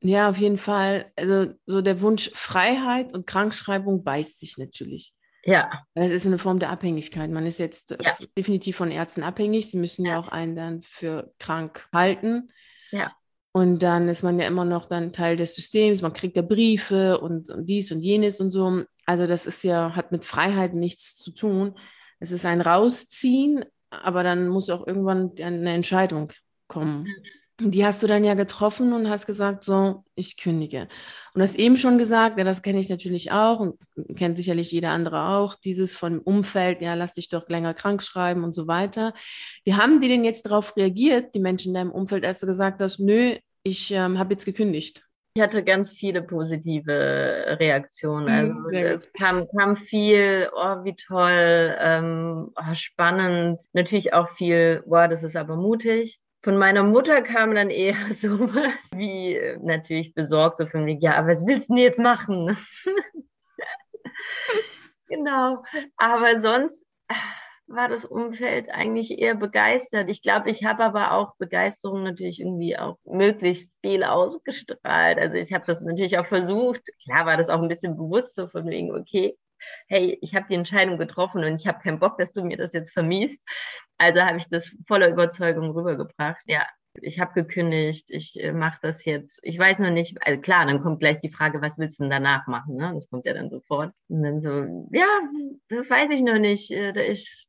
Ja, 0.00 0.28
auf 0.30 0.36
jeden 0.36 0.58
Fall. 0.58 1.10
Also 1.16 1.54
so 1.66 1.80
der 1.80 2.00
Wunsch 2.00 2.30
Freiheit 2.34 3.12
und 3.12 3.26
Krankschreibung 3.26 4.04
beißt 4.04 4.38
sich 4.38 4.58
natürlich. 4.58 5.12
Ja. 5.42 5.84
Das 5.94 6.12
ist 6.12 6.24
eine 6.24 6.38
Form 6.38 6.60
der 6.60 6.70
Abhängigkeit. 6.70 7.30
Man 7.30 7.46
ist 7.46 7.58
jetzt 7.58 7.96
ja. 8.00 8.16
definitiv 8.36 8.76
von 8.76 8.92
Ärzten 8.92 9.24
abhängig. 9.24 9.72
Sie 9.72 9.78
müssen 9.78 10.06
ja. 10.06 10.12
ja 10.12 10.20
auch 10.20 10.28
einen 10.28 10.54
dann 10.54 10.82
für 10.82 11.34
krank 11.40 11.88
halten. 11.92 12.52
Ja. 12.90 13.12
Und 13.52 13.82
dann 13.82 14.08
ist 14.08 14.22
man 14.22 14.38
ja 14.38 14.46
immer 14.46 14.64
noch 14.64 14.86
dann 14.86 15.12
Teil 15.12 15.36
des 15.36 15.54
Systems. 15.54 16.02
Man 16.02 16.12
kriegt 16.12 16.36
ja 16.36 16.42
Briefe 16.42 17.18
und, 17.18 17.50
und 17.50 17.66
dies 17.66 17.90
und 17.90 18.00
jenes 18.00 18.40
und 18.40 18.50
so. 18.50 18.84
Also 19.06 19.26
das 19.26 19.46
ist 19.46 19.64
ja, 19.64 19.96
hat 19.96 20.12
mit 20.12 20.24
Freiheit 20.24 20.74
nichts 20.74 21.16
zu 21.16 21.32
tun. 21.32 21.74
Es 22.20 22.30
ist 22.30 22.44
ein 22.44 22.60
Rausziehen, 22.60 23.64
aber 23.90 24.22
dann 24.22 24.48
muss 24.48 24.70
auch 24.70 24.86
irgendwann 24.86 25.32
eine 25.40 25.72
Entscheidung 25.72 26.32
kommen. 26.66 27.06
Die 27.60 27.84
hast 27.84 28.04
du 28.04 28.06
dann 28.06 28.22
ja 28.22 28.34
getroffen 28.34 28.92
und 28.92 29.10
hast 29.10 29.26
gesagt, 29.26 29.64
so, 29.64 30.04
ich 30.14 30.36
kündige. 30.36 30.86
Und 31.34 31.42
hast 31.42 31.58
eben 31.58 31.76
schon 31.76 31.98
gesagt, 31.98 32.38
ja, 32.38 32.44
das 32.44 32.62
kenne 32.62 32.78
ich 32.78 32.88
natürlich 32.88 33.32
auch 33.32 33.58
und 33.58 33.76
kennt 34.16 34.36
sicherlich 34.36 34.70
jeder 34.70 34.90
andere 34.90 35.30
auch, 35.30 35.56
dieses 35.56 35.96
von 35.96 36.20
Umfeld, 36.20 36.80
ja, 36.82 36.94
lass 36.94 37.14
dich 37.14 37.30
doch 37.30 37.48
länger 37.48 37.74
krank 37.74 38.00
schreiben 38.00 38.44
und 38.44 38.54
so 38.54 38.68
weiter. 38.68 39.12
Wie 39.64 39.74
haben 39.74 40.00
die 40.00 40.06
denn 40.06 40.22
jetzt 40.22 40.46
darauf 40.46 40.76
reagiert, 40.76 41.34
die 41.34 41.40
Menschen 41.40 41.70
in 41.70 41.74
deinem 41.74 41.90
Umfeld, 41.90 42.24
als 42.24 42.38
du 42.38 42.46
gesagt 42.46 42.80
hast, 42.80 43.00
nö, 43.00 43.36
ich 43.64 43.90
ähm, 43.90 44.20
habe 44.20 44.34
jetzt 44.34 44.44
gekündigt? 44.44 45.04
Ich 45.34 45.42
hatte 45.42 45.62
ganz 45.62 45.90
viele 45.90 46.22
positive 46.22 47.56
Reaktionen. 47.58 48.48
Mhm, 48.48 48.66
also 48.72 49.06
kam, 49.16 49.46
kam 49.56 49.76
viel, 49.76 50.48
oh, 50.54 50.84
wie 50.84 50.94
toll, 50.94 51.76
ähm, 51.78 52.50
oh, 52.56 52.74
spannend. 52.74 53.60
Natürlich 53.72 54.12
auch 54.12 54.28
viel, 54.28 54.82
wow, 54.86 55.08
das 55.08 55.24
ist 55.24 55.36
aber 55.36 55.56
mutig. 55.56 56.20
Von 56.42 56.56
meiner 56.56 56.84
Mutter 56.84 57.22
kam 57.22 57.54
dann 57.54 57.70
eher 57.70 57.94
so 58.12 58.54
was 58.54 58.72
wie 58.94 59.34
äh, 59.34 59.58
natürlich 59.60 60.14
besorgt, 60.14 60.58
so 60.58 60.66
von 60.66 60.84
mir, 60.84 60.96
ja, 60.98 61.26
was 61.26 61.46
willst 61.46 61.68
du 61.68 61.74
denn 61.74 61.84
jetzt 61.84 61.98
machen? 61.98 62.56
genau. 65.08 65.64
Aber 65.96 66.38
sonst 66.38 66.84
war 67.68 67.88
das 67.88 68.04
Umfeld 68.04 68.70
eigentlich 68.70 69.18
eher 69.18 69.34
begeistert. 69.34 70.08
Ich 70.08 70.22
glaube, 70.22 70.50
ich 70.50 70.64
habe 70.64 70.84
aber 70.84 71.12
auch 71.12 71.36
Begeisterung 71.36 72.02
natürlich 72.02 72.40
irgendwie 72.40 72.78
auch 72.78 72.96
möglichst 73.04 73.70
viel 73.82 74.04
ausgestrahlt. 74.04 75.18
Also 75.18 75.36
ich 75.36 75.52
habe 75.52 75.66
das 75.66 75.82
natürlich 75.82 76.18
auch 76.18 76.26
versucht. 76.26 76.82
Klar 77.04 77.26
war 77.26 77.36
das 77.36 77.50
auch 77.50 77.60
ein 77.60 77.68
bisschen 77.68 77.96
bewusst 77.96 78.34
so 78.34 78.48
von 78.48 78.66
wegen, 78.66 78.96
okay, 78.96 79.36
hey, 79.86 80.18
ich 80.20 80.34
habe 80.34 80.46
die 80.48 80.54
Entscheidung 80.54 80.98
getroffen 80.98 81.44
und 81.44 81.54
ich 81.54 81.66
habe 81.66 81.80
keinen 81.80 81.98
Bock, 81.98 82.18
dass 82.18 82.32
du 82.32 82.44
mir 82.44 82.56
das 82.56 82.72
jetzt 82.72 82.92
vermiest. 82.92 83.40
Also 83.98 84.22
habe 84.22 84.38
ich 84.38 84.48
das 84.48 84.74
voller 84.86 85.08
Überzeugung 85.08 85.70
rübergebracht. 85.70 86.42
Ja, 86.46 86.66
ich 87.02 87.20
habe 87.20 87.32
gekündigt, 87.34 88.06
ich 88.08 88.38
äh, 88.42 88.52
mache 88.52 88.78
das 88.82 89.04
jetzt. 89.04 89.40
Ich 89.42 89.58
weiß 89.58 89.80
noch 89.80 89.90
nicht, 89.90 90.18
also 90.26 90.40
klar, 90.40 90.66
dann 90.66 90.80
kommt 90.80 91.00
gleich 91.00 91.18
die 91.18 91.30
Frage, 91.30 91.60
was 91.60 91.78
willst 91.78 91.98
du 91.98 92.04
denn 92.04 92.10
danach 92.10 92.46
machen? 92.46 92.76
Ne? 92.76 92.92
Das 92.94 93.08
kommt 93.08 93.26
ja 93.26 93.34
dann 93.34 93.50
sofort. 93.50 93.92
Und 94.08 94.22
dann 94.22 94.40
so, 94.40 94.88
ja, 94.92 95.06
das 95.68 95.90
weiß 95.90 96.10
ich 96.10 96.22
noch 96.22 96.38
nicht. 96.38 96.70
Äh, 96.70 97.10
ich, 97.10 97.48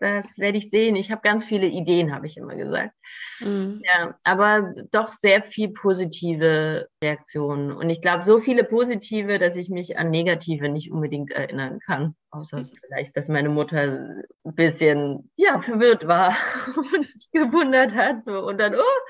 das 0.00 0.26
werde 0.36 0.58
ich 0.58 0.70
sehen. 0.70 0.96
Ich 0.96 1.10
habe 1.10 1.22
ganz 1.22 1.44
viele 1.44 1.66
Ideen, 1.66 2.14
habe 2.14 2.26
ich 2.26 2.36
immer 2.36 2.54
gesagt. 2.56 2.94
Mhm. 3.40 3.80
Ja, 3.84 4.18
aber 4.22 4.74
doch 4.90 5.08
sehr 5.08 5.42
viel 5.42 5.70
positive 5.70 6.88
Reaktionen. 7.02 7.72
Und 7.72 7.88
ich 7.90 8.00
glaube, 8.00 8.24
so 8.24 8.38
viele 8.38 8.64
positive, 8.64 9.38
dass 9.38 9.56
ich 9.56 9.70
mich 9.70 9.98
an 9.98 10.10
negative 10.10 10.68
nicht 10.68 10.90
unbedingt 10.90 11.30
erinnern 11.30 11.78
kann. 11.80 12.14
Außer 12.30 12.58
mhm. 12.58 12.70
vielleicht, 12.80 13.16
dass 13.16 13.28
meine 13.28 13.48
Mutter 13.48 14.24
ein 14.44 14.54
bisschen, 14.54 15.30
ja, 15.36 15.60
verwirrt 15.60 16.06
war 16.06 16.36
und 16.94 17.06
sich 17.06 17.30
gewundert 17.32 17.94
hat. 17.94 18.24
So. 18.24 18.46
Und 18.46 18.58
dann, 18.58 18.74
oh, 18.74 19.00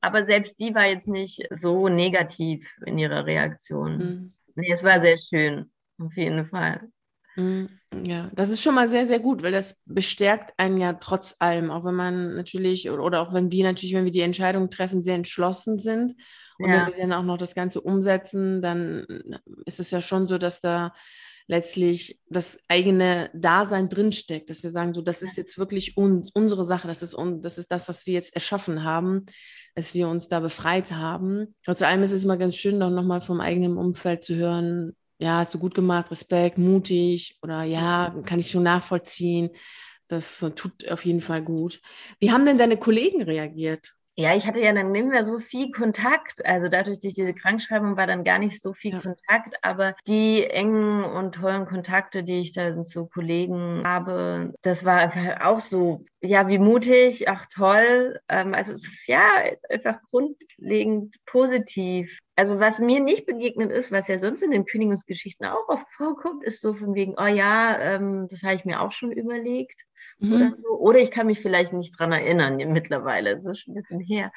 aber 0.00 0.24
selbst 0.24 0.58
die 0.60 0.74
war 0.74 0.86
jetzt 0.86 1.08
nicht 1.08 1.46
so 1.50 1.88
negativ 1.88 2.68
in 2.84 2.98
ihrer 2.98 3.26
Reaktion. 3.26 3.96
Mhm. 3.96 4.34
Nee, 4.56 4.72
es 4.72 4.82
war 4.82 5.00
sehr 5.00 5.16
schön, 5.16 5.70
auf 5.98 6.16
jeden 6.16 6.46
Fall. 6.46 6.90
Mhm. 7.36 7.68
Ja, 8.04 8.30
das 8.34 8.50
ist 8.50 8.62
schon 8.62 8.74
mal 8.74 8.88
sehr, 8.88 9.06
sehr 9.06 9.20
gut, 9.20 9.42
weil 9.42 9.52
das 9.52 9.76
bestärkt 9.84 10.52
einen 10.58 10.78
ja 10.78 10.94
trotz 10.94 11.36
allem, 11.38 11.70
auch 11.70 11.84
wenn 11.84 11.94
man 11.94 12.34
natürlich 12.36 12.90
oder 12.90 13.20
auch 13.20 13.32
wenn 13.32 13.50
wir 13.50 13.64
natürlich, 13.64 13.94
wenn 13.94 14.04
wir 14.04 14.12
die 14.12 14.20
Entscheidung 14.20 14.70
treffen, 14.70 15.02
sehr 15.02 15.16
entschlossen 15.16 15.78
sind 15.78 16.14
und 16.58 16.70
ja. 16.70 16.86
wenn 16.86 16.94
wir 16.94 17.00
dann 17.00 17.12
auch 17.12 17.24
noch 17.24 17.38
das 17.38 17.54
Ganze 17.54 17.80
umsetzen, 17.80 18.62
dann 18.62 19.06
ist 19.66 19.80
es 19.80 19.90
ja 19.90 20.02
schon 20.02 20.28
so, 20.28 20.38
dass 20.38 20.60
da 20.60 20.92
letztlich 21.50 22.20
das 22.28 22.58
eigene 22.68 23.28
Dasein 23.34 23.88
drinsteckt, 23.88 24.48
dass 24.48 24.62
wir 24.62 24.70
sagen, 24.70 24.94
so, 24.94 25.02
das 25.02 25.20
ist 25.20 25.36
jetzt 25.36 25.58
wirklich 25.58 25.96
un 25.96 26.30
unsere 26.32 26.62
Sache, 26.62 26.86
das 26.86 27.02
ist, 27.02 27.14
un 27.14 27.42
das 27.42 27.58
ist 27.58 27.72
das, 27.72 27.88
was 27.88 28.06
wir 28.06 28.14
jetzt 28.14 28.36
erschaffen 28.36 28.84
haben, 28.84 29.26
dass 29.74 29.92
wir 29.92 30.08
uns 30.08 30.28
da 30.28 30.38
befreit 30.38 30.92
haben. 30.92 31.56
Trotz 31.64 31.82
allem 31.82 32.04
ist 32.04 32.12
es 32.12 32.24
immer 32.24 32.36
ganz 32.36 32.54
schön, 32.54 32.78
doch 32.78 32.90
nochmal 32.90 33.20
vom 33.20 33.40
eigenen 33.40 33.76
Umfeld 33.78 34.22
zu 34.22 34.36
hören, 34.36 34.94
ja, 35.20 35.38
hast 35.38 35.54
du 35.54 35.58
gut 35.58 35.74
gemacht, 35.74 36.10
Respekt, 36.10 36.58
mutig 36.58 37.38
oder 37.42 37.62
ja, 37.64 38.14
kann 38.26 38.40
ich 38.40 38.50
schon 38.50 38.62
nachvollziehen. 38.64 39.50
Das 40.08 40.40
tut 40.56 40.88
auf 40.90 41.04
jeden 41.04 41.20
Fall 41.20 41.42
gut. 41.42 41.80
Wie 42.18 42.32
haben 42.32 42.46
denn 42.46 42.58
deine 42.58 42.76
Kollegen 42.78 43.22
reagiert? 43.22 43.92
Ja, 44.16 44.34
ich 44.34 44.46
hatte 44.46 44.60
ja 44.60 44.72
dann 44.72 44.92
nicht 44.92 45.06
mehr 45.06 45.24
so 45.24 45.38
viel 45.38 45.70
Kontakt. 45.70 46.44
Also 46.44 46.68
dadurch, 46.68 47.00
durch 47.00 47.14
diese 47.14 47.32
Krankschreibung 47.32 47.96
war 47.96 48.06
dann 48.06 48.24
gar 48.24 48.38
nicht 48.38 48.60
so 48.60 48.72
viel 48.72 48.92
ja. 48.92 49.00
Kontakt. 49.00 49.56
Aber 49.62 49.94
die 50.06 50.44
engen 50.44 51.04
und 51.04 51.36
tollen 51.36 51.64
Kontakte, 51.64 52.22
die 52.22 52.40
ich 52.40 52.52
dann 52.52 52.84
zu 52.84 53.06
Kollegen 53.06 53.82
habe, 53.84 54.52
das 54.62 54.84
war 54.84 54.98
einfach 54.98 55.40
auch 55.42 55.60
so, 55.60 56.02
ja, 56.20 56.48
wie 56.48 56.58
mutig, 56.58 57.28
ach 57.28 57.46
toll. 57.46 58.18
Ähm, 58.28 58.52
also 58.52 58.74
ja, 59.06 59.42
einfach 59.70 60.00
grundlegend 60.10 61.16
positiv. 61.24 62.18
Also 62.36 62.58
was 62.58 62.78
mir 62.78 63.00
nicht 63.00 63.26
begegnet 63.26 63.70
ist, 63.70 63.92
was 63.92 64.08
ja 64.08 64.18
sonst 64.18 64.42
in 64.42 64.50
den 64.50 64.64
Kündigungsgeschichten 64.64 65.46
auch 65.46 65.68
oft 65.68 65.88
vorkommt, 65.88 66.44
ist 66.44 66.60
so 66.60 66.74
von 66.74 66.94
wegen, 66.94 67.14
oh 67.16 67.26
ja, 67.26 67.78
ähm, 67.78 68.26
das 68.28 68.42
habe 68.42 68.54
ich 68.54 68.64
mir 68.64 68.80
auch 68.80 68.92
schon 68.92 69.12
überlegt 69.12 69.86
mhm. 70.20 70.32
oder 70.32 70.54
so. 70.54 70.68
Oder 70.78 70.98
ich 71.00 71.10
kann 71.10 71.26
mich 71.26 71.40
vielleicht 71.40 71.72
nicht 71.72 71.98
dran 71.98 72.12
erinnern 72.12 72.56
mittlerweile, 72.72 73.34
das 73.34 73.44
ist 73.44 73.60
schon 73.60 73.74
ein 73.74 73.82
bisschen 73.82 74.00
her. 74.00 74.32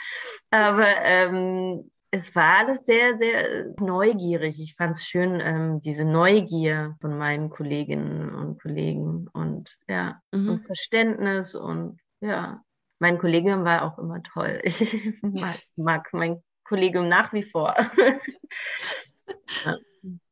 Aber 0.50 0.88
ähm, 1.04 1.90
es 2.12 2.36
war 2.36 2.58
alles 2.58 2.86
sehr, 2.86 3.18
sehr 3.18 3.74
neugierig. 3.80 4.62
Ich 4.62 4.76
fand 4.76 4.96
es 4.96 5.04
schön, 5.04 5.40
ähm, 5.40 5.82
diese 5.82 6.06
Neugier 6.06 6.96
von 7.02 7.18
meinen 7.18 7.50
Kolleginnen 7.50 8.36
und 8.36 8.62
Kollegen 8.62 9.28
und 9.34 9.76
ja, 9.88 10.22
mhm. 10.32 10.50
und 10.50 10.60
Verständnis 10.60 11.56
und 11.56 12.00
ja, 12.22 12.62
mein 13.00 13.18
Kollegium 13.18 13.66
war 13.66 13.84
auch 13.84 13.98
immer 13.98 14.22
toll. 14.22 14.62
Ich 14.66 15.22
mag, 15.22 15.56
mag 15.76 16.08
mein 16.14 16.44
Kollegium 16.64 17.10
nach 17.10 17.34
wie 17.34 17.44
vor. 17.44 17.76
ja. 19.66 19.78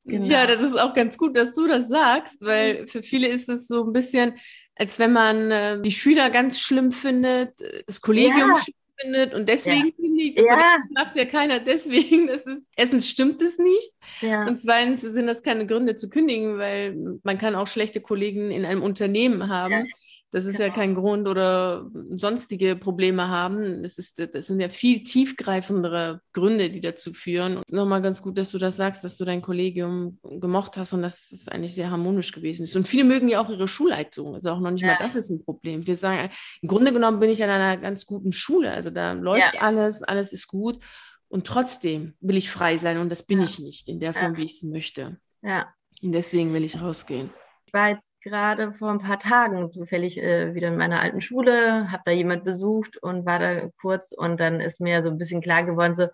Genau. 0.04 0.26
Ja, 0.26 0.48
das 0.48 0.62
ist 0.62 0.80
auch 0.80 0.94
ganz 0.94 1.18
gut, 1.18 1.38
dass 1.38 1.54
du 1.54 1.68
das 1.68 1.88
sagst, 1.88 2.44
weil 2.44 2.88
für 2.88 3.04
viele 3.04 3.28
ist 3.28 3.50
es 3.50 3.68
so 3.68 3.86
ein 3.86 3.94
bisschen, 3.94 4.34
als 4.76 5.00
wenn 5.00 5.12
man 5.12 5.52
äh, 5.52 5.82
die 5.82 5.92
Schüler 5.92 6.30
ganz 6.30 6.60
schlimm 6.60 6.92
findet, 6.92 7.54
das 7.88 8.02
Kollegium 8.02 8.50
ja. 8.50 8.56
schlimm 8.56 8.76
findet 9.02 9.34
und 9.34 9.50
deswegen 9.50 9.88
ja. 9.88 9.94
kündigt. 9.96 10.40
Ja. 10.40 10.56
Das 10.56 11.06
macht 11.06 11.16
ja 11.16 11.26
keiner 11.26 11.60
deswegen. 11.60 12.28
Das 12.28 12.46
ist, 12.46 12.64
erstens 12.76 13.10
stimmt 13.10 13.42
es 13.42 13.58
nicht. 13.58 13.92
Ja. 14.22 14.48
Und 14.48 14.60
zweitens 14.62 15.02
sind 15.02 15.28
das 15.28 15.44
keine 15.44 15.66
Gründe 15.66 15.96
zu 15.96 16.10
kündigen, 16.10 16.58
weil 16.58 16.96
man 17.24 17.38
kann 17.38 17.56
auch 17.56 17.68
schlechte 17.68 18.02
Kollegen 18.02 18.52
in 18.52 18.66
einem 18.66 18.84
Unternehmen 18.84 19.50
haben. 19.50 19.88
Das 20.34 20.46
ist 20.46 20.58
genau. 20.58 20.68
ja 20.68 20.74
kein 20.74 20.96
Grund 20.96 21.28
oder 21.28 21.90
sonstige 22.12 22.78
Probleme 22.78 23.28
haben. 23.28 23.84
Das, 23.84 23.98
ist, 23.98 24.18
das 24.18 24.48
sind 24.48 24.62
ja 24.62 24.70
viel 24.70 25.04
tiefgreifendere 25.04 26.22
Gründe, 26.32 26.70
die 26.70 26.80
dazu 26.80 27.14
führen. 27.14 27.58
Und 27.58 27.70
nochmal 27.72 28.02
ganz 28.02 28.22
gut, 28.22 28.38
dass 28.38 28.52
du 28.52 28.58
das 28.58 28.78
sagst, 28.78 29.04
dass 29.04 29.18
du 29.18 29.26
dein 29.26 29.42
Kollegium 29.42 30.20
gemocht 30.24 30.78
hast 30.78 30.94
und 30.94 31.02
dass 31.02 31.34
es 31.34 31.50
eigentlich 31.50 31.76
sehr 31.76 31.92
harmonisch 31.92 32.32
gewesen 32.32 32.64
ist. 32.64 32.78
Und 32.78 32.88
viele 32.88 33.04
mögen 33.04 33.28
ja 33.28 33.42
auch 33.42 33.50
ihre 33.50 33.68
Schulleitung. 33.68 34.34
Also 34.36 34.52
auch 34.52 34.62
noch 34.62 34.72
nicht 34.72 34.84
ja. 34.84 34.94
mal 34.94 34.98
das 35.02 35.18
ist 35.18 35.30
ein 35.30 35.44
Problem. 35.44 35.86
Wir 35.86 35.98
sagen, 35.98 36.30
im 36.62 36.70
Grunde 36.70 36.94
genommen 36.94 37.20
bin 37.20 37.30
ich 37.30 37.44
an 37.44 37.50
einer 37.50 37.76
ganz 37.76 38.06
guten 38.06 38.32
Schule. 38.32 38.72
Also 38.72 38.90
da 38.90 39.12
läuft 39.12 39.56
ja. 39.56 39.62
alles, 39.62 40.02
alles 40.02 40.32
ist 40.32 40.48
gut. 40.48 40.80
Und 41.28 41.46
trotzdem 41.46 42.14
will 42.22 42.38
ich 42.38 42.50
frei 42.50 42.78
sein 42.78 42.98
und 43.00 43.10
das 43.10 43.24
bin 43.24 43.40
ja. 43.40 43.46
ich 43.46 43.60
nicht 43.60 43.90
in 43.90 44.00
der 44.00 44.14
Form, 44.14 44.38
wie 44.38 44.44
ich 44.44 44.54
es 44.54 44.64
möchte. 44.64 45.18
Ja. 45.42 45.74
Und 46.02 46.14
deswegen 46.14 46.54
will 46.54 46.64
ich 46.64 46.82
rausgehen. 46.82 47.30
Ich 47.66 47.74
war 47.74 47.90
jetzt 47.90 48.11
gerade 48.22 48.74
vor 48.74 48.90
ein 48.92 49.00
paar 49.00 49.20
Tagen 49.20 49.72
zufällig 49.72 50.18
äh, 50.22 50.54
wieder 50.54 50.70
in 50.70 50.78
meiner 50.78 51.02
alten 51.02 51.22
Schule, 51.22 51.92
habe 51.92 52.04
da 52.06 52.12
jemand 52.12 52.44
besucht 52.44 52.98
und 52.98 53.26
war 53.26 53.40
da 53.40 53.70
kurz 53.82 54.12
und 54.12 54.40
dann 54.40 54.60
ist 54.60 54.80
mir 54.80 55.02
so 55.04 55.10
ein 55.10 55.18
bisschen 55.18 55.42
klar 55.42 55.64
geworden, 55.64 55.96
so 55.96 56.08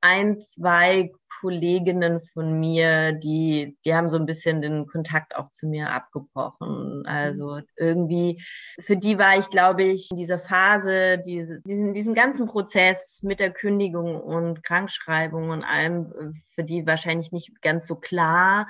ein, 0.00 0.38
zwei 0.38 1.12
Kolleginnen 1.40 2.20
von 2.20 2.58
mir, 2.58 3.12
die, 3.12 3.76
die 3.84 3.94
haben 3.94 4.08
so 4.08 4.16
ein 4.16 4.26
bisschen 4.26 4.62
den 4.62 4.86
Kontakt 4.86 5.36
auch 5.36 5.50
zu 5.50 5.66
mir 5.66 5.90
abgebrochen. 5.90 7.04
Also 7.06 7.60
irgendwie, 7.76 8.42
für 8.80 8.96
die 8.96 9.18
war 9.18 9.38
ich, 9.38 9.48
glaube 9.50 9.82
ich, 9.82 10.10
in 10.10 10.16
dieser 10.16 10.38
Phase, 10.38 11.18
diese, 11.18 11.60
diesen, 11.62 11.94
diesen 11.94 12.14
ganzen 12.14 12.46
Prozess 12.46 13.20
mit 13.22 13.40
der 13.40 13.52
Kündigung 13.52 14.20
und 14.20 14.62
Krankschreibung 14.62 15.50
und 15.50 15.64
allem, 15.64 16.42
für 16.54 16.64
die 16.64 16.86
wahrscheinlich 16.86 17.32
nicht 17.32 17.60
ganz 17.62 17.86
so 17.86 17.96
klar. 17.96 18.68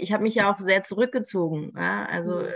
Ich 0.00 0.12
habe 0.12 0.22
mich 0.22 0.34
ja 0.34 0.52
auch 0.52 0.60
sehr 0.60 0.82
zurückgezogen. 0.82 1.72
Ja? 1.76 2.06
Also 2.06 2.36
mhm. 2.36 2.48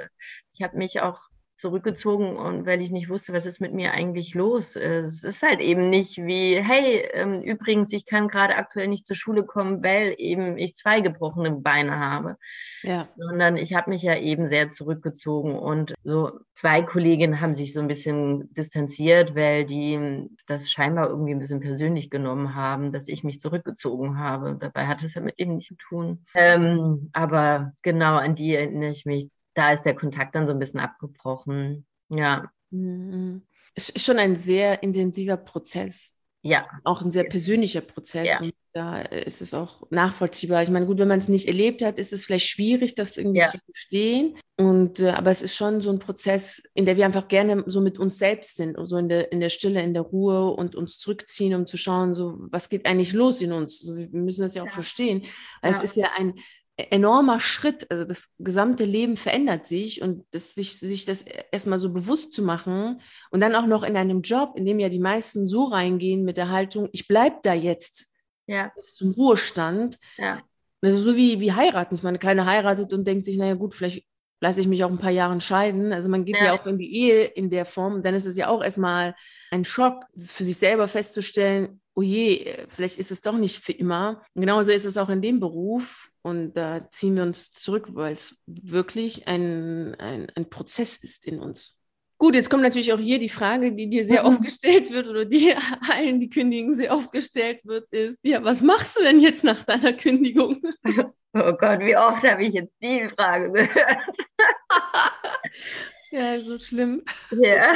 ich 0.54 0.62
habe 0.62 0.76
mich 0.76 1.00
auch 1.00 1.20
zurückgezogen 1.62 2.36
und 2.36 2.66
weil 2.66 2.82
ich 2.82 2.90
nicht 2.90 3.08
wusste, 3.08 3.32
was 3.32 3.46
ist 3.46 3.60
mit 3.60 3.72
mir 3.72 3.92
eigentlich 3.92 4.34
los. 4.34 4.76
Es 4.76 5.24
ist 5.24 5.42
halt 5.42 5.60
eben 5.60 5.88
nicht 5.88 6.18
wie, 6.18 6.56
hey, 6.56 7.08
ähm, 7.14 7.40
übrigens, 7.40 7.92
ich 7.92 8.04
kann 8.04 8.28
gerade 8.28 8.56
aktuell 8.56 8.88
nicht 8.88 9.06
zur 9.06 9.16
Schule 9.16 9.44
kommen, 9.44 9.82
weil 9.82 10.14
eben 10.18 10.58
ich 10.58 10.76
zwei 10.76 11.00
gebrochene 11.00 11.52
Beine 11.52 11.98
habe. 11.98 12.36
Ja. 12.82 13.08
Sondern 13.16 13.56
ich 13.56 13.74
habe 13.74 13.90
mich 13.90 14.02
ja 14.02 14.16
eben 14.16 14.46
sehr 14.46 14.68
zurückgezogen 14.68 15.56
und 15.56 15.94
so 16.02 16.32
zwei 16.52 16.82
Kolleginnen 16.82 17.40
haben 17.40 17.54
sich 17.54 17.72
so 17.72 17.80
ein 17.80 17.88
bisschen 17.88 18.52
distanziert, 18.54 19.36
weil 19.36 19.64
die 19.64 20.28
das 20.46 20.70
scheinbar 20.70 21.08
irgendwie 21.08 21.32
ein 21.32 21.38
bisschen 21.38 21.60
persönlich 21.60 22.10
genommen 22.10 22.56
haben, 22.56 22.90
dass 22.90 23.06
ich 23.06 23.22
mich 23.22 23.40
zurückgezogen 23.40 24.18
habe. 24.18 24.56
Dabei 24.58 24.88
hat 24.88 25.02
es 25.04 25.14
ja 25.14 25.20
mit 25.20 25.38
eben 25.38 25.56
nicht 25.56 25.68
zu 25.68 25.76
tun. 25.76 26.26
Ähm, 26.34 27.10
aber 27.12 27.72
genau 27.82 28.16
an 28.16 28.34
die 28.34 28.54
erinnere 28.56 28.90
ich 28.90 29.06
mich 29.06 29.30
da 29.54 29.72
ist 29.72 29.82
der 29.82 29.94
Kontakt 29.94 30.34
dann 30.34 30.46
so 30.46 30.52
ein 30.52 30.58
bisschen 30.58 30.80
abgebrochen. 30.80 31.86
Ja. 32.08 32.50
Mhm. 32.70 33.42
Es 33.74 33.88
ist 33.88 34.04
schon 34.04 34.18
ein 34.18 34.36
sehr 34.36 34.82
intensiver 34.82 35.36
Prozess. 35.36 36.16
Ja. 36.42 36.66
Auch 36.84 37.02
ein 37.02 37.12
sehr 37.12 37.24
persönlicher 37.24 37.82
Prozess. 37.82 38.28
Ja. 38.28 38.40
Und 38.40 38.54
da 38.72 39.00
ist 39.02 39.40
es 39.42 39.54
auch 39.54 39.82
nachvollziehbar. 39.90 40.62
Ich 40.62 40.70
meine, 40.70 40.86
gut, 40.86 40.98
wenn 40.98 41.08
man 41.08 41.20
es 41.20 41.28
nicht 41.28 41.46
erlebt 41.46 41.82
hat, 41.82 41.98
ist 41.98 42.12
es 42.12 42.24
vielleicht 42.24 42.48
schwierig, 42.48 42.94
das 42.94 43.16
irgendwie 43.16 43.40
ja. 43.40 43.46
zu 43.46 43.58
verstehen. 43.58 44.36
Und, 44.56 44.98
äh, 44.98 45.10
aber 45.10 45.30
es 45.30 45.42
ist 45.42 45.54
schon 45.54 45.80
so 45.80 45.90
ein 45.90 46.00
Prozess, 46.00 46.62
in 46.74 46.84
der 46.84 46.96
wir 46.96 47.04
einfach 47.04 47.28
gerne 47.28 47.62
so 47.66 47.80
mit 47.80 47.98
uns 47.98 48.18
selbst 48.18 48.56
sind 48.56 48.76
und 48.76 48.86
so 48.86 48.96
in 48.96 49.08
der, 49.08 49.30
in 49.30 49.40
der 49.40 49.50
Stille, 49.50 49.82
in 49.82 49.94
der 49.94 50.02
Ruhe 50.02 50.50
und 50.50 50.74
uns 50.74 50.98
zurückziehen, 50.98 51.54
um 51.54 51.66
zu 51.66 51.76
schauen, 51.76 52.14
so, 52.14 52.38
was 52.50 52.68
geht 52.68 52.86
eigentlich 52.86 53.12
los 53.12 53.40
in 53.40 53.52
uns? 53.52 53.88
Also 53.88 53.98
wir 53.98 54.08
müssen 54.20 54.42
das 54.42 54.54
ja 54.54 54.62
auch 54.62 54.66
ja. 54.66 54.72
verstehen. 54.72 55.22
Es 55.60 55.80
ist 55.82 55.96
ja 55.96 56.10
ein, 56.16 56.34
enormer 56.76 57.40
Schritt. 57.40 57.90
Also 57.90 58.04
das 58.04 58.32
gesamte 58.38 58.84
Leben 58.84 59.16
verändert 59.16 59.66
sich 59.66 60.02
und 60.02 60.24
das, 60.30 60.54
sich, 60.54 60.78
sich 60.78 61.04
das 61.04 61.24
erstmal 61.50 61.78
so 61.78 61.92
bewusst 61.92 62.32
zu 62.32 62.42
machen 62.42 63.00
und 63.30 63.40
dann 63.40 63.54
auch 63.54 63.66
noch 63.66 63.82
in 63.82 63.96
einem 63.96 64.22
Job, 64.22 64.54
in 64.56 64.64
dem 64.64 64.78
ja 64.78 64.88
die 64.88 64.98
meisten 64.98 65.44
so 65.44 65.64
reingehen 65.64 66.24
mit 66.24 66.36
der 66.36 66.48
Haltung, 66.48 66.88
ich 66.92 67.08
bleibe 67.08 67.36
da 67.42 67.52
jetzt 67.52 68.14
ja. 68.46 68.72
bis 68.74 68.94
zum 68.94 69.12
Ruhestand. 69.12 69.98
Ja. 70.16 70.42
Also 70.80 70.98
so 70.98 71.16
wie, 71.16 71.40
wie 71.40 71.52
heiraten. 71.52 71.94
Ich 71.94 72.02
meine, 72.02 72.18
keiner 72.18 72.46
heiratet 72.46 72.92
und 72.92 73.06
denkt 73.06 73.24
sich, 73.24 73.36
naja 73.36 73.54
gut, 73.54 73.74
vielleicht 73.74 74.04
lasse 74.42 74.60
ich 74.60 74.66
mich 74.66 74.82
auch 74.82 74.90
ein 74.90 74.98
paar 74.98 75.12
Jahre 75.12 75.40
scheiden. 75.40 75.92
Also 75.92 76.08
man 76.08 76.24
geht 76.24 76.36
ja. 76.36 76.46
ja 76.46 76.52
auch 76.52 76.66
in 76.66 76.76
die 76.76 76.92
Ehe 76.92 77.24
in 77.26 77.48
der 77.48 77.64
Form. 77.64 78.02
Dann 78.02 78.14
ist 78.14 78.26
es 78.26 78.36
ja 78.36 78.48
auch 78.48 78.62
erstmal 78.62 79.14
ein 79.52 79.64
Schock, 79.64 80.04
für 80.16 80.42
sich 80.42 80.56
selber 80.56 80.88
festzustellen, 80.88 81.80
oh 81.94 82.02
je, 82.02 82.52
vielleicht 82.68 82.98
ist 82.98 83.12
es 83.12 83.20
doch 83.20 83.38
nicht 83.38 83.60
für 83.60 83.70
immer. 83.70 84.20
Und 84.34 84.40
genauso 84.40 84.72
ist 84.72 84.84
es 84.84 84.96
auch 84.96 85.10
in 85.10 85.22
dem 85.22 85.38
Beruf. 85.38 86.10
Und 86.22 86.54
da 86.54 86.90
ziehen 86.90 87.14
wir 87.14 87.22
uns 87.22 87.52
zurück, 87.52 87.90
weil 87.92 88.14
es 88.14 88.36
wirklich 88.46 89.28
ein, 89.28 89.94
ein, 90.00 90.28
ein 90.34 90.50
Prozess 90.50 90.96
ist 90.96 91.24
in 91.24 91.38
uns. 91.38 91.80
Gut, 92.18 92.34
jetzt 92.34 92.50
kommt 92.50 92.64
natürlich 92.64 92.92
auch 92.92 92.98
hier 92.98 93.20
die 93.20 93.28
Frage, 93.28 93.72
die 93.72 93.88
dir 93.88 94.04
sehr 94.04 94.24
oft 94.24 94.42
gestellt 94.42 94.90
wird 94.90 95.06
oder 95.06 95.24
die 95.24 95.54
allen, 95.88 96.18
die 96.18 96.28
kündigen, 96.28 96.74
sehr 96.74 96.92
oft 96.96 97.12
gestellt 97.12 97.60
wird, 97.64 97.86
ist, 97.92 98.18
ja, 98.24 98.42
was 98.42 98.60
machst 98.60 98.98
du 98.98 99.04
denn 99.04 99.20
jetzt 99.20 99.44
nach 99.44 99.62
deiner 99.62 99.92
Kündigung? 99.92 100.60
Oh 101.34 101.52
Gott, 101.54 101.80
wie 101.80 101.96
oft 101.96 102.22
habe 102.24 102.44
ich 102.44 102.52
jetzt 102.52 102.74
die 102.82 103.08
Frage 103.08 103.50
gehört? 103.52 104.16
ja, 106.10 106.38
so 106.40 106.58
schlimm. 106.58 107.02
Ja. 107.30 107.74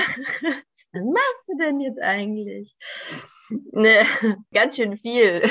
Was 0.93 1.05
machst 1.05 1.45
du 1.47 1.57
denn 1.59 1.81
jetzt 1.81 2.01
eigentlich? 2.01 2.77
Ne, 3.49 4.05
ganz 4.53 4.77
schön 4.77 4.97
viel. 4.97 5.49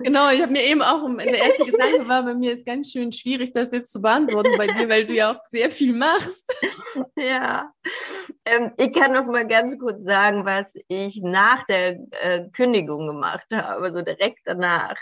Genau, 0.00 0.30
ich 0.30 0.42
habe 0.42 0.52
mir 0.52 0.64
eben 0.64 0.82
auch, 0.82 1.06
der 1.16 1.38
erste 1.38 1.64
Gedanke 1.64 2.08
war, 2.08 2.24
bei 2.24 2.34
mir 2.34 2.52
ist 2.52 2.66
ganz 2.66 2.90
schön 2.90 3.12
schwierig, 3.12 3.52
das 3.52 3.70
jetzt 3.72 3.92
zu 3.92 4.02
beantworten 4.02 4.58
bei 4.58 4.66
dir, 4.66 4.88
weil 4.88 5.06
du 5.06 5.14
ja 5.14 5.32
auch 5.32 5.40
sehr 5.50 5.70
viel 5.70 5.94
machst. 5.94 6.52
Ja, 7.18 7.70
ähm, 8.44 8.72
ich 8.78 8.92
kann 8.92 9.12
noch 9.12 9.26
mal 9.26 9.46
ganz 9.46 9.78
kurz 9.78 10.02
sagen, 10.02 10.44
was 10.44 10.74
ich 10.88 11.20
nach 11.22 11.64
der 11.64 11.98
äh, 12.10 12.48
Kündigung 12.52 13.06
gemacht 13.06 13.46
habe, 13.52 13.90
so 13.90 14.02
direkt 14.02 14.40
danach. 14.44 14.96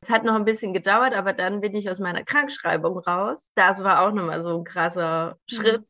Es 0.00 0.10
hat 0.10 0.24
noch 0.24 0.36
ein 0.36 0.44
bisschen 0.44 0.72
gedauert, 0.72 1.12
aber 1.12 1.32
dann 1.32 1.60
bin 1.60 1.74
ich 1.74 1.90
aus 1.90 1.98
meiner 1.98 2.22
Krankschreibung 2.22 2.98
raus. 2.98 3.50
Das 3.54 3.82
war 3.82 4.02
auch 4.02 4.12
nochmal 4.12 4.42
so 4.42 4.56
ein 4.58 4.64
krasser 4.64 5.38
mhm. 5.50 5.54
Schritt. 5.54 5.88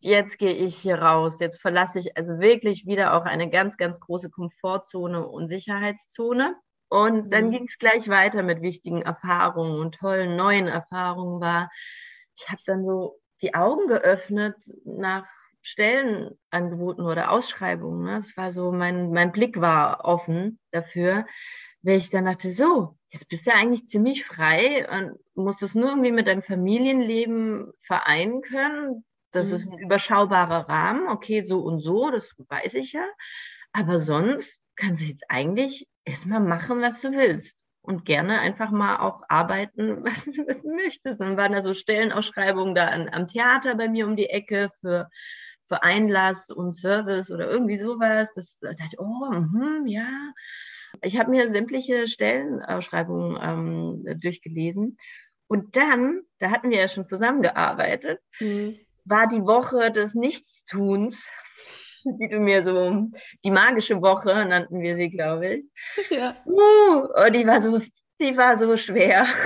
Jetzt 0.00 0.38
gehe 0.38 0.52
ich 0.52 0.76
hier 0.76 1.00
raus. 1.00 1.38
Jetzt 1.38 1.60
verlasse 1.60 2.00
ich 2.00 2.16
also 2.16 2.40
wirklich 2.40 2.86
wieder 2.86 3.14
auch 3.14 3.24
eine 3.24 3.48
ganz, 3.48 3.76
ganz 3.76 4.00
große 4.00 4.30
Komfortzone 4.30 5.26
und 5.26 5.48
Sicherheitszone. 5.48 6.56
Und 6.88 7.32
dann 7.32 7.46
mhm. 7.46 7.50
ging 7.52 7.64
es 7.64 7.78
gleich 7.78 8.08
weiter 8.08 8.42
mit 8.42 8.60
wichtigen 8.60 9.02
Erfahrungen 9.02 9.78
und 9.78 9.94
tollen 9.94 10.36
neuen 10.36 10.66
Erfahrungen 10.66 11.40
war. 11.40 11.70
Ich 12.36 12.48
habe 12.48 12.60
dann 12.66 12.84
so 12.84 13.20
die 13.40 13.54
Augen 13.54 13.86
geöffnet 13.86 14.56
nach 14.84 15.26
Stellenangeboten 15.62 17.04
oder 17.04 17.30
Ausschreibungen. 17.30 18.04
Ne? 18.04 18.16
Das 18.16 18.36
war 18.36 18.52
so, 18.52 18.72
mein, 18.72 19.12
mein 19.12 19.32
Blick 19.32 19.60
war 19.60 20.04
offen 20.04 20.58
dafür, 20.72 21.26
weil 21.82 21.98
ich 21.98 22.10
dann 22.10 22.24
dachte, 22.24 22.52
so, 22.52 22.97
jetzt 23.10 23.28
bist 23.28 23.46
du 23.46 23.54
eigentlich 23.54 23.86
ziemlich 23.86 24.24
frei 24.24 24.88
und 24.88 25.18
musst 25.34 25.62
es 25.62 25.74
nur 25.74 25.90
irgendwie 25.90 26.12
mit 26.12 26.26
deinem 26.26 26.42
Familienleben 26.42 27.72
vereinen 27.80 28.42
können. 28.42 29.04
Das 29.32 29.48
mhm. 29.48 29.54
ist 29.54 29.70
ein 29.70 29.78
überschaubarer 29.78 30.68
Rahmen, 30.68 31.08
okay, 31.08 31.42
so 31.42 31.60
und 31.60 31.80
so, 31.80 32.10
das 32.10 32.30
weiß 32.36 32.74
ich 32.74 32.92
ja. 32.92 33.06
Aber 33.72 34.00
sonst 34.00 34.62
kannst 34.76 35.02
du 35.02 35.06
jetzt 35.06 35.24
eigentlich 35.28 35.86
erstmal 36.04 36.40
machen, 36.40 36.80
was 36.80 37.00
du 37.00 37.12
willst. 37.12 37.64
Und 37.80 38.04
gerne 38.04 38.40
einfach 38.40 38.70
mal 38.70 38.98
auch 38.98 39.22
arbeiten, 39.28 40.04
was, 40.04 40.26
was 40.46 40.62
du 40.62 40.74
möchtest. 40.74 41.20
Dann 41.20 41.36
waren 41.38 41.52
da 41.52 41.62
so 41.62 41.72
Stellenausschreibungen 41.72 42.74
da 42.74 42.88
an, 42.88 43.08
am 43.08 43.26
Theater 43.26 43.76
bei 43.76 43.88
mir 43.88 44.06
um 44.06 44.16
die 44.16 44.28
Ecke 44.28 44.70
für, 44.80 45.08
für 45.62 45.82
Einlass 45.82 46.50
und 46.50 46.72
Service 46.72 47.30
oder 47.30 47.48
irgendwie 47.48 47.78
sowas. 47.78 48.34
Das 48.34 48.58
da 48.60 48.74
dachte 48.74 48.90
ich, 48.92 48.98
oh, 48.98 49.30
mh, 49.30 49.86
ja. 49.86 50.32
Ich 51.02 51.18
habe 51.18 51.30
mir 51.30 51.48
sämtliche 51.48 52.08
Stellenausschreibungen 52.08 53.38
ähm, 53.40 54.20
durchgelesen. 54.20 54.96
Und 55.46 55.76
dann, 55.76 56.22
da 56.38 56.50
hatten 56.50 56.70
wir 56.70 56.78
ja 56.78 56.88
schon 56.88 57.06
zusammengearbeitet, 57.06 58.20
mhm. 58.40 58.78
war 59.04 59.26
die 59.28 59.42
Woche 59.42 59.90
des 59.90 60.14
Nichtstuns, 60.14 61.26
die 62.20 62.28
du 62.28 62.38
mir 62.38 62.62
so, 62.62 63.10
die 63.44 63.50
magische 63.50 64.00
Woche 64.02 64.44
nannten 64.44 64.80
wir 64.80 64.96
sie, 64.96 65.10
glaube 65.10 65.54
ich. 65.54 65.64
Ja. 66.10 66.36
Uh, 66.46 67.08
oh, 67.14 67.30
die 67.30 67.46
war 67.46 67.62
so, 67.62 67.80
die 68.20 68.36
war 68.36 68.56
so 68.56 68.76
schwer. 68.76 69.26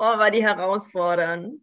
Oh, 0.00 0.16
war 0.16 0.30
die 0.30 0.44
herausfordernd 0.44 1.60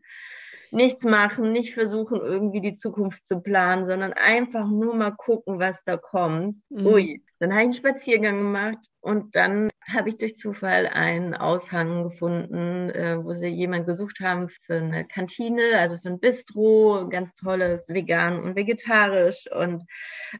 nichts 0.75 1.05
machen, 1.05 1.51
nicht 1.51 1.73
versuchen, 1.73 2.19
irgendwie 2.19 2.61
die 2.61 2.75
Zukunft 2.75 3.25
zu 3.25 3.39
planen, 3.39 3.85
sondern 3.85 4.13
einfach 4.13 4.67
nur 4.67 4.93
mal 4.93 5.11
gucken, 5.11 5.57
was 5.57 5.83
da 5.85 5.97
kommt. 5.97 6.55
Mhm. 6.69 6.85
Ui. 6.85 7.21
Dann 7.39 7.51
habe 7.51 7.61
ich 7.61 7.65
einen 7.65 7.73
Spaziergang 7.73 8.37
gemacht 8.37 8.77
und 9.01 9.35
dann 9.35 9.69
habe 9.93 10.09
ich 10.09 10.17
durch 10.17 10.35
Zufall 10.35 10.87
einen 10.87 11.33
Aushang 11.33 12.03
gefunden, 12.03 12.89
äh, 12.89 13.17
wo 13.23 13.33
sie 13.33 13.47
jemanden 13.47 13.87
gesucht 13.87 14.19
haben 14.19 14.49
für 14.49 14.75
eine 14.75 15.05
Kantine, 15.05 15.77
also 15.77 15.97
für 15.97 16.09
ein 16.09 16.19
Bistro, 16.19 17.07
ganz 17.09 17.35
tolles, 17.35 17.87
vegan 17.89 18.41
und 18.41 18.55
vegetarisch 18.55 19.45
und 19.51 19.83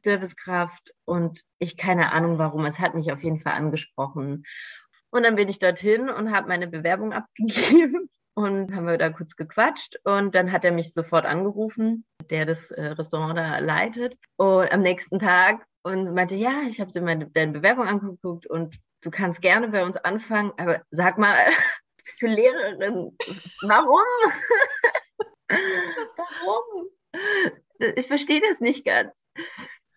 Servicekraft. 0.04 0.94
Und 1.06 1.42
ich 1.60 1.78
keine 1.78 2.12
Ahnung 2.12 2.38
warum, 2.38 2.66
es 2.66 2.80
hat 2.80 2.96
mich 2.96 3.12
auf 3.12 3.24
jeden 3.24 3.40
Fall 3.40 3.54
angesprochen. 3.54 4.44
Und 5.12 5.24
dann 5.24 5.36
bin 5.36 5.48
ich 5.48 5.60
dorthin 5.60 6.10
und 6.10 6.36
habe 6.36 6.48
meine 6.48 6.68
Bewerbung 6.68 7.14
abgegeben 7.14 8.10
und 8.36 8.76
haben 8.76 8.86
wir 8.86 8.98
da 8.98 9.10
kurz 9.10 9.36
gequatscht 9.36 9.98
und 10.04 10.36
dann 10.36 10.52
hat 10.52 10.66
er 10.66 10.72
mich 10.72 10.94
sofort 10.94 11.26
angerufen, 11.26 12.06
der 12.30 12.46
das 12.46 12.70
äh, 12.72 12.88
Restaurant 12.88 13.38
da 13.38 13.60
leitet 13.60 14.18
und 14.36 14.72
am 14.72 14.82
nächsten 14.82 15.20
Tag 15.20 15.66
und 15.84 16.14
meinte, 16.14 16.36
ja, 16.36 16.64
ich 16.68 16.80
habe 16.80 16.92
dir 16.92 17.02
meine 17.02 17.28
deine 17.28 17.54
Bewerbung 17.54 17.88
angeguckt 17.88 18.46
und 18.48 18.78
du 19.02 19.10
kannst 19.10 19.42
gerne 19.42 19.70
bei 19.70 19.84
uns 19.86 19.98
anfangen, 19.98 20.52
aber 20.58 20.82
sag 20.92 21.18
mal, 21.18 21.38
für 22.18 22.28
Lehrerin, 22.28 23.18
warum? 23.62 24.02
warum? 25.50 26.90
Ich 27.96 28.08
verstehe 28.08 28.42
das 28.42 28.60
nicht 28.60 28.86
ganz. 28.86 29.12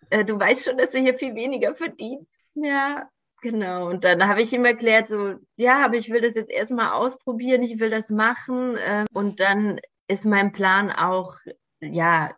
Äh, 0.09 0.25
du 0.25 0.39
weißt 0.39 0.65
schon, 0.65 0.77
dass 0.77 0.91
du 0.91 0.99
hier 0.99 1.17
viel 1.17 1.35
weniger 1.35 1.75
verdienst. 1.75 2.27
Ja, 2.55 3.09
Genau, 3.41 3.89
und 3.89 4.03
dann 4.03 4.27
habe 4.27 4.41
ich 4.41 4.51
ihm 4.51 4.65
erklärt, 4.65 5.09
so, 5.09 5.35
ja, 5.55 5.85
aber 5.85 5.95
ich 5.95 6.09
will 6.09 6.21
das 6.21 6.35
jetzt 6.35 6.51
erstmal 6.51 6.91
ausprobieren, 6.91 7.63
ich 7.63 7.79
will 7.79 7.89
das 7.89 8.09
machen. 8.09 8.75
Äh, 8.75 9.05
und 9.13 9.39
dann 9.39 9.79
ist 10.07 10.25
mein 10.25 10.51
Plan 10.51 10.91
auch, 10.91 11.35
ja, 11.81 12.35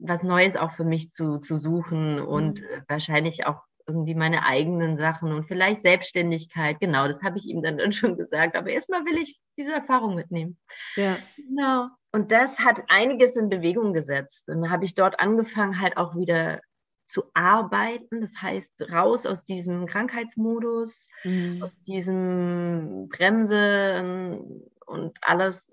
was 0.00 0.22
Neues 0.22 0.56
auch 0.56 0.72
für 0.72 0.84
mich 0.84 1.10
zu, 1.10 1.38
zu 1.38 1.58
suchen 1.58 2.20
und 2.20 2.60
mhm. 2.60 2.66
wahrscheinlich 2.88 3.46
auch 3.46 3.62
irgendwie 3.86 4.14
meine 4.14 4.44
eigenen 4.44 4.98
Sachen 4.98 5.32
und 5.32 5.44
vielleicht 5.44 5.80
Selbstständigkeit. 5.80 6.78
Genau, 6.78 7.06
das 7.06 7.22
habe 7.22 7.38
ich 7.38 7.46
ihm 7.46 7.62
dann, 7.62 7.78
dann 7.78 7.92
schon 7.92 8.16
gesagt. 8.16 8.54
Aber 8.54 8.70
erstmal 8.70 9.04
will 9.04 9.18
ich 9.18 9.40
diese 9.56 9.72
Erfahrung 9.72 10.14
mitnehmen. 10.14 10.58
Ja. 10.94 11.18
Genau. 11.36 11.88
Und 12.12 12.32
das 12.32 12.58
hat 12.60 12.82
einiges 12.88 13.36
in 13.36 13.48
Bewegung 13.48 13.92
gesetzt. 13.92 14.48
Und 14.48 14.62
dann 14.62 14.70
habe 14.70 14.84
ich 14.84 14.94
dort 14.94 15.18
angefangen, 15.20 15.80
halt 15.80 15.96
auch 15.96 16.16
wieder 16.16 16.60
zu 17.08 17.24
arbeiten. 17.34 18.20
Das 18.20 18.32
heißt, 18.40 18.72
raus 18.92 19.26
aus 19.26 19.44
diesem 19.44 19.86
Krankheitsmodus, 19.86 21.08
mhm. 21.24 21.62
aus 21.62 21.80
diesem 21.82 23.08
Bremse 23.08 24.40
und 24.86 25.18
alles. 25.22 25.70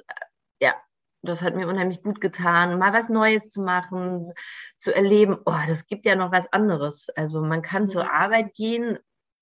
Ja, 0.59 0.75
das 1.21 1.41
hat 1.41 1.55
mir 1.55 1.67
unheimlich 1.67 2.01
gut 2.01 2.21
getan, 2.21 2.79
mal 2.79 2.93
was 2.93 3.09
Neues 3.09 3.49
zu 3.49 3.61
machen, 3.61 4.33
zu 4.77 4.95
erleben. 4.95 5.37
Oh, 5.45 5.59
das 5.67 5.85
gibt 5.87 6.05
ja 6.05 6.15
noch 6.15 6.31
was 6.31 6.51
anderes. 6.51 7.09
Also 7.15 7.41
man 7.41 7.61
kann 7.61 7.83
mhm. 7.83 7.87
zur 7.87 8.11
Arbeit 8.11 8.53
gehen, 8.55 8.97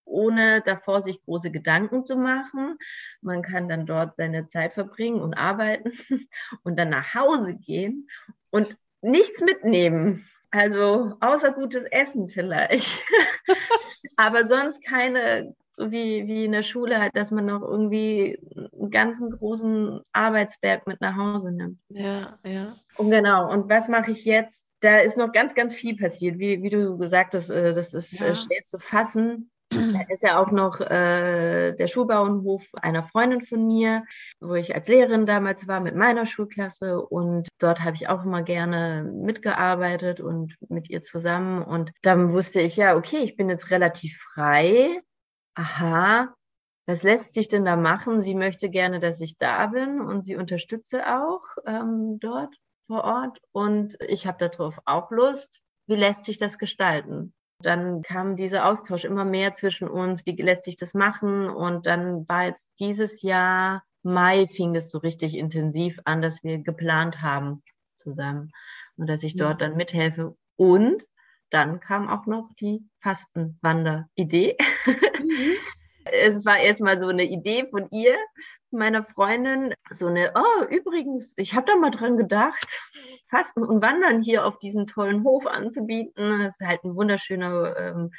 ohne 0.05 0.61
davor 0.61 1.01
sich 1.01 1.23
große 1.23 1.51
Gedanken 1.51 2.03
zu 2.03 2.15
machen. 2.17 2.77
Man 3.21 3.41
kann 3.41 3.69
dann 3.69 3.85
dort 3.85 4.15
seine 4.15 4.47
Zeit 4.47 4.73
verbringen 4.73 5.21
und 5.21 5.35
arbeiten 5.35 5.91
und 6.63 6.77
dann 6.77 6.89
nach 6.89 7.13
Hause 7.13 7.55
gehen 7.55 8.09
und 8.51 8.75
nichts 9.01 9.41
mitnehmen. 9.41 10.27
Also 10.53 11.13
außer 11.19 11.51
gutes 11.51 11.85
Essen 11.85 12.29
vielleicht. 12.29 13.01
Aber 14.17 14.45
sonst 14.45 14.85
keine, 14.85 15.55
so 15.71 15.91
wie, 15.91 16.27
wie 16.27 16.45
in 16.45 16.51
der 16.51 16.61
Schule 16.61 17.01
halt, 17.01 17.15
dass 17.15 17.31
man 17.31 17.47
noch 17.47 17.63
irgendwie 17.63 18.37
einen 18.55 18.91
ganzen 18.91 19.31
großen 19.31 20.01
Arbeitsberg 20.11 20.85
mit 20.85 21.01
nach 21.01 21.17
Hause 21.17 21.51
nimmt. 21.51 21.79
Ja, 21.89 22.37
ja. 22.45 22.75
Und 22.97 23.09
genau, 23.09 23.51
und 23.51 23.67
was 23.67 23.89
mache 23.89 24.11
ich 24.11 24.25
jetzt? 24.25 24.67
Da 24.79 24.99
ist 24.99 25.17
noch 25.17 25.31
ganz, 25.31 25.55
ganz 25.55 25.73
viel 25.73 25.97
passiert. 25.97 26.37
Wie, 26.37 26.61
wie 26.61 26.69
du 26.69 26.99
gesagt 26.99 27.33
hast, 27.33 27.49
äh, 27.49 27.73
das 27.73 27.95
ist 27.95 28.21
äh, 28.21 28.27
ja. 28.27 28.35
schwer 28.35 28.63
zu 28.63 28.77
fassen. 28.77 29.49
Da 29.73 30.01
ist 30.09 30.23
ja 30.23 30.39
auch 30.39 30.51
noch 30.51 30.79
äh, 30.79 31.73
der 31.73 31.87
Schulbauernhof 31.87 32.69
einer 32.81 33.03
Freundin 33.03 33.41
von 33.41 33.65
mir, 33.65 34.03
wo 34.39 34.55
ich 34.55 34.75
als 34.75 34.87
Lehrerin 34.87 35.25
damals 35.25 35.67
war 35.67 35.79
mit 35.79 35.95
meiner 35.95 36.25
Schulklasse. 36.25 37.01
Und 37.01 37.47
dort 37.59 37.81
habe 37.81 37.95
ich 37.95 38.09
auch 38.09 38.23
immer 38.23 38.43
gerne 38.43 39.03
mitgearbeitet 39.03 40.21
und 40.21 40.55
mit 40.69 40.89
ihr 40.89 41.01
zusammen. 41.01 41.63
Und 41.63 41.91
dann 42.01 42.31
wusste 42.31 42.61
ich, 42.61 42.75
ja, 42.75 42.95
okay, 42.95 43.17
ich 43.17 43.35
bin 43.35 43.49
jetzt 43.49 43.71
relativ 43.71 44.17
frei. 44.33 45.01
Aha, 45.55 46.33
was 46.85 47.03
lässt 47.03 47.33
sich 47.33 47.47
denn 47.47 47.65
da 47.65 47.75
machen? 47.75 48.21
Sie 48.21 48.35
möchte 48.35 48.69
gerne, 48.69 48.99
dass 48.99 49.21
ich 49.21 49.37
da 49.37 49.67
bin 49.67 50.01
und 50.01 50.23
sie 50.23 50.35
unterstütze 50.35 51.05
auch 51.07 51.43
ähm, 51.65 52.19
dort 52.19 52.55
vor 52.87 53.03
Ort. 53.03 53.39
Und 53.51 53.95
ich 54.07 54.27
habe 54.27 54.49
darauf 54.49 54.79
auch 54.85 55.11
Lust. 55.11 55.61
Wie 55.87 55.95
lässt 55.95 56.25
sich 56.25 56.37
das 56.37 56.57
gestalten? 56.57 57.33
Dann 57.59 58.01
kam 58.01 58.35
dieser 58.35 58.65
Austausch 58.65 59.05
immer 59.05 59.25
mehr 59.25 59.53
zwischen 59.53 59.87
uns, 59.87 60.25
wie 60.25 60.35
lässt 60.41 60.63
sich 60.63 60.75
das 60.75 60.93
machen? 60.93 61.49
Und 61.49 61.85
dann 61.85 62.27
war 62.27 62.45
jetzt 62.45 62.69
dieses 62.79 63.21
Jahr, 63.21 63.83
Mai, 64.03 64.47
fing 64.47 64.75
es 64.75 64.89
so 64.89 64.97
richtig 64.97 65.37
intensiv 65.37 65.99
an, 66.03 66.21
dass 66.21 66.43
wir 66.43 66.57
geplant 66.57 67.21
haben 67.21 67.63
zusammen 67.95 68.51
und 68.97 69.07
dass 69.07 69.23
ich 69.23 69.37
dort 69.37 69.61
dann 69.61 69.77
mithelfe. 69.77 70.35
Und 70.57 71.03
dann 71.49 71.79
kam 71.79 72.09
auch 72.09 72.25
noch 72.25 72.49
die 72.59 72.83
Fastenwander-Idee. 73.01 74.57
Mhm. 75.19 75.55
es 76.05 76.45
war 76.45 76.59
erstmal 76.59 76.99
so 76.99 77.07
eine 77.07 77.23
Idee 77.23 77.67
von 77.69 77.87
ihr, 77.91 78.17
meiner 78.71 79.03
Freundin, 79.03 79.73
so 79.91 80.07
eine, 80.07 80.33
oh, 80.35 80.65
übrigens, 80.65 81.33
ich 81.37 81.53
habe 81.53 81.67
da 81.67 81.75
mal 81.75 81.91
dran 81.91 82.17
gedacht, 82.17 82.81
Fasten 83.29 83.63
und 83.63 83.81
Wandern 83.81 84.21
hier 84.21 84.45
auf 84.45 84.59
diesen 84.59 84.87
tollen 84.87 85.23
Hof 85.23 85.45
anzubieten. 85.45 86.39
Das 86.39 86.59
ist 86.59 86.67
halt 86.67 86.83
ein 86.83 86.95
wunderschöner 86.95 87.77
ähm, 87.77 88.11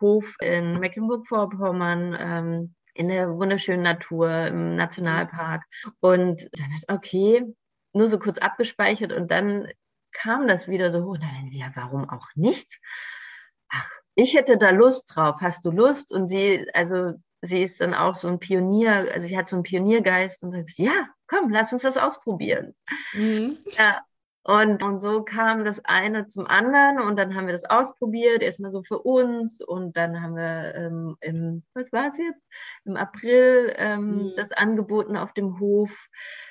Hof 0.00 0.34
in 0.40 0.78
Mecklenburg-Vorpommern. 0.78 2.16
Ähm, 2.18 2.74
in 2.94 3.08
der 3.08 3.28
wunderschönen 3.36 3.82
Natur 3.82 4.46
im 4.46 4.76
Nationalpark. 4.76 5.64
Und 6.00 6.48
dann 6.52 6.72
hat, 6.74 6.82
okay, 6.88 7.44
nur 7.92 8.08
so 8.08 8.18
kurz 8.18 8.38
abgespeichert 8.38 9.12
und 9.12 9.30
dann 9.30 9.68
kam 10.12 10.46
das 10.46 10.68
wieder 10.68 10.90
so, 10.90 11.00
und 11.00 11.22
dann, 11.22 11.50
ja, 11.50 11.70
warum 11.74 12.08
auch 12.08 12.28
nicht? 12.36 12.78
Ach, 13.68 13.90
ich 14.14 14.34
hätte 14.34 14.56
da 14.56 14.70
Lust 14.70 15.14
drauf. 15.14 15.36
Hast 15.40 15.64
du 15.64 15.70
Lust? 15.70 16.12
Und 16.12 16.28
sie, 16.28 16.66
also 16.74 17.14
sie 17.42 17.62
ist 17.62 17.80
dann 17.80 17.94
auch 17.94 18.14
so 18.14 18.28
ein 18.28 18.38
Pionier, 18.38 19.08
also 19.12 19.26
sie 19.26 19.36
hat 19.36 19.48
so 19.48 19.56
einen 19.56 19.62
Pioniergeist 19.62 20.42
und 20.42 20.52
sagt, 20.52 20.72
ja, 20.76 21.08
komm, 21.26 21.50
lass 21.50 21.72
uns 21.72 21.82
das 21.82 21.96
ausprobieren. 21.96 22.74
Mhm. 23.12 23.56
Ja, 23.76 24.00
und, 24.46 24.82
und 24.82 24.98
so 24.98 25.22
kam 25.22 25.64
das 25.64 25.82
eine 25.86 26.26
zum 26.26 26.46
anderen 26.46 27.00
und 27.00 27.16
dann 27.16 27.34
haben 27.34 27.46
wir 27.46 27.54
das 27.54 27.64
ausprobiert, 27.64 28.42
erstmal 28.42 28.70
so 28.70 28.82
für 28.82 28.98
uns 28.98 29.62
und 29.62 29.96
dann 29.96 30.20
haben 30.20 30.36
wir 30.36 30.74
ähm, 30.74 31.16
im, 31.20 31.62
was 31.72 31.90
war 31.92 32.08
es 32.08 32.18
jetzt? 32.18 32.42
Im 32.84 32.96
April 32.96 33.72
ähm, 33.78 34.08
mhm. 34.08 34.32
das 34.36 34.52
angeboten 34.52 35.16
auf 35.16 35.32
dem 35.32 35.58
Hof, 35.60 36.08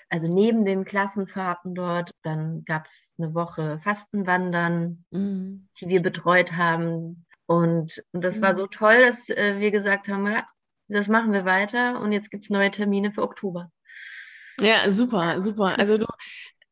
also 0.10 0.28
neben 0.28 0.66
den 0.66 0.86
Klassenfahrten 0.86 1.76
dort. 1.76 2.10
Dann 2.24 2.66
gab 2.66 2.86
es 2.86 3.14
eine 3.20 3.36
Woche 3.36 3.80
Fastenwandern, 3.84 5.06
mhm. 5.12 5.68
die 5.80 5.88
wir 5.88 6.02
betreut 6.02 6.54
haben. 6.54 7.28
Und, 7.58 8.04
und 8.12 8.24
das 8.24 8.38
mhm. 8.38 8.42
war 8.42 8.56
so 8.56 8.68
toll, 8.68 9.02
dass 9.02 9.30
äh, 9.30 9.60
wir 9.60 9.72
gesagt 9.72 10.08
haben, 10.08 10.26
ja, 10.28 10.46
das 10.88 11.08
machen 11.08 11.34
wir 11.34 11.46
weiter 11.46 12.00
und 12.02 12.12
jetzt 12.12 12.30
gibt 12.30 12.46
es 12.46 12.50
neue 12.50 12.72
Termine 12.72 13.12
für 13.12 13.24
Oktober. 13.24 13.72
Ja, 14.60 14.92
super, 14.92 15.42
super. 15.42 15.78
Also 15.80 15.98
du 15.98 16.06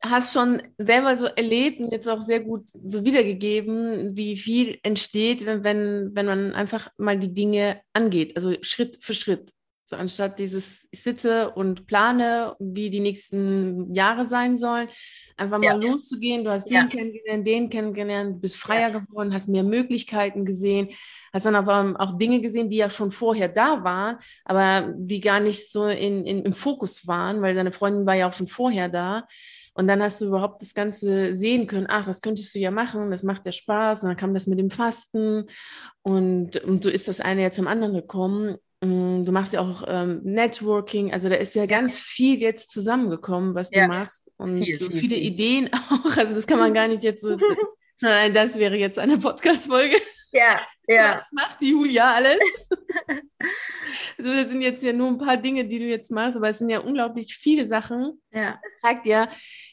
hast 0.02 0.34
schon 0.34 0.62
selber 0.78 1.16
so 1.18 1.26
erlebt 1.26 1.80
und 1.80 1.92
jetzt 1.92 2.08
auch 2.08 2.20
sehr 2.20 2.42
gut 2.42 2.64
so 2.70 3.06
wiedergegeben, 3.06 4.16
wie 4.16 4.38
viel 4.38 4.80
entsteht, 4.84 5.46
wenn, 5.46 5.64
wenn, 5.64 6.16
wenn 6.16 6.26
man 6.26 6.54
einfach 6.54 6.90
mal 6.98 7.18
die 7.18 7.34
Dinge 7.34 7.82
angeht, 7.94 8.36
also 8.36 8.54
Schritt 8.62 8.98
für 9.02 9.14
Schritt. 9.14 9.52
So 9.92 9.98
anstatt 9.98 10.40
dieses, 10.40 10.88
ich 10.92 11.02
sitze 11.02 11.52
und 11.52 11.86
plane, 11.86 12.56
wie 12.60 12.90
die 12.90 13.02
nächsten 13.02 13.94
Jahre 13.94 14.26
sein 14.26 14.58
sollen, 14.58 14.88
einfach 15.36 15.58
mal 15.58 15.66
ja. 15.66 15.74
loszugehen. 15.74 16.46
Du 16.46 16.50
hast 16.50 16.72
ja. 16.72 16.84
den 16.84 16.90
kennengelernt, 16.90 17.46
den 17.46 17.70
kennengelernt, 17.70 18.36
du 18.36 18.40
bist 18.40 18.56
freier 18.56 18.94
ja. 18.94 19.00
geworden, 19.00 19.34
hast 19.34 19.50
mehr 19.50 19.66
Möglichkeiten 19.66 20.46
gesehen, 20.46 20.92
hast 21.34 21.46
dann 21.46 21.58
aber 21.58 21.94
auch 22.00 22.18
Dinge 22.18 22.40
gesehen, 22.40 22.70
die 22.70 22.78
ja 22.78 22.90
schon 22.90 23.12
vorher 23.12 23.50
da 23.50 23.84
waren, 23.84 24.16
aber 24.46 24.94
die 24.96 25.20
gar 25.20 25.42
nicht 25.42 25.70
so 25.70 25.88
in, 25.88 26.24
in, 26.24 26.46
im 26.46 26.54
Fokus 26.54 27.06
waren, 27.06 27.42
weil 27.42 27.54
deine 27.54 27.74
Freundin 27.74 28.06
war 28.06 28.16
ja 28.16 28.30
auch 28.30 28.34
schon 28.34 28.48
vorher 28.48 28.88
da. 28.88 29.28
Und 29.74 29.88
dann 29.88 30.02
hast 30.02 30.22
du 30.22 30.28
überhaupt 30.28 30.62
das 30.62 30.74
Ganze 30.74 31.36
sehen 31.36 31.68
können, 31.68 31.88
ach, 31.90 32.06
das 32.06 32.22
könntest 32.22 32.56
du 32.56 32.60
ja 32.60 32.72
machen, 32.72 33.12
das 33.12 33.24
macht 33.24 33.46
ja 33.46 33.52
Spaß. 33.52 34.04
Und 34.04 34.08
dann 34.08 34.18
kam 34.18 34.34
das 34.34 34.48
mit 34.48 34.58
dem 34.58 34.70
Fasten 34.70 35.48
und, 36.02 36.64
und 36.64 36.82
so 36.82 36.90
ist 36.90 37.10
das 37.10 37.20
eine 37.20 37.42
ja 37.42 37.52
zum 37.52 37.68
anderen 37.68 37.94
gekommen. 37.94 38.58
Mm, 38.84 39.26
du 39.26 39.32
machst 39.32 39.54
ja 39.54 39.62
auch 39.62 39.84
ähm, 39.88 40.22
Networking, 40.24 41.14
also 41.14 41.30
da 41.30 41.36
ist 41.36 41.54
ja 41.54 41.68
ganz 41.68 42.00
viel 42.00 42.40
jetzt 42.40 42.72
zusammengekommen, 42.72 43.54
was 43.54 43.70
du 43.70 43.80
ja, 43.80 43.88
machst 43.88 44.32
und 44.38 44.64
viel, 44.64 44.80
so 44.80 44.90
viel, 44.90 45.00
viele 45.00 45.16
viel. 45.16 45.26
Ideen 45.26 45.70
auch. 45.90 46.18
Also 46.18 46.34
das 46.34 46.48
kann 46.48 46.60
man 46.60 46.74
gar 46.74 46.88
nicht 46.88 47.04
jetzt 47.04 47.22
so. 47.22 47.38
Nein, 48.02 48.34
das 48.34 48.58
wäre 48.58 48.76
jetzt 48.76 48.98
eine 48.98 49.20
Podcast-Folge. 49.20 49.98
Ja, 50.32 50.62
ja. 50.88 51.16
Was 51.16 51.32
macht 51.32 51.62
die 51.62 51.70
Julia 51.70 52.16
alles? 52.16 52.40
also 54.18 54.34
das 54.34 54.50
sind 54.50 54.62
jetzt 54.62 54.82
ja 54.82 54.94
nur 54.94 55.10
ein 55.10 55.20
paar 55.20 55.38
Dinge, 55.38 55.66
die 55.66 55.78
du 55.78 55.86
jetzt 55.86 56.10
machst, 56.10 56.38
aber 56.38 56.50
es 56.50 56.58
sind 56.58 56.70
ja 56.70 56.80
unglaublich 56.80 57.36
viele 57.36 57.68
Sachen. 57.68 58.20
Ja. 58.32 58.60
Das 58.64 58.80
zeigt 58.82 59.06
ja, 59.06 59.28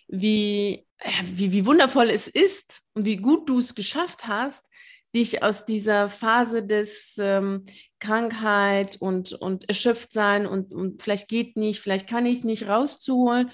wie, 0.08 0.86
wie, 1.22 1.52
wie 1.52 1.64
wundervoll 1.64 2.10
es 2.10 2.28
ist 2.28 2.82
und 2.92 3.06
wie 3.06 3.16
gut 3.16 3.48
du 3.48 3.58
es 3.58 3.74
geschafft 3.74 4.26
hast, 4.26 4.67
dich 5.14 5.42
aus 5.42 5.64
dieser 5.64 6.10
Phase 6.10 6.62
des 6.62 7.16
ähm, 7.18 7.64
Krankheit 7.98 8.96
und, 9.00 9.32
und 9.32 9.68
erschöpft 9.68 10.12
sein 10.12 10.46
und, 10.46 10.72
und 10.72 11.02
vielleicht 11.02 11.28
geht 11.28 11.56
nicht, 11.56 11.80
vielleicht 11.80 12.08
kann 12.08 12.26
ich 12.26 12.44
nicht 12.44 12.68
rauszuholen, 12.68 13.50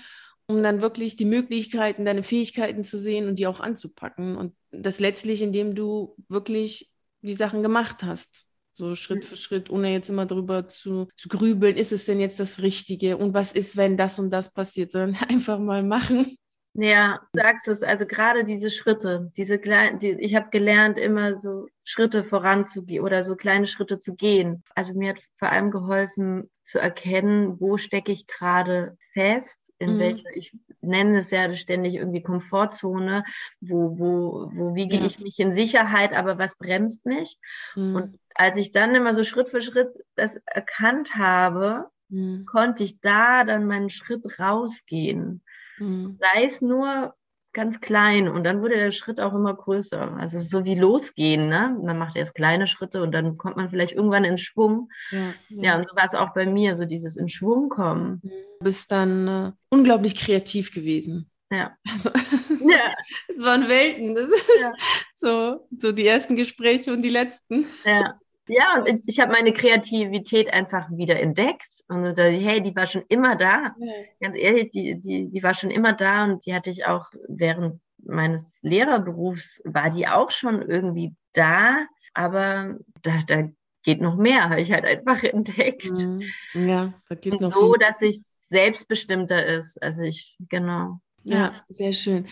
um 0.46 0.62
dann 0.62 0.82
wirklich 0.82 1.16
die 1.16 1.24
Möglichkeiten, 1.24 2.04
deine 2.04 2.22
Fähigkeiten 2.22 2.84
zu 2.84 2.98
sehen 2.98 3.28
und 3.28 3.38
die 3.38 3.46
auch 3.46 3.60
anzupacken. 3.60 4.36
Und 4.36 4.54
das 4.70 5.00
letztlich, 5.00 5.42
indem 5.42 5.74
du 5.74 6.16
wirklich 6.28 6.90
die 7.22 7.32
Sachen 7.32 7.62
gemacht 7.62 8.02
hast. 8.02 8.44
So 8.74 8.96
Schritt 8.96 9.24
für 9.24 9.36
Schritt, 9.36 9.70
ohne 9.70 9.92
jetzt 9.92 10.10
immer 10.10 10.26
darüber 10.26 10.68
zu, 10.68 11.08
zu 11.16 11.28
grübeln, 11.28 11.76
ist 11.76 11.92
es 11.92 12.06
denn 12.06 12.20
jetzt 12.20 12.40
das 12.40 12.60
Richtige 12.60 13.16
und 13.16 13.32
was 13.32 13.52
ist, 13.52 13.76
wenn 13.76 13.96
das 13.96 14.18
und 14.18 14.30
das 14.30 14.52
passiert, 14.52 14.90
sondern 14.90 15.16
einfach 15.28 15.60
mal 15.60 15.82
machen. 15.82 16.36
Ja, 16.76 17.20
du 17.32 17.40
sagst 17.40 17.68
es, 17.68 17.84
also 17.84 18.04
gerade 18.04 18.44
diese 18.44 18.68
Schritte, 18.68 19.30
diese 19.36 19.58
kleinen, 19.58 20.00
die, 20.00 20.10
ich 20.10 20.34
habe 20.34 20.50
gelernt, 20.50 20.98
immer 20.98 21.38
so 21.38 21.68
Schritte 21.84 22.24
voranzugehen 22.24 23.04
oder 23.04 23.22
so 23.22 23.36
kleine 23.36 23.68
Schritte 23.68 24.00
zu 24.00 24.16
gehen. 24.16 24.64
Also 24.74 24.92
mir 24.94 25.10
hat 25.10 25.20
vor 25.34 25.50
allem 25.50 25.70
geholfen 25.70 26.50
zu 26.62 26.80
erkennen, 26.80 27.60
wo 27.60 27.76
stecke 27.76 28.10
ich 28.10 28.26
gerade 28.26 28.96
fest, 29.12 29.72
in 29.78 29.94
mhm. 29.94 29.98
welcher, 30.00 30.36
ich 30.36 30.56
nenne 30.80 31.18
es 31.18 31.30
ja 31.30 31.54
ständig 31.54 31.94
irgendwie 31.94 32.22
Komfortzone, 32.22 33.22
wo, 33.60 33.98
wo, 33.98 34.50
wo 34.52 34.74
wiege 34.74 34.96
ja. 34.96 35.04
ich 35.04 35.20
mich 35.20 35.38
in 35.38 35.52
Sicherheit, 35.52 36.12
aber 36.12 36.38
was 36.38 36.56
bremst 36.56 37.06
mich? 37.06 37.38
Mhm. 37.76 37.94
Und 37.94 38.18
als 38.34 38.56
ich 38.56 38.72
dann 38.72 38.96
immer 38.96 39.14
so 39.14 39.22
Schritt 39.22 39.48
für 39.48 39.62
Schritt 39.62 39.92
das 40.16 40.36
erkannt 40.46 41.14
habe, 41.14 41.88
mhm. 42.08 42.46
konnte 42.46 42.82
ich 42.82 43.00
da 43.00 43.44
dann 43.44 43.66
meinen 43.66 43.90
Schritt 43.90 44.40
rausgehen. 44.40 45.42
Mhm. 45.78 46.16
Sei 46.18 46.44
es 46.44 46.60
nur 46.60 47.14
ganz 47.54 47.80
klein 47.80 48.28
und 48.28 48.44
dann 48.44 48.60
wurde 48.60 48.74
der 48.74 48.90
Schritt 48.90 49.20
auch 49.20 49.32
immer 49.32 49.54
größer. 49.54 50.16
Also 50.18 50.40
so 50.40 50.64
wie 50.64 50.74
losgehen, 50.74 51.48
ne? 51.48 51.78
Man 51.82 51.98
macht 51.98 52.16
erst 52.16 52.34
kleine 52.34 52.66
Schritte 52.66 53.00
und 53.00 53.12
dann 53.12 53.38
kommt 53.38 53.56
man 53.56 53.70
vielleicht 53.70 53.92
irgendwann 53.92 54.24
in 54.24 54.38
Schwung. 54.38 54.90
Ja, 55.10 55.18
ja. 55.48 55.62
ja 55.62 55.76
und 55.76 55.86
so 55.86 55.96
war 55.96 56.04
es 56.04 56.14
auch 56.14 56.34
bei 56.34 56.46
mir, 56.46 56.76
so 56.76 56.84
dieses 56.84 57.16
in 57.16 57.28
Schwung 57.28 57.68
kommen. 57.68 58.20
Du 58.22 58.64
bist 58.64 58.90
dann 58.90 59.28
äh, 59.28 59.52
unglaublich 59.70 60.16
kreativ 60.16 60.74
gewesen. 60.74 61.30
Ja. 61.50 61.76
Also, 61.90 62.10
ja. 62.68 62.94
Es 63.28 63.40
waren 63.40 63.68
Welten. 63.68 64.14
Das 64.14 64.30
ja. 64.60 64.72
so, 65.14 65.68
so 65.78 65.92
die 65.92 66.06
ersten 66.06 66.34
Gespräche 66.34 66.92
und 66.92 67.02
die 67.02 67.10
letzten. 67.10 67.66
Ja. 67.84 68.18
Ja, 68.46 68.82
und 68.82 69.02
ich 69.06 69.20
habe 69.20 69.32
meine 69.32 69.52
Kreativität 69.52 70.52
einfach 70.52 70.90
wieder 70.90 71.18
entdeckt. 71.18 71.82
Und 71.88 72.14
so, 72.14 72.22
hey, 72.22 72.62
die 72.62 72.76
war 72.76 72.86
schon 72.86 73.04
immer 73.08 73.36
da. 73.36 73.74
Ganz 74.20 74.36
ehrlich, 74.36 74.70
die, 74.70 75.00
die, 75.00 75.30
die 75.30 75.42
war 75.42 75.54
schon 75.54 75.70
immer 75.70 75.92
da 75.94 76.24
und 76.24 76.44
die 76.44 76.54
hatte 76.54 76.70
ich 76.70 76.84
auch 76.84 77.06
während 77.28 77.80
meines 77.98 78.60
Lehrerberufs, 78.62 79.62
war 79.64 79.90
die 79.90 80.06
auch 80.06 80.30
schon 80.30 80.62
irgendwie 80.62 81.14
da. 81.32 81.86
Aber 82.12 82.76
da, 83.02 83.22
da 83.26 83.48
geht 83.82 84.00
noch 84.00 84.16
mehr, 84.16 84.50
habe 84.50 84.60
ich 84.60 84.72
halt 84.72 84.84
einfach 84.84 85.22
entdeckt. 85.22 85.90
Mhm. 85.90 86.22
Ja, 86.54 86.92
da 87.08 87.14
geht 87.14 87.32
und 87.32 87.42
noch 87.42 87.54
so, 87.54 87.72
viel. 87.72 87.78
dass 87.78 88.00
ich 88.02 88.20
selbstbestimmter 88.48 89.46
ist. 89.46 89.82
Also 89.82 90.02
ich, 90.02 90.36
genau. 90.48 91.00
Ja, 91.22 91.36
ja, 91.36 91.64
sehr 91.68 91.92
schön. 91.94 92.26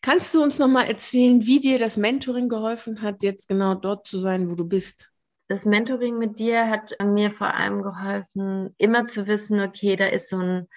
Kannst 0.00 0.34
du 0.34 0.42
uns 0.42 0.58
noch 0.58 0.68
mal 0.68 0.84
erzählen, 0.84 1.44
wie 1.44 1.60
dir 1.60 1.78
das 1.78 1.98
Mentoring 1.98 2.48
geholfen 2.48 3.02
hat, 3.02 3.22
jetzt 3.22 3.48
genau 3.48 3.74
dort 3.74 4.06
zu 4.06 4.18
sein, 4.18 4.50
wo 4.50 4.54
du 4.54 4.64
bist? 4.64 5.10
Das 5.48 5.64
Mentoring 5.64 6.18
mit 6.18 6.38
dir 6.38 6.68
hat 6.68 6.94
mir 7.02 7.30
vor 7.30 7.54
allem 7.54 7.82
geholfen, 7.82 8.74
immer 8.78 9.06
zu 9.06 9.26
wissen, 9.26 9.60
okay, 9.60 9.96
da 9.96 10.06
ist 10.06 10.28
so 10.28 10.38
ein, 10.38 10.68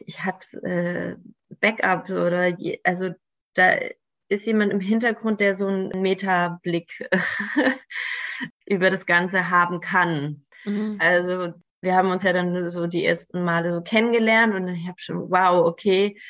ich 0.00 0.24
habe 0.24 0.38
äh, 0.62 1.16
Backup 1.60 2.10
oder 2.10 2.46
je, 2.46 2.80
also 2.84 3.10
da 3.54 3.76
ist 4.28 4.46
jemand 4.46 4.72
im 4.72 4.80
Hintergrund, 4.80 5.40
der 5.40 5.54
so 5.54 5.66
einen 5.66 5.88
Metablick 6.00 7.08
über 8.66 8.90
das 8.90 9.06
Ganze 9.06 9.50
haben 9.50 9.80
kann. 9.80 10.44
Mhm. 10.64 10.98
Also 11.00 11.54
wir 11.80 11.96
haben 11.96 12.10
uns 12.10 12.22
ja 12.22 12.32
dann 12.32 12.68
so 12.70 12.86
die 12.86 13.04
ersten 13.04 13.42
Male 13.42 13.72
so 13.72 13.80
kennengelernt 13.80 14.54
und 14.54 14.68
ich 14.68 14.86
habe 14.86 15.00
schon, 15.00 15.30
wow, 15.30 15.66
okay, 15.66 16.20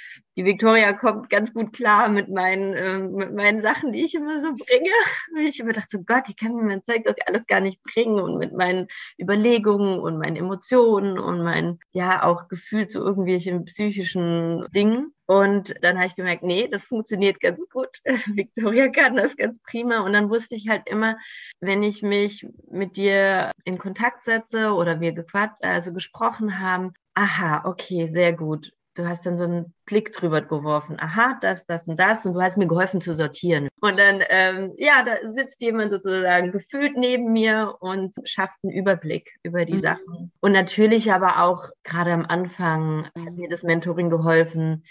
die 0.40 0.46
Victoria 0.46 0.94
kommt 0.94 1.29
ganz 1.29 1.53
gut 1.53 1.74
klar 1.74 2.09
mit 2.09 2.31
meinen, 2.31 2.72
äh, 2.72 2.98
mit 2.98 3.35
meinen 3.35 3.61
Sachen, 3.61 3.92
die 3.92 4.05
ich 4.05 4.14
immer 4.14 4.40
so 4.40 4.55
bringe. 4.55 4.88
Und 5.33 5.40
ich 5.46 5.61
immer 5.61 5.74
dachte, 5.74 5.98
so 5.98 6.03
Gott, 6.03 6.31
ich 6.31 6.37
kann 6.37 6.55
mir 6.55 6.62
mein 6.62 6.81
Zeug 6.81 7.05
doch 7.05 7.14
alles 7.26 7.46
gar 7.46 7.61
nicht 7.61 7.83
bringen 7.83 8.18
und 8.18 8.38
mit 8.38 8.55
meinen 8.55 8.87
Überlegungen 9.20 9.98
und 9.98 10.16
meinen 10.16 10.37
Emotionen 10.37 11.18
und 11.18 11.42
mein, 11.42 11.79
ja, 11.92 12.22
auch 12.22 12.48
Gefühl 12.48 12.88
zu 12.88 13.00
irgendwelchen 13.00 13.66
psychischen 13.66 14.66
Dingen. 14.74 15.12
Und 15.26 15.74
dann 15.83 15.98
habe 15.98 16.07
ich 16.07 16.16
gemerkt, 16.16 16.42
nee, 16.42 16.68
das 16.68 16.85
funktioniert 16.85 17.38
ganz 17.38 17.61
gut. 17.68 17.90
Victoria 18.35 18.88
kann 18.88 19.16
das 19.16 19.37
ganz 19.37 19.61
prima. 19.61 20.00
Und 20.00 20.14
dann 20.14 20.31
wusste 20.31 20.55
ich 20.55 20.70
halt 20.70 20.88
immer, 20.88 21.18
wenn 21.61 21.83
ich 21.83 22.00
mich 22.00 22.46
mit 22.70 22.96
dir 22.96 23.53
in 23.64 23.76
Kontakt 23.76 24.24
setze 24.24 24.72
oder 24.72 25.03
wir 25.03 25.12
gequatscht, 25.12 25.62
also 25.62 25.92
gesprochen 25.92 26.61
haben, 26.61 26.94
aha, 27.12 27.62
okay, 27.66 28.09
sehr 28.09 28.33
gut 28.33 28.72
du 29.01 29.09
hast 29.09 29.27
dann 29.27 29.37
so 29.37 29.45
einen 29.45 29.75
Blick 29.87 30.13
drüber 30.13 30.43
geworfen. 30.43 30.97
Aha, 31.01 31.39
das, 31.41 31.67
das 31.67 31.89
und 31.89 31.99
das. 31.99 32.27
Und 32.27 32.35
du 32.35 32.41
hast 32.41 32.57
mir 32.57 32.67
geholfen 32.67 33.01
zu 33.01 33.15
sortieren. 33.15 33.69
Und 33.81 33.99
dann, 33.99 34.23
ähm, 34.29 34.75
ja, 34.77 35.03
da 35.03 35.17
sitzt 35.29 35.61
jemand 35.61 35.91
sozusagen 35.91 36.53
gefühlt 36.53 36.97
neben 36.97 37.33
mir 37.33 37.77
und 37.81 38.15
schafft 38.25 38.57
einen 38.63 38.73
Überblick 38.73 39.31
über 39.43 39.65
die 39.65 39.75
mhm. 39.75 39.81
Sachen. 39.81 40.33
Und 40.41 40.53
natürlich 40.53 41.13
aber 41.13 41.43
auch 41.43 41.71
gerade 41.83 42.13
am 42.13 42.27
Anfang 42.27 43.07
hat 43.07 43.35
mir 43.35 43.49
das 43.49 43.63
Mentoring 43.63 44.11
geholfen, 44.11 44.85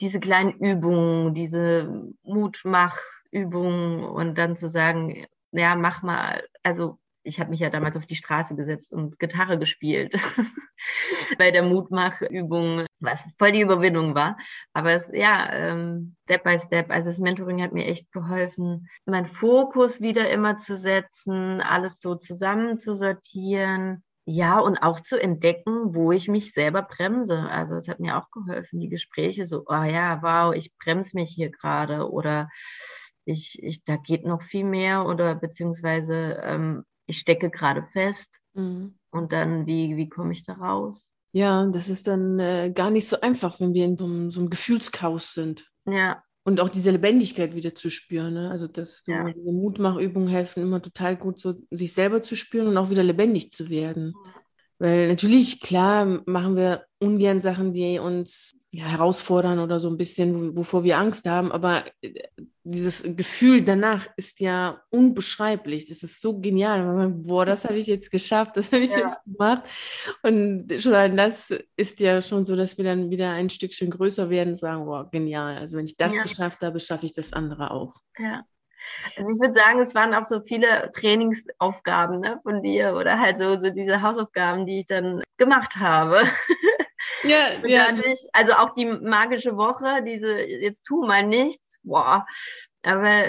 diese 0.00 0.20
kleinen 0.20 0.52
Übungen, 0.52 1.34
diese 1.34 2.12
Mutmachübungen 2.24 4.04
und 4.04 4.36
dann 4.36 4.56
zu 4.56 4.68
sagen, 4.68 5.26
ja, 5.52 5.76
mach 5.76 6.02
mal, 6.02 6.42
also 6.62 6.98
ich 7.24 7.38
habe 7.40 7.50
mich 7.50 7.60
ja 7.60 7.70
damals 7.70 7.96
auf 7.96 8.06
die 8.06 8.16
Straße 8.16 8.56
gesetzt 8.56 8.92
und 8.92 9.18
Gitarre 9.18 9.58
gespielt 9.58 10.14
bei 11.38 11.50
der 11.50 11.62
Mutmachübung, 11.62 12.86
was 13.00 13.24
voll 13.38 13.52
die 13.52 13.60
Überwindung 13.60 14.14
war. 14.14 14.36
Aber 14.72 14.92
es, 14.92 15.10
ja, 15.12 15.50
ähm, 15.52 16.16
Step 16.24 16.44
by 16.44 16.58
Step, 16.58 16.90
also 16.90 17.10
das 17.10 17.18
Mentoring 17.18 17.62
hat 17.62 17.72
mir 17.72 17.86
echt 17.86 18.10
geholfen, 18.12 18.88
meinen 19.04 19.26
Fokus 19.26 20.00
wieder 20.00 20.30
immer 20.30 20.58
zu 20.58 20.76
setzen, 20.76 21.60
alles 21.60 22.00
so 22.00 22.16
zusammen 22.16 22.76
zu 22.76 22.94
sortieren. 22.94 24.02
Ja, 24.24 24.60
und 24.60 24.78
auch 24.78 25.00
zu 25.00 25.20
entdecken, 25.20 25.94
wo 25.94 26.12
ich 26.12 26.28
mich 26.28 26.52
selber 26.52 26.82
bremse. 26.82 27.38
Also 27.38 27.74
es 27.74 27.88
hat 27.88 27.98
mir 27.98 28.16
auch 28.16 28.30
geholfen, 28.30 28.78
die 28.78 28.88
Gespräche 28.88 29.46
so, 29.46 29.64
oh 29.66 29.82
ja, 29.82 30.22
wow, 30.22 30.54
ich 30.54 30.72
bremse 30.78 31.16
mich 31.16 31.30
hier 31.30 31.50
gerade 31.50 32.08
oder 32.08 32.48
ich, 33.24 33.60
ich, 33.62 33.84
da 33.84 33.96
geht 33.96 34.24
noch 34.24 34.42
viel 34.42 34.64
mehr 34.64 35.06
oder 35.06 35.34
beziehungsweise 35.34 36.40
ähm, 36.42 36.84
ich 37.06 37.18
stecke 37.18 37.50
gerade 37.50 37.86
fest 37.92 38.40
mhm. 38.54 38.94
und 39.10 39.32
dann, 39.32 39.66
wie, 39.66 39.96
wie 39.96 40.08
komme 40.08 40.32
ich 40.32 40.44
da 40.44 40.54
raus? 40.54 41.08
Ja, 41.32 41.66
das 41.66 41.88
ist 41.88 42.08
dann 42.08 42.38
äh, 42.38 42.70
gar 42.74 42.90
nicht 42.90 43.08
so 43.08 43.20
einfach, 43.20 43.58
wenn 43.58 43.72
wir 43.72 43.86
in 43.86 43.96
so 43.96 44.04
einem, 44.04 44.30
so 44.30 44.40
einem 44.40 44.50
Gefühlschaos 44.50 45.32
sind. 45.32 45.70
Ja. 45.86 46.22
Und 46.44 46.60
auch 46.60 46.68
diese 46.68 46.90
Lebendigkeit 46.90 47.54
wieder 47.54 47.74
zu 47.74 47.88
spüren. 47.88 48.34
Ne? 48.34 48.50
Also, 48.50 48.66
dass 48.66 49.02
so 49.04 49.12
ja. 49.12 49.24
diese 49.32 49.52
Mutmachübungen 49.52 50.28
helfen 50.28 50.62
immer 50.62 50.82
total 50.82 51.16
gut, 51.16 51.38
so 51.38 51.54
sich 51.70 51.92
selber 51.92 52.20
zu 52.20 52.36
spüren 52.36 52.66
und 52.66 52.76
auch 52.76 52.90
wieder 52.90 53.02
lebendig 53.02 53.50
zu 53.52 53.70
werden. 53.70 54.12
Weil 54.78 55.08
natürlich, 55.08 55.60
klar, 55.60 56.22
machen 56.26 56.56
wir 56.56 56.84
ungern 56.98 57.40
Sachen, 57.40 57.72
die 57.72 58.00
uns 58.00 58.52
ja, 58.72 58.86
herausfordern 58.86 59.60
oder 59.60 59.78
so 59.78 59.88
ein 59.88 59.96
bisschen, 59.96 60.56
wovor 60.56 60.82
wir 60.82 60.98
Angst 60.98 61.28
haben. 61.28 61.52
Aber 61.52 61.84
äh, 62.02 62.12
dieses 62.64 63.02
Gefühl 63.16 63.62
danach 63.62 64.06
ist 64.16 64.40
ja 64.40 64.82
unbeschreiblich. 64.90 65.88
Das 65.88 66.02
ist 66.02 66.20
so 66.20 66.38
genial. 66.38 66.84
Man, 66.84 67.22
boah, 67.24 67.44
das 67.44 67.64
habe 67.64 67.76
ich 67.76 67.86
jetzt 67.86 68.10
geschafft, 68.10 68.56
das 68.56 68.70
habe 68.70 68.82
ich 68.82 68.90
ja. 68.90 68.98
jetzt 68.98 69.18
gemacht. 69.24 69.62
Und 70.22 70.72
schon 70.78 70.94
allein 70.94 71.16
das 71.16 71.52
ist 71.76 72.00
ja 72.00 72.22
schon 72.22 72.46
so, 72.46 72.54
dass 72.54 72.78
wir 72.78 72.84
dann 72.84 73.10
wieder 73.10 73.30
ein 73.30 73.50
Stückchen 73.50 73.90
größer 73.90 74.30
werden 74.30 74.50
und 74.50 74.56
sagen, 74.56 74.84
boah, 74.84 75.10
genial. 75.10 75.56
Also 75.56 75.76
wenn 75.76 75.86
ich 75.86 75.96
das 75.96 76.14
ja. 76.14 76.22
geschafft 76.22 76.62
habe, 76.62 76.78
schaffe 76.78 77.06
ich 77.06 77.12
das 77.12 77.32
andere 77.32 77.70
auch. 77.70 77.94
Ja. 78.18 78.44
Also 79.16 79.30
ich 79.32 79.40
würde 79.40 79.54
sagen, 79.54 79.80
es 79.80 79.94
waren 79.94 80.14
auch 80.14 80.24
so 80.24 80.40
viele 80.40 80.90
Trainingsaufgaben 80.92 82.20
ne, 82.20 82.40
von 82.42 82.62
dir 82.62 82.94
oder 82.96 83.18
halt 83.18 83.38
so, 83.38 83.58
so 83.58 83.70
diese 83.70 84.02
Hausaufgaben, 84.02 84.66
die 84.66 84.80
ich 84.80 84.86
dann 84.86 85.22
gemacht 85.36 85.76
habe. 85.76 86.22
Ja, 87.22 87.46
ja. 87.66 87.90
Ich, 87.94 88.26
also 88.32 88.52
auch 88.54 88.74
die 88.74 88.86
magische 88.86 89.56
Woche, 89.56 90.02
diese 90.04 90.40
jetzt 90.40 90.84
tu 90.84 91.04
mal 91.06 91.26
nichts, 91.26 91.78
boah. 91.82 92.26
Aber 92.82 93.24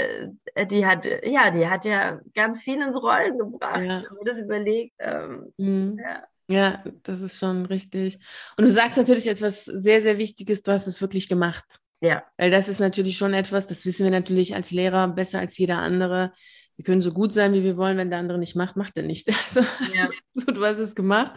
äh, 0.55 0.65
die 0.65 0.85
hat, 0.85 1.05
ja, 1.23 1.51
die 1.51 1.67
hat 1.67 1.85
ja 1.85 2.19
ganz 2.33 2.61
viel 2.61 2.81
ins 2.81 2.97
Rollen 2.97 3.37
gebracht, 3.37 3.83
ja. 3.83 4.03
wenn 4.03 4.15
man 4.15 4.25
das 4.25 4.37
überlegt. 4.37 4.95
Ähm, 4.99 5.53
mhm. 5.57 5.99
ja. 6.03 6.23
ja, 6.47 6.83
das 7.03 7.21
ist 7.21 7.37
schon 7.37 7.65
richtig. 7.67 8.19
Und 8.57 8.63
du 8.65 8.71
sagst 8.71 8.97
natürlich 8.97 9.27
etwas 9.27 9.65
sehr, 9.65 10.01
sehr 10.01 10.17
Wichtiges, 10.17 10.63
du 10.63 10.71
hast 10.71 10.87
es 10.87 11.01
wirklich 11.01 11.29
gemacht. 11.29 11.79
Ja. 12.01 12.23
Weil 12.37 12.51
das 12.51 12.67
ist 12.67 12.79
natürlich 12.79 13.15
schon 13.15 13.33
etwas, 13.33 13.67
das 13.67 13.85
wissen 13.85 14.03
wir 14.03 14.11
natürlich 14.11 14.55
als 14.55 14.71
Lehrer 14.71 15.07
besser 15.07 15.39
als 15.39 15.57
jeder 15.57 15.77
andere 15.77 16.33
wir 16.75 16.85
können 16.85 17.01
so 17.01 17.11
gut 17.11 17.33
sein, 17.33 17.53
wie 17.53 17.63
wir 17.63 17.77
wollen, 17.77 17.97
wenn 17.97 18.09
der 18.09 18.19
andere 18.19 18.39
nicht 18.39 18.55
macht, 18.55 18.75
macht 18.77 18.97
er 18.97 19.03
nicht. 19.03 19.27
Also, 19.45 19.61
ja. 19.93 20.09
so, 20.33 20.51
du 20.51 20.65
hast 20.65 20.79
es 20.79 20.95
gemacht 20.95 21.33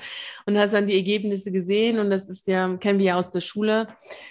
und 0.47 0.57
hast 0.57 0.73
dann 0.73 0.87
die 0.87 0.95
Ergebnisse 0.95 1.53
gesehen 1.53 1.99
und 1.99 2.09
das 2.09 2.29
ist 2.31 2.47
ja, 2.47 2.75
kennen 2.77 2.99
wir 2.99 3.07
ja 3.07 3.19
aus 3.19 3.31
der 3.31 3.41
Schule, 3.41 3.89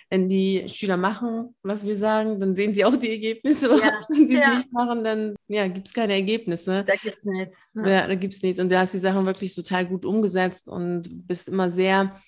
wenn 0.09 0.27
die 0.29 0.67
Schüler 0.67 0.97
machen, 0.97 1.55
was 1.61 1.85
wir 1.85 1.95
sagen, 1.95 2.39
dann 2.39 2.55
sehen 2.55 2.73
sie 2.73 2.85
auch 2.85 2.95
die 2.95 3.11
Ergebnisse. 3.11 3.67
Ja. 3.67 4.05
Wenn 4.09 4.27
sie 4.27 4.35
es 4.35 4.41
ja. 4.41 4.55
nicht 4.55 4.71
machen, 4.71 5.03
dann 5.03 5.35
ja, 5.47 5.67
gibt 5.67 5.87
es 5.87 5.93
keine 5.93 6.13
Ergebnisse. 6.13 6.83
Da 6.85 6.95
gibt 6.95 7.17
es 7.17 7.25
nichts. 7.25 7.57
Ja, 7.75 8.07
da 8.07 8.15
gibt 8.15 8.33
es 8.33 8.41
nichts. 8.41 8.59
Und 8.59 8.71
du 8.71 8.79
hast 8.79 8.93
die 8.93 8.99
Sachen 8.99 9.25
wirklich 9.25 9.53
total 9.53 9.85
gut 9.85 10.05
umgesetzt 10.05 10.67
und 10.67 11.07
bist 11.27 11.49
immer 11.49 11.69
sehr, 11.69 12.19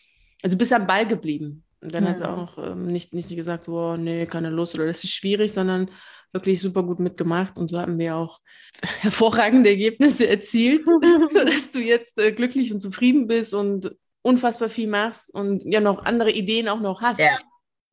also 0.43 0.57
bist 0.57 0.73
am 0.73 0.87
Ball 0.87 1.07
geblieben. 1.07 1.63
Und 1.81 1.93
dann 1.93 2.03
ja. 2.03 2.09
hast 2.09 2.21
du 2.21 2.29
auch 2.29 2.57
ähm, 2.57 2.87
nicht, 2.87 3.13
nicht 3.13 3.29
gesagt, 3.29 3.65
boah, 3.65 3.97
nee, 3.97 4.25
keine 4.25 4.49
Lust 4.49 4.75
oder 4.75 4.87
das 4.87 5.03
ist 5.03 5.13
schwierig, 5.13 5.53
sondern 5.53 5.89
wirklich 6.33 6.61
super 6.61 6.83
gut 6.83 6.99
mitgemacht 6.99 7.57
und 7.57 7.69
so 7.69 7.79
haben 7.79 7.97
wir 7.97 8.15
auch 8.15 8.39
hervorragende 8.99 9.69
Ergebnisse 9.69 10.27
erzielt, 10.27 10.85
sodass 11.31 11.71
du 11.71 11.79
jetzt 11.79 12.17
äh, 12.17 12.31
glücklich 12.31 12.73
und 12.73 12.79
zufrieden 12.79 13.27
bist 13.27 13.53
und 13.53 13.95
unfassbar 14.21 14.69
viel 14.69 14.87
machst 14.87 15.33
und 15.33 15.63
ja 15.65 15.79
noch 15.79 16.03
andere 16.03 16.31
Ideen 16.31 16.67
auch 16.67 16.81
noch 16.81 17.01
hast. 17.01 17.19
Ja. 17.19 17.37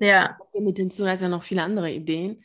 ja. 0.01 0.39
Mit 0.59 0.79
hinzu 0.79 1.07
hast 1.07 1.21
ja 1.21 1.29
noch 1.29 1.45
viele 1.45 1.63
andere 1.63 1.93
Ideen. 1.93 2.43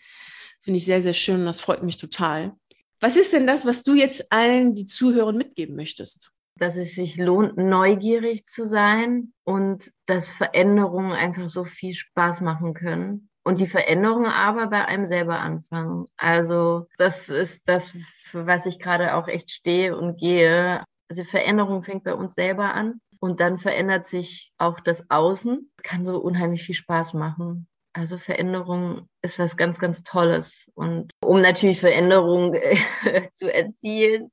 Finde 0.62 0.78
ich 0.78 0.86
sehr, 0.86 1.02
sehr 1.02 1.14
schön 1.14 1.40
und 1.40 1.46
das 1.46 1.62
freut 1.62 1.84
mich 1.84 1.98
total. 1.98 2.54
Was 3.00 3.16
ist 3.16 3.34
denn 3.34 3.48
das, 3.48 3.66
was 3.66 3.84
du 3.84 3.94
jetzt 3.94 4.32
allen, 4.32 4.76
die 4.76 4.86
zuhören, 4.86 5.38
mitgeben 5.38 5.76
möchtest? 5.76 6.32
Dass 6.58 6.76
es 6.76 6.94
sich 6.94 7.16
lohnt, 7.16 7.58
neugierig 7.58 8.44
zu 8.44 8.66
sein 8.66 9.34
und 9.46 9.90
dass 10.06 10.30
Veränderungen 10.30 11.14
einfach 11.14 11.48
so 11.48 11.64
viel 11.64 11.94
Spaß 11.94 12.42
machen 12.42 12.74
können 12.74 13.29
und 13.50 13.60
die 13.60 13.66
Veränderung 13.66 14.28
aber 14.28 14.68
bei 14.68 14.86
einem 14.86 15.08
selber 15.08 15.40
anfangen. 15.40 16.06
Also 16.18 16.86
das 17.00 17.30
ist 17.30 17.68
das, 17.68 17.96
für 18.26 18.46
was 18.46 18.68
ich 18.68 18.80
gerade 18.80 19.16
auch 19.16 19.28
echt 19.28 19.50
stehe 19.50 19.98
und 19.98 20.20
gehe. 20.20 20.84
Also 21.10 21.24
Veränderung 21.24 21.82
fängt 21.82 22.04
bei 22.04 22.14
uns 22.14 22.36
selber 22.36 22.76
an 22.76 23.02
und 23.20 23.40
dann 23.40 23.58
verändert 23.58 24.06
sich 24.06 24.52
auch 24.60 24.80
das 24.80 25.10
Außen. 25.10 25.72
Es 25.78 25.84
kann 25.84 26.06
so 26.06 26.20
unheimlich 26.20 26.62
viel 26.62 26.76
Spaß 26.76 27.16
machen. 27.16 27.68
Also 27.92 28.20
Veränderung 28.20 29.10
ist 29.24 29.40
was 29.40 29.58
ganz, 29.58 29.80
ganz 29.80 30.04
Tolles. 30.04 30.70
Und 30.76 31.12
um 31.26 31.42
natürlich 31.42 31.80
Veränderung 31.80 32.54
zu 33.32 33.52
erzielen, 33.52 34.30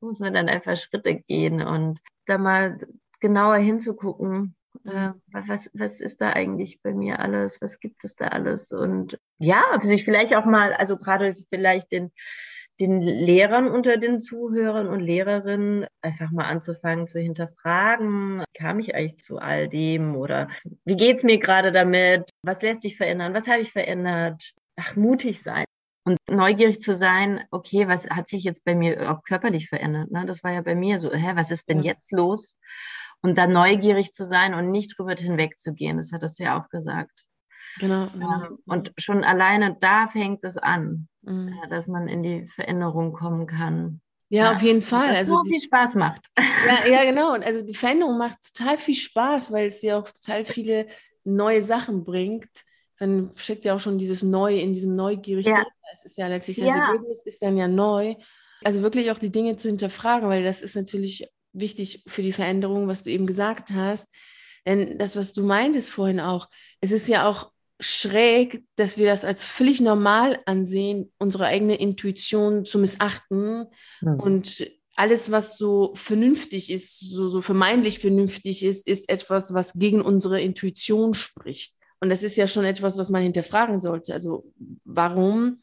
muss 0.00 0.20
man 0.20 0.32
dann 0.32 0.48
einfach 0.48 0.78
Schritte 0.78 1.16
gehen 1.16 1.60
und 1.60 2.00
da 2.24 2.38
mal 2.38 2.78
genauer 3.20 3.56
hinzugucken, 3.56 4.56
äh, 4.84 5.10
was, 5.32 5.70
was 5.74 6.00
ist 6.00 6.20
da 6.20 6.30
eigentlich 6.32 6.80
bei 6.82 6.92
mir 6.92 7.20
alles, 7.20 7.60
was 7.60 7.80
gibt 7.80 8.04
es 8.04 8.16
da 8.16 8.28
alles 8.28 8.70
und 8.70 9.18
ja, 9.38 9.62
sich 9.80 10.04
vielleicht 10.04 10.34
auch 10.34 10.44
mal, 10.44 10.72
also 10.74 10.96
gerade 10.96 11.34
vielleicht 11.50 11.92
den, 11.92 12.12
den 12.80 13.00
Lehrern 13.00 13.68
unter 13.68 13.96
den 13.96 14.18
Zuhörern 14.18 14.88
und 14.88 15.00
Lehrerinnen 15.00 15.86
einfach 16.02 16.30
mal 16.30 16.46
anzufangen 16.46 17.06
zu 17.06 17.20
hinterfragen, 17.20 18.44
kam 18.54 18.80
ich 18.80 18.94
eigentlich 18.94 19.22
zu 19.22 19.38
all 19.38 19.68
dem 19.68 20.16
oder 20.16 20.48
wie 20.84 20.96
geht's 20.96 21.22
mir 21.22 21.38
gerade 21.38 21.72
damit? 21.72 22.30
Was 22.42 22.62
lässt 22.62 22.82
sich 22.82 22.96
verändern? 22.96 23.34
Was 23.34 23.46
habe 23.46 23.60
ich 23.60 23.72
verändert? 23.72 24.52
Ach, 24.76 24.96
mutig 24.96 25.42
sein 25.42 25.64
und 26.04 26.18
neugierig 26.30 26.80
zu 26.80 26.94
sein, 26.94 27.44
okay, 27.50 27.88
was 27.88 28.08
hat 28.10 28.28
sich 28.28 28.44
jetzt 28.44 28.64
bei 28.64 28.74
mir 28.74 29.10
auch 29.10 29.22
körperlich 29.22 29.68
verändert? 29.68 30.10
Ne? 30.10 30.24
Das 30.26 30.44
war 30.44 30.52
ja 30.52 30.60
bei 30.60 30.74
mir 30.74 30.98
so, 30.98 31.12
hä, 31.12 31.32
was 31.34 31.50
ist 31.50 31.68
denn 31.68 31.82
jetzt 31.82 32.12
los? 32.12 32.56
Und 33.24 33.38
dann 33.38 33.52
neugierig 33.52 34.12
zu 34.12 34.26
sein 34.26 34.52
und 34.52 34.70
nicht 34.70 34.98
drüber 34.98 35.14
hinwegzugehen, 35.14 35.96
das 35.96 36.12
hattest 36.12 36.38
du 36.38 36.42
ja 36.42 36.60
auch 36.60 36.68
gesagt. 36.68 37.24
Genau. 37.80 38.08
genau. 38.12 38.44
Ähm, 38.44 38.58
und 38.66 38.92
schon 38.98 39.24
alleine 39.24 39.78
da 39.80 40.08
fängt 40.08 40.44
es 40.44 40.58
an, 40.58 41.08
mhm. 41.22 41.48
Äh, 41.48 41.68
dass 41.70 41.86
man 41.86 42.06
in 42.06 42.22
die 42.22 42.46
Veränderung 42.48 43.14
kommen 43.14 43.46
kann. 43.46 44.02
Ja, 44.28 44.44
ja, 44.44 44.52
auf 44.52 44.60
jeden 44.60 44.82
Fall. 44.82 45.08
Das 45.08 45.18
also 45.20 45.36
so 45.36 45.44
viel 45.44 45.58
Spaß 45.58 45.94
macht. 45.94 46.20
Ja, 46.36 46.86
ja, 46.86 47.04
genau. 47.04 47.32
Und 47.32 47.42
also 47.44 47.62
die 47.62 47.74
Veränderung 47.74 48.18
macht 48.18 48.36
total 48.54 48.76
viel 48.76 48.94
Spaß, 48.94 49.50
weil 49.52 49.68
es 49.68 49.80
ja 49.80 49.98
auch 49.98 50.10
total 50.10 50.44
viele 50.44 50.86
neue 51.24 51.62
Sachen 51.62 52.04
bringt. 52.04 52.50
Dann 52.98 53.30
steckt 53.36 53.64
ja 53.64 53.74
auch 53.74 53.80
schon 53.80 53.96
dieses 53.96 54.22
Neue 54.22 54.60
in 54.60 54.74
diesem 54.74 54.96
Neugierig 54.96 55.46
ja. 55.46 55.64
Es 55.94 56.04
ist 56.04 56.18
ja 56.18 56.26
letztlich 56.26 56.58
das 56.58 56.68
ja. 56.68 56.88
Ergebnis 56.88 57.24
ist 57.24 57.42
dann 57.42 57.56
ja 57.56 57.68
neu. 57.68 58.16
Also 58.64 58.82
wirklich 58.82 59.10
auch 59.10 59.18
die 59.18 59.30
Dinge 59.30 59.56
zu 59.56 59.68
hinterfragen, 59.68 60.28
weil 60.28 60.42
das 60.42 60.60
ist 60.62 60.76
natürlich 60.76 61.26
wichtig 61.54 62.04
für 62.06 62.22
die 62.22 62.32
Veränderung, 62.32 62.88
was 62.88 63.02
du 63.02 63.10
eben 63.10 63.26
gesagt 63.26 63.70
hast. 63.72 64.12
Denn 64.66 64.98
das, 64.98 65.16
was 65.16 65.32
du 65.32 65.42
meintest 65.42 65.90
vorhin 65.90 66.20
auch, 66.20 66.48
es 66.80 66.92
ist 66.92 67.08
ja 67.08 67.28
auch 67.28 67.52
schräg, 67.80 68.64
dass 68.76 68.98
wir 68.98 69.06
das 69.06 69.24
als 69.24 69.44
völlig 69.44 69.80
normal 69.80 70.40
ansehen, 70.46 71.12
unsere 71.18 71.46
eigene 71.46 71.76
Intuition 71.76 72.64
zu 72.64 72.78
missachten 72.78 73.66
mhm. 74.00 74.20
und 74.20 74.70
alles, 74.96 75.30
was 75.30 75.58
so 75.58 75.92
vernünftig 75.96 76.70
ist, 76.70 77.00
so, 77.00 77.28
so 77.28 77.42
vermeintlich 77.42 77.98
vernünftig 77.98 78.64
ist, 78.64 78.86
ist 78.86 79.08
etwas, 79.08 79.52
was 79.52 79.72
gegen 79.74 80.00
unsere 80.00 80.40
Intuition 80.40 81.14
spricht. 81.14 81.74
Und 82.00 82.10
das 82.10 82.22
ist 82.22 82.36
ja 82.36 82.46
schon 82.46 82.64
etwas, 82.64 82.96
was 82.96 83.10
man 83.10 83.22
hinterfragen 83.22 83.80
sollte. 83.80 84.12
Also 84.12 84.52
warum 84.84 85.62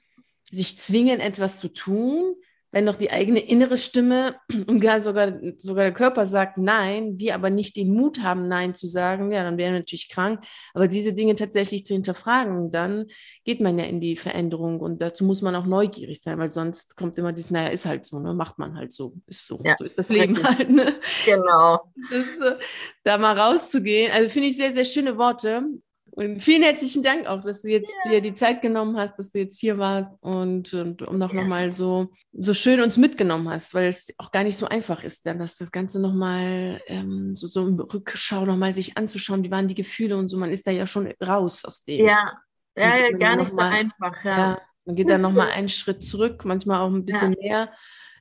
sich 0.51 0.77
zwingen, 0.77 1.21
etwas 1.21 1.59
zu 1.59 1.69
tun, 1.69 2.35
wenn 2.71 2.85
doch 2.85 2.95
die 2.95 3.11
eigene 3.11 3.39
innere 3.39 3.77
Stimme 3.77 4.35
und 4.67 4.79
gar 4.79 4.99
sogar, 4.99 5.33
sogar 5.57 5.83
der 5.83 5.93
Körper 5.93 6.25
sagt 6.25 6.57
Nein, 6.57 7.19
wir 7.19 7.35
aber 7.35 7.49
nicht 7.49 7.75
den 7.75 7.93
Mut 7.93 8.21
haben, 8.23 8.47
Nein 8.47 8.75
zu 8.75 8.87
sagen, 8.87 9.31
ja, 9.31 9.43
dann 9.43 9.57
wären 9.57 9.73
wir 9.73 9.79
natürlich 9.79 10.09
krank. 10.09 10.43
Aber 10.73 10.87
diese 10.87 11.13
Dinge 11.13 11.35
tatsächlich 11.35 11.85
zu 11.85 11.93
hinterfragen, 11.93 12.71
dann 12.71 13.05
geht 13.43 13.61
man 13.61 13.77
ja 13.77 13.85
in 13.85 13.99
die 13.99 14.15
Veränderung 14.15 14.79
und 14.79 15.01
dazu 15.01 15.23
muss 15.25 15.41
man 15.41 15.55
auch 15.55 15.65
neugierig 15.65 16.21
sein, 16.21 16.39
weil 16.39 16.49
sonst 16.49 16.95
kommt 16.95 17.17
immer 17.17 17.33
dieses, 17.33 17.51
naja, 17.51 17.69
ist 17.69 17.85
halt 17.85 18.05
so, 18.05 18.19
ne? 18.19 18.33
macht 18.33 18.57
man 18.57 18.75
halt 18.75 18.93
so, 18.93 19.13
ist 19.27 19.47
so, 19.47 19.59
ja, 19.63 19.75
so 19.77 19.85
ist 19.85 19.97
das 19.97 20.09
Leben 20.09 20.35
richtig. 20.35 20.57
halt. 20.57 20.69
Ne? 20.69 20.95
Genau. 21.25 21.81
Das, 22.09 22.57
da 23.03 23.17
mal 23.17 23.37
rauszugehen, 23.37 24.11
also 24.11 24.29
finde 24.29 24.49
ich 24.49 24.57
sehr, 24.57 24.71
sehr 24.71 24.85
schöne 24.85 25.17
Worte. 25.17 25.65
Und 26.13 26.41
vielen 26.41 26.61
herzlichen 26.61 27.03
Dank 27.03 27.25
auch, 27.25 27.41
dass 27.41 27.61
du 27.61 27.69
jetzt 27.69 27.95
ja. 28.05 28.11
dir 28.11 28.21
die 28.21 28.33
Zeit 28.33 28.61
genommen 28.61 28.97
hast, 28.97 29.17
dass 29.17 29.31
du 29.31 29.39
jetzt 29.39 29.59
hier 29.59 29.77
warst 29.77 30.11
und, 30.19 30.73
und 30.73 31.01
um 31.03 31.17
noch, 31.17 31.33
ja. 31.33 31.41
noch 31.41 31.47
mal 31.47 31.71
so, 31.71 32.11
so 32.33 32.53
schön 32.53 32.81
uns 32.81 32.97
mitgenommen 32.97 33.49
hast, 33.49 33.73
weil 33.73 33.87
es 33.87 34.13
auch 34.17 34.31
gar 34.31 34.43
nicht 34.43 34.57
so 34.57 34.65
einfach 34.65 35.03
ist, 35.03 35.25
dann 35.25 35.39
das, 35.39 35.55
das 35.55 35.71
Ganze 35.71 36.01
nochmal 36.01 36.81
ähm, 36.87 37.35
so, 37.35 37.47
so 37.47 37.65
im 37.65 37.79
Rückschau 37.79 38.45
nochmal 38.45 38.75
sich 38.75 38.97
anzuschauen, 38.97 39.43
wie 39.43 39.51
waren 39.51 39.69
die 39.69 39.75
Gefühle 39.75 40.17
und 40.17 40.27
so. 40.27 40.37
Man 40.37 40.51
ist 40.51 40.67
da 40.67 40.71
ja 40.71 40.85
schon 40.85 41.13
raus 41.25 41.63
aus 41.63 41.79
dem. 41.81 42.05
Ja, 42.05 42.33
ja, 42.75 42.97
ja 42.97 43.17
gar 43.17 43.37
nicht 43.37 43.49
so 43.49 43.55
mal, 43.55 43.71
einfach. 43.71 44.23
Ja. 44.25 44.37
ja. 44.37 44.61
man 44.85 44.95
geht 44.97 45.09
dann 45.09 45.21
nochmal 45.21 45.51
einen 45.51 45.69
Schritt 45.69 46.03
zurück, 46.03 46.43
manchmal 46.43 46.81
auch 46.81 46.91
ein 46.91 47.05
bisschen 47.05 47.35
mehr. 47.39 47.71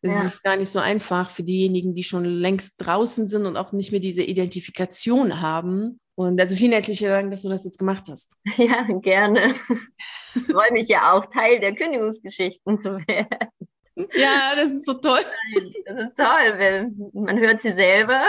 Es 0.02 0.14
ja. 0.14 0.24
ist 0.24 0.42
gar 0.42 0.56
nicht 0.56 0.70
so 0.70 0.78
einfach 0.78 1.30
für 1.30 1.42
diejenigen, 1.42 1.94
die 1.94 2.04
schon 2.04 2.24
längst 2.24 2.76
draußen 2.78 3.28
sind 3.28 3.44
und 3.46 3.56
auch 3.56 3.72
nicht 3.72 3.92
mehr 3.92 4.00
diese 4.00 4.22
Identifikation 4.22 5.40
haben 5.40 6.00
und 6.20 6.38
also 6.38 6.54
vielen 6.54 6.72
herzlichen 6.72 7.08
Dank, 7.08 7.30
dass 7.30 7.40
du 7.40 7.48
das 7.48 7.64
jetzt 7.64 7.78
gemacht 7.78 8.04
hast. 8.10 8.36
Ja, 8.58 8.82
gerne. 8.82 9.54
Ich 10.34 10.42
freue 10.52 10.70
mich 10.70 10.86
ja 10.86 11.14
auch, 11.14 11.24
Teil 11.24 11.60
der 11.60 11.74
Kündigungsgeschichten 11.74 12.78
zu 12.78 12.98
werden. 13.06 13.48
Ja, 14.14 14.54
das 14.54 14.70
ist 14.70 14.84
so 14.84 14.94
toll. 14.94 15.20
Das 15.86 15.98
ist 15.98 16.16
toll, 16.16 16.58
weil 16.58 16.92
man 17.14 17.38
hört 17.38 17.62
sie 17.62 17.72
selber. 17.72 18.22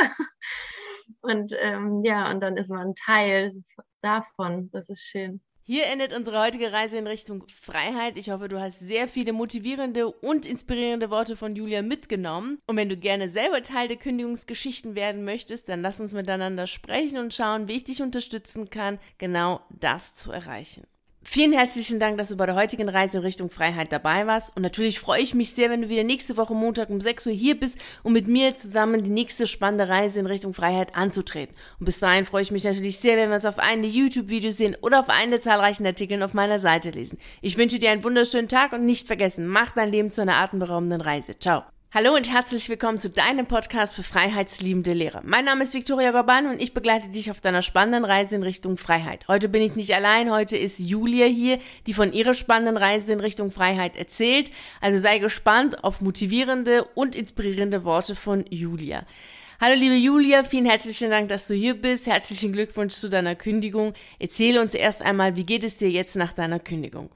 Und 1.19 1.53
ähm, 1.59 2.01
ja, 2.05 2.31
und 2.31 2.39
dann 2.39 2.55
ist 2.55 2.69
man 2.69 2.95
Teil 2.95 3.61
davon. 4.01 4.71
Das 4.71 4.87
ist 4.87 5.01
schön. 5.01 5.41
Hier 5.63 5.85
endet 5.85 6.11
unsere 6.11 6.41
heutige 6.43 6.71
Reise 6.71 6.97
in 6.97 7.05
Richtung 7.05 7.45
Freiheit. 7.47 8.17
Ich 8.17 8.31
hoffe, 8.31 8.49
du 8.49 8.59
hast 8.59 8.79
sehr 8.79 9.07
viele 9.07 9.31
motivierende 9.31 10.07
und 10.07 10.45
inspirierende 10.45 11.11
Worte 11.11 11.37
von 11.37 11.55
Julia 11.55 11.83
mitgenommen. 11.83 12.59
Und 12.65 12.77
wenn 12.77 12.89
du 12.89 12.97
gerne 12.97 13.29
selber 13.29 13.61
Teil 13.61 13.87
der 13.87 13.97
Kündigungsgeschichten 13.97 14.95
werden 14.95 15.23
möchtest, 15.23 15.69
dann 15.69 15.81
lass 15.81 15.99
uns 15.99 16.13
miteinander 16.13 16.65
sprechen 16.65 17.19
und 17.19 17.33
schauen, 17.33 17.67
wie 17.67 17.75
ich 17.75 17.83
dich 17.83 18.01
unterstützen 18.01 18.69
kann, 18.71 18.99
genau 19.19 19.61
das 19.69 20.15
zu 20.15 20.31
erreichen. 20.31 20.87
Vielen 21.23 21.53
herzlichen 21.53 21.99
Dank, 21.99 22.17
dass 22.17 22.29
du 22.29 22.35
bei 22.35 22.47
der 22.47 22.55
heutigen 22.55 22.89
Reise 22.89 23.17
in 23.17 23.23
Richtung 23.23 23.51
Freiheit 23.51 23.91
dabei 23.91 24.25
warst. 24.25 24.55
Und 24.55 24.63
natürlich 24.63 24.99
freue 24.99 25.21
ich 25.21 25.35
mich 25.35 25.53
sehr, 25.53 25.69
wenn 25.69 25.83
du 25.83 25.89
wieder 25.89 26.03
nächste 26.03 26.35
Woche 26.35 26.55
Montag 26.55 26.89
um 26.89 26.99
6 26.99 27.27
Uhr 27.27 27.33
hier 27.33 27.59
bist, 27.59 27.77
um 28.01 28.11
mit 28.11 28.27
mir 28.27 28.55
zusammen 28.55 29.03
die 29.03 29.11
nächste 29.11 29.45
spannende 29.45 29.87
Reise 29.87 30.19
in 30.19 30.25
Richtung 30.25 30.53
Freiheit 30.53 30.95
anzutreten. 30.95 31.55
Und 31.79 31.85
bis 31.85 31.99
dahin 31.99 32.25
freue 32.25 32.41
ich 32.41 32.51
mich 32.51 32.63
natürlich 32.63 32.97
sehr, 32.97 33.17
wenn 33.17 33.29
wir 33.29 33.35
uns 33.35 33.45
auf 33.45 33.59
einen 33.59 33.83
der 33.83 33.91
YouTube-Videos 33.91 34.57
sehen 34.57 34.75
oder 34.81 34.99
auf 34.99 35.09
einen 35.09 35.31
der 35.31 35.39
zahlreichen 35.39 35.85
Artikeln 35.85 36.23
auf 36.23 36.33
meiner 36.33 36.57
Seite 36.57 36.89
lesen. 36.89 37.19
Ich 37.41 37.57
wünsche 37.57 37.77
dir 37.77 37.91
einen 37.91 38.03
wunderschönen 38.03 38.49
Tag 38.49 38.73
und 38.73 38.85
nicht 38.85 39.05
vergessen, 39.05 39.47
mach 39.47 39.71
dein 39.71 39.91
Leben 39.91 40.09
zu 40.09 40.21
einer 40.21 40.37
atemberaubenden 40.37 41.01
Reise. 41.01 41.37
Ciao. 41.37 41.63
Hallo 41.93 42.15
und 42.15 42.31
herzlich 42.31 42.69
willkommen 42.69 42.97
zu 42.97 43.09
deinem 43.09 43.47
Podcast 43.47 43.97
für 43.97 44.03
freiheitsliebende 44.03 44.93
Lehrer. 44.93 45.21
Mein 45.25 45.43
Name 45.43 45.63
ist 45.63 45.73
Viktoria 45.73 46.11
Gorban 46.11 46.45
und 46.45 46.61
ich 46.61 46.73
begleite 46.73 47.09
dich 47.09 47.29
auf 47.29 47.41
deiner 47.41 47.61
spannenden 47.61 48.05
Reise 48.05 48.33
in 48.33 48.43
Richtung 48.43 48.77
Freiheit. 48.77 49.27
Heute 49.27 49.49
bin 49.49 49.61
ich 49.61 49.75
nicht 49.75 49.93
allein, 49.93 50.31
heute 50.31 50.55
ist 50.55 50.79
Julia 50.79 51.25
hier, 51.25 51.59
die 51.87 51.93
von 51.93 52.13
ihrer 52.13 52.33
spannenden 52.33 52.77
Reise 52.77 53.11
in 53.11 53.19
Richtung 53.19 53.51
Freiheit 53.51 53.97
erzählt. 53.97 54.51
Also 54.79 54.99
sei 54.99 55.17
gespannt 55.17 55.83
auf 55.83 55.99
motivierende 55.99 56.85
und 56.95 57.13
inspirierende 57.13 57.83
Worte 57.83 58.15
von 58.15 58.45
Julia. 58.49 59.05
Hallo 59.59 59.75
liebe 59.75 59.95
Julia, 59.95 60.45
vielen 60.45 60.67
herzlichen 60.67 61.09
Dank, 61.09 61.27
dass 61.27 61.49
du 61.49 61.55
hier 61.55 61.73
bist. 61.73 62.07
Herzlichen 62.07 62.53
Glückwunsch 62.53 62.93
zu 62.93 63.09
deiner 63.09 63.35
Kündigung. 63.35 63.95
Erzähle 64.17 64.61
uns 64.61 64.75
erst 64.75 65.01
einmal, 65.01 65.35
wie 65.35 65.45
geht 65.45 65.65
es 65.65 65.75
dir 65.75 65.89
jetzt 65.89 66.15
nach 66.15 66.31
deiner 66.31 66.59
Kündigung? 66.59 67.09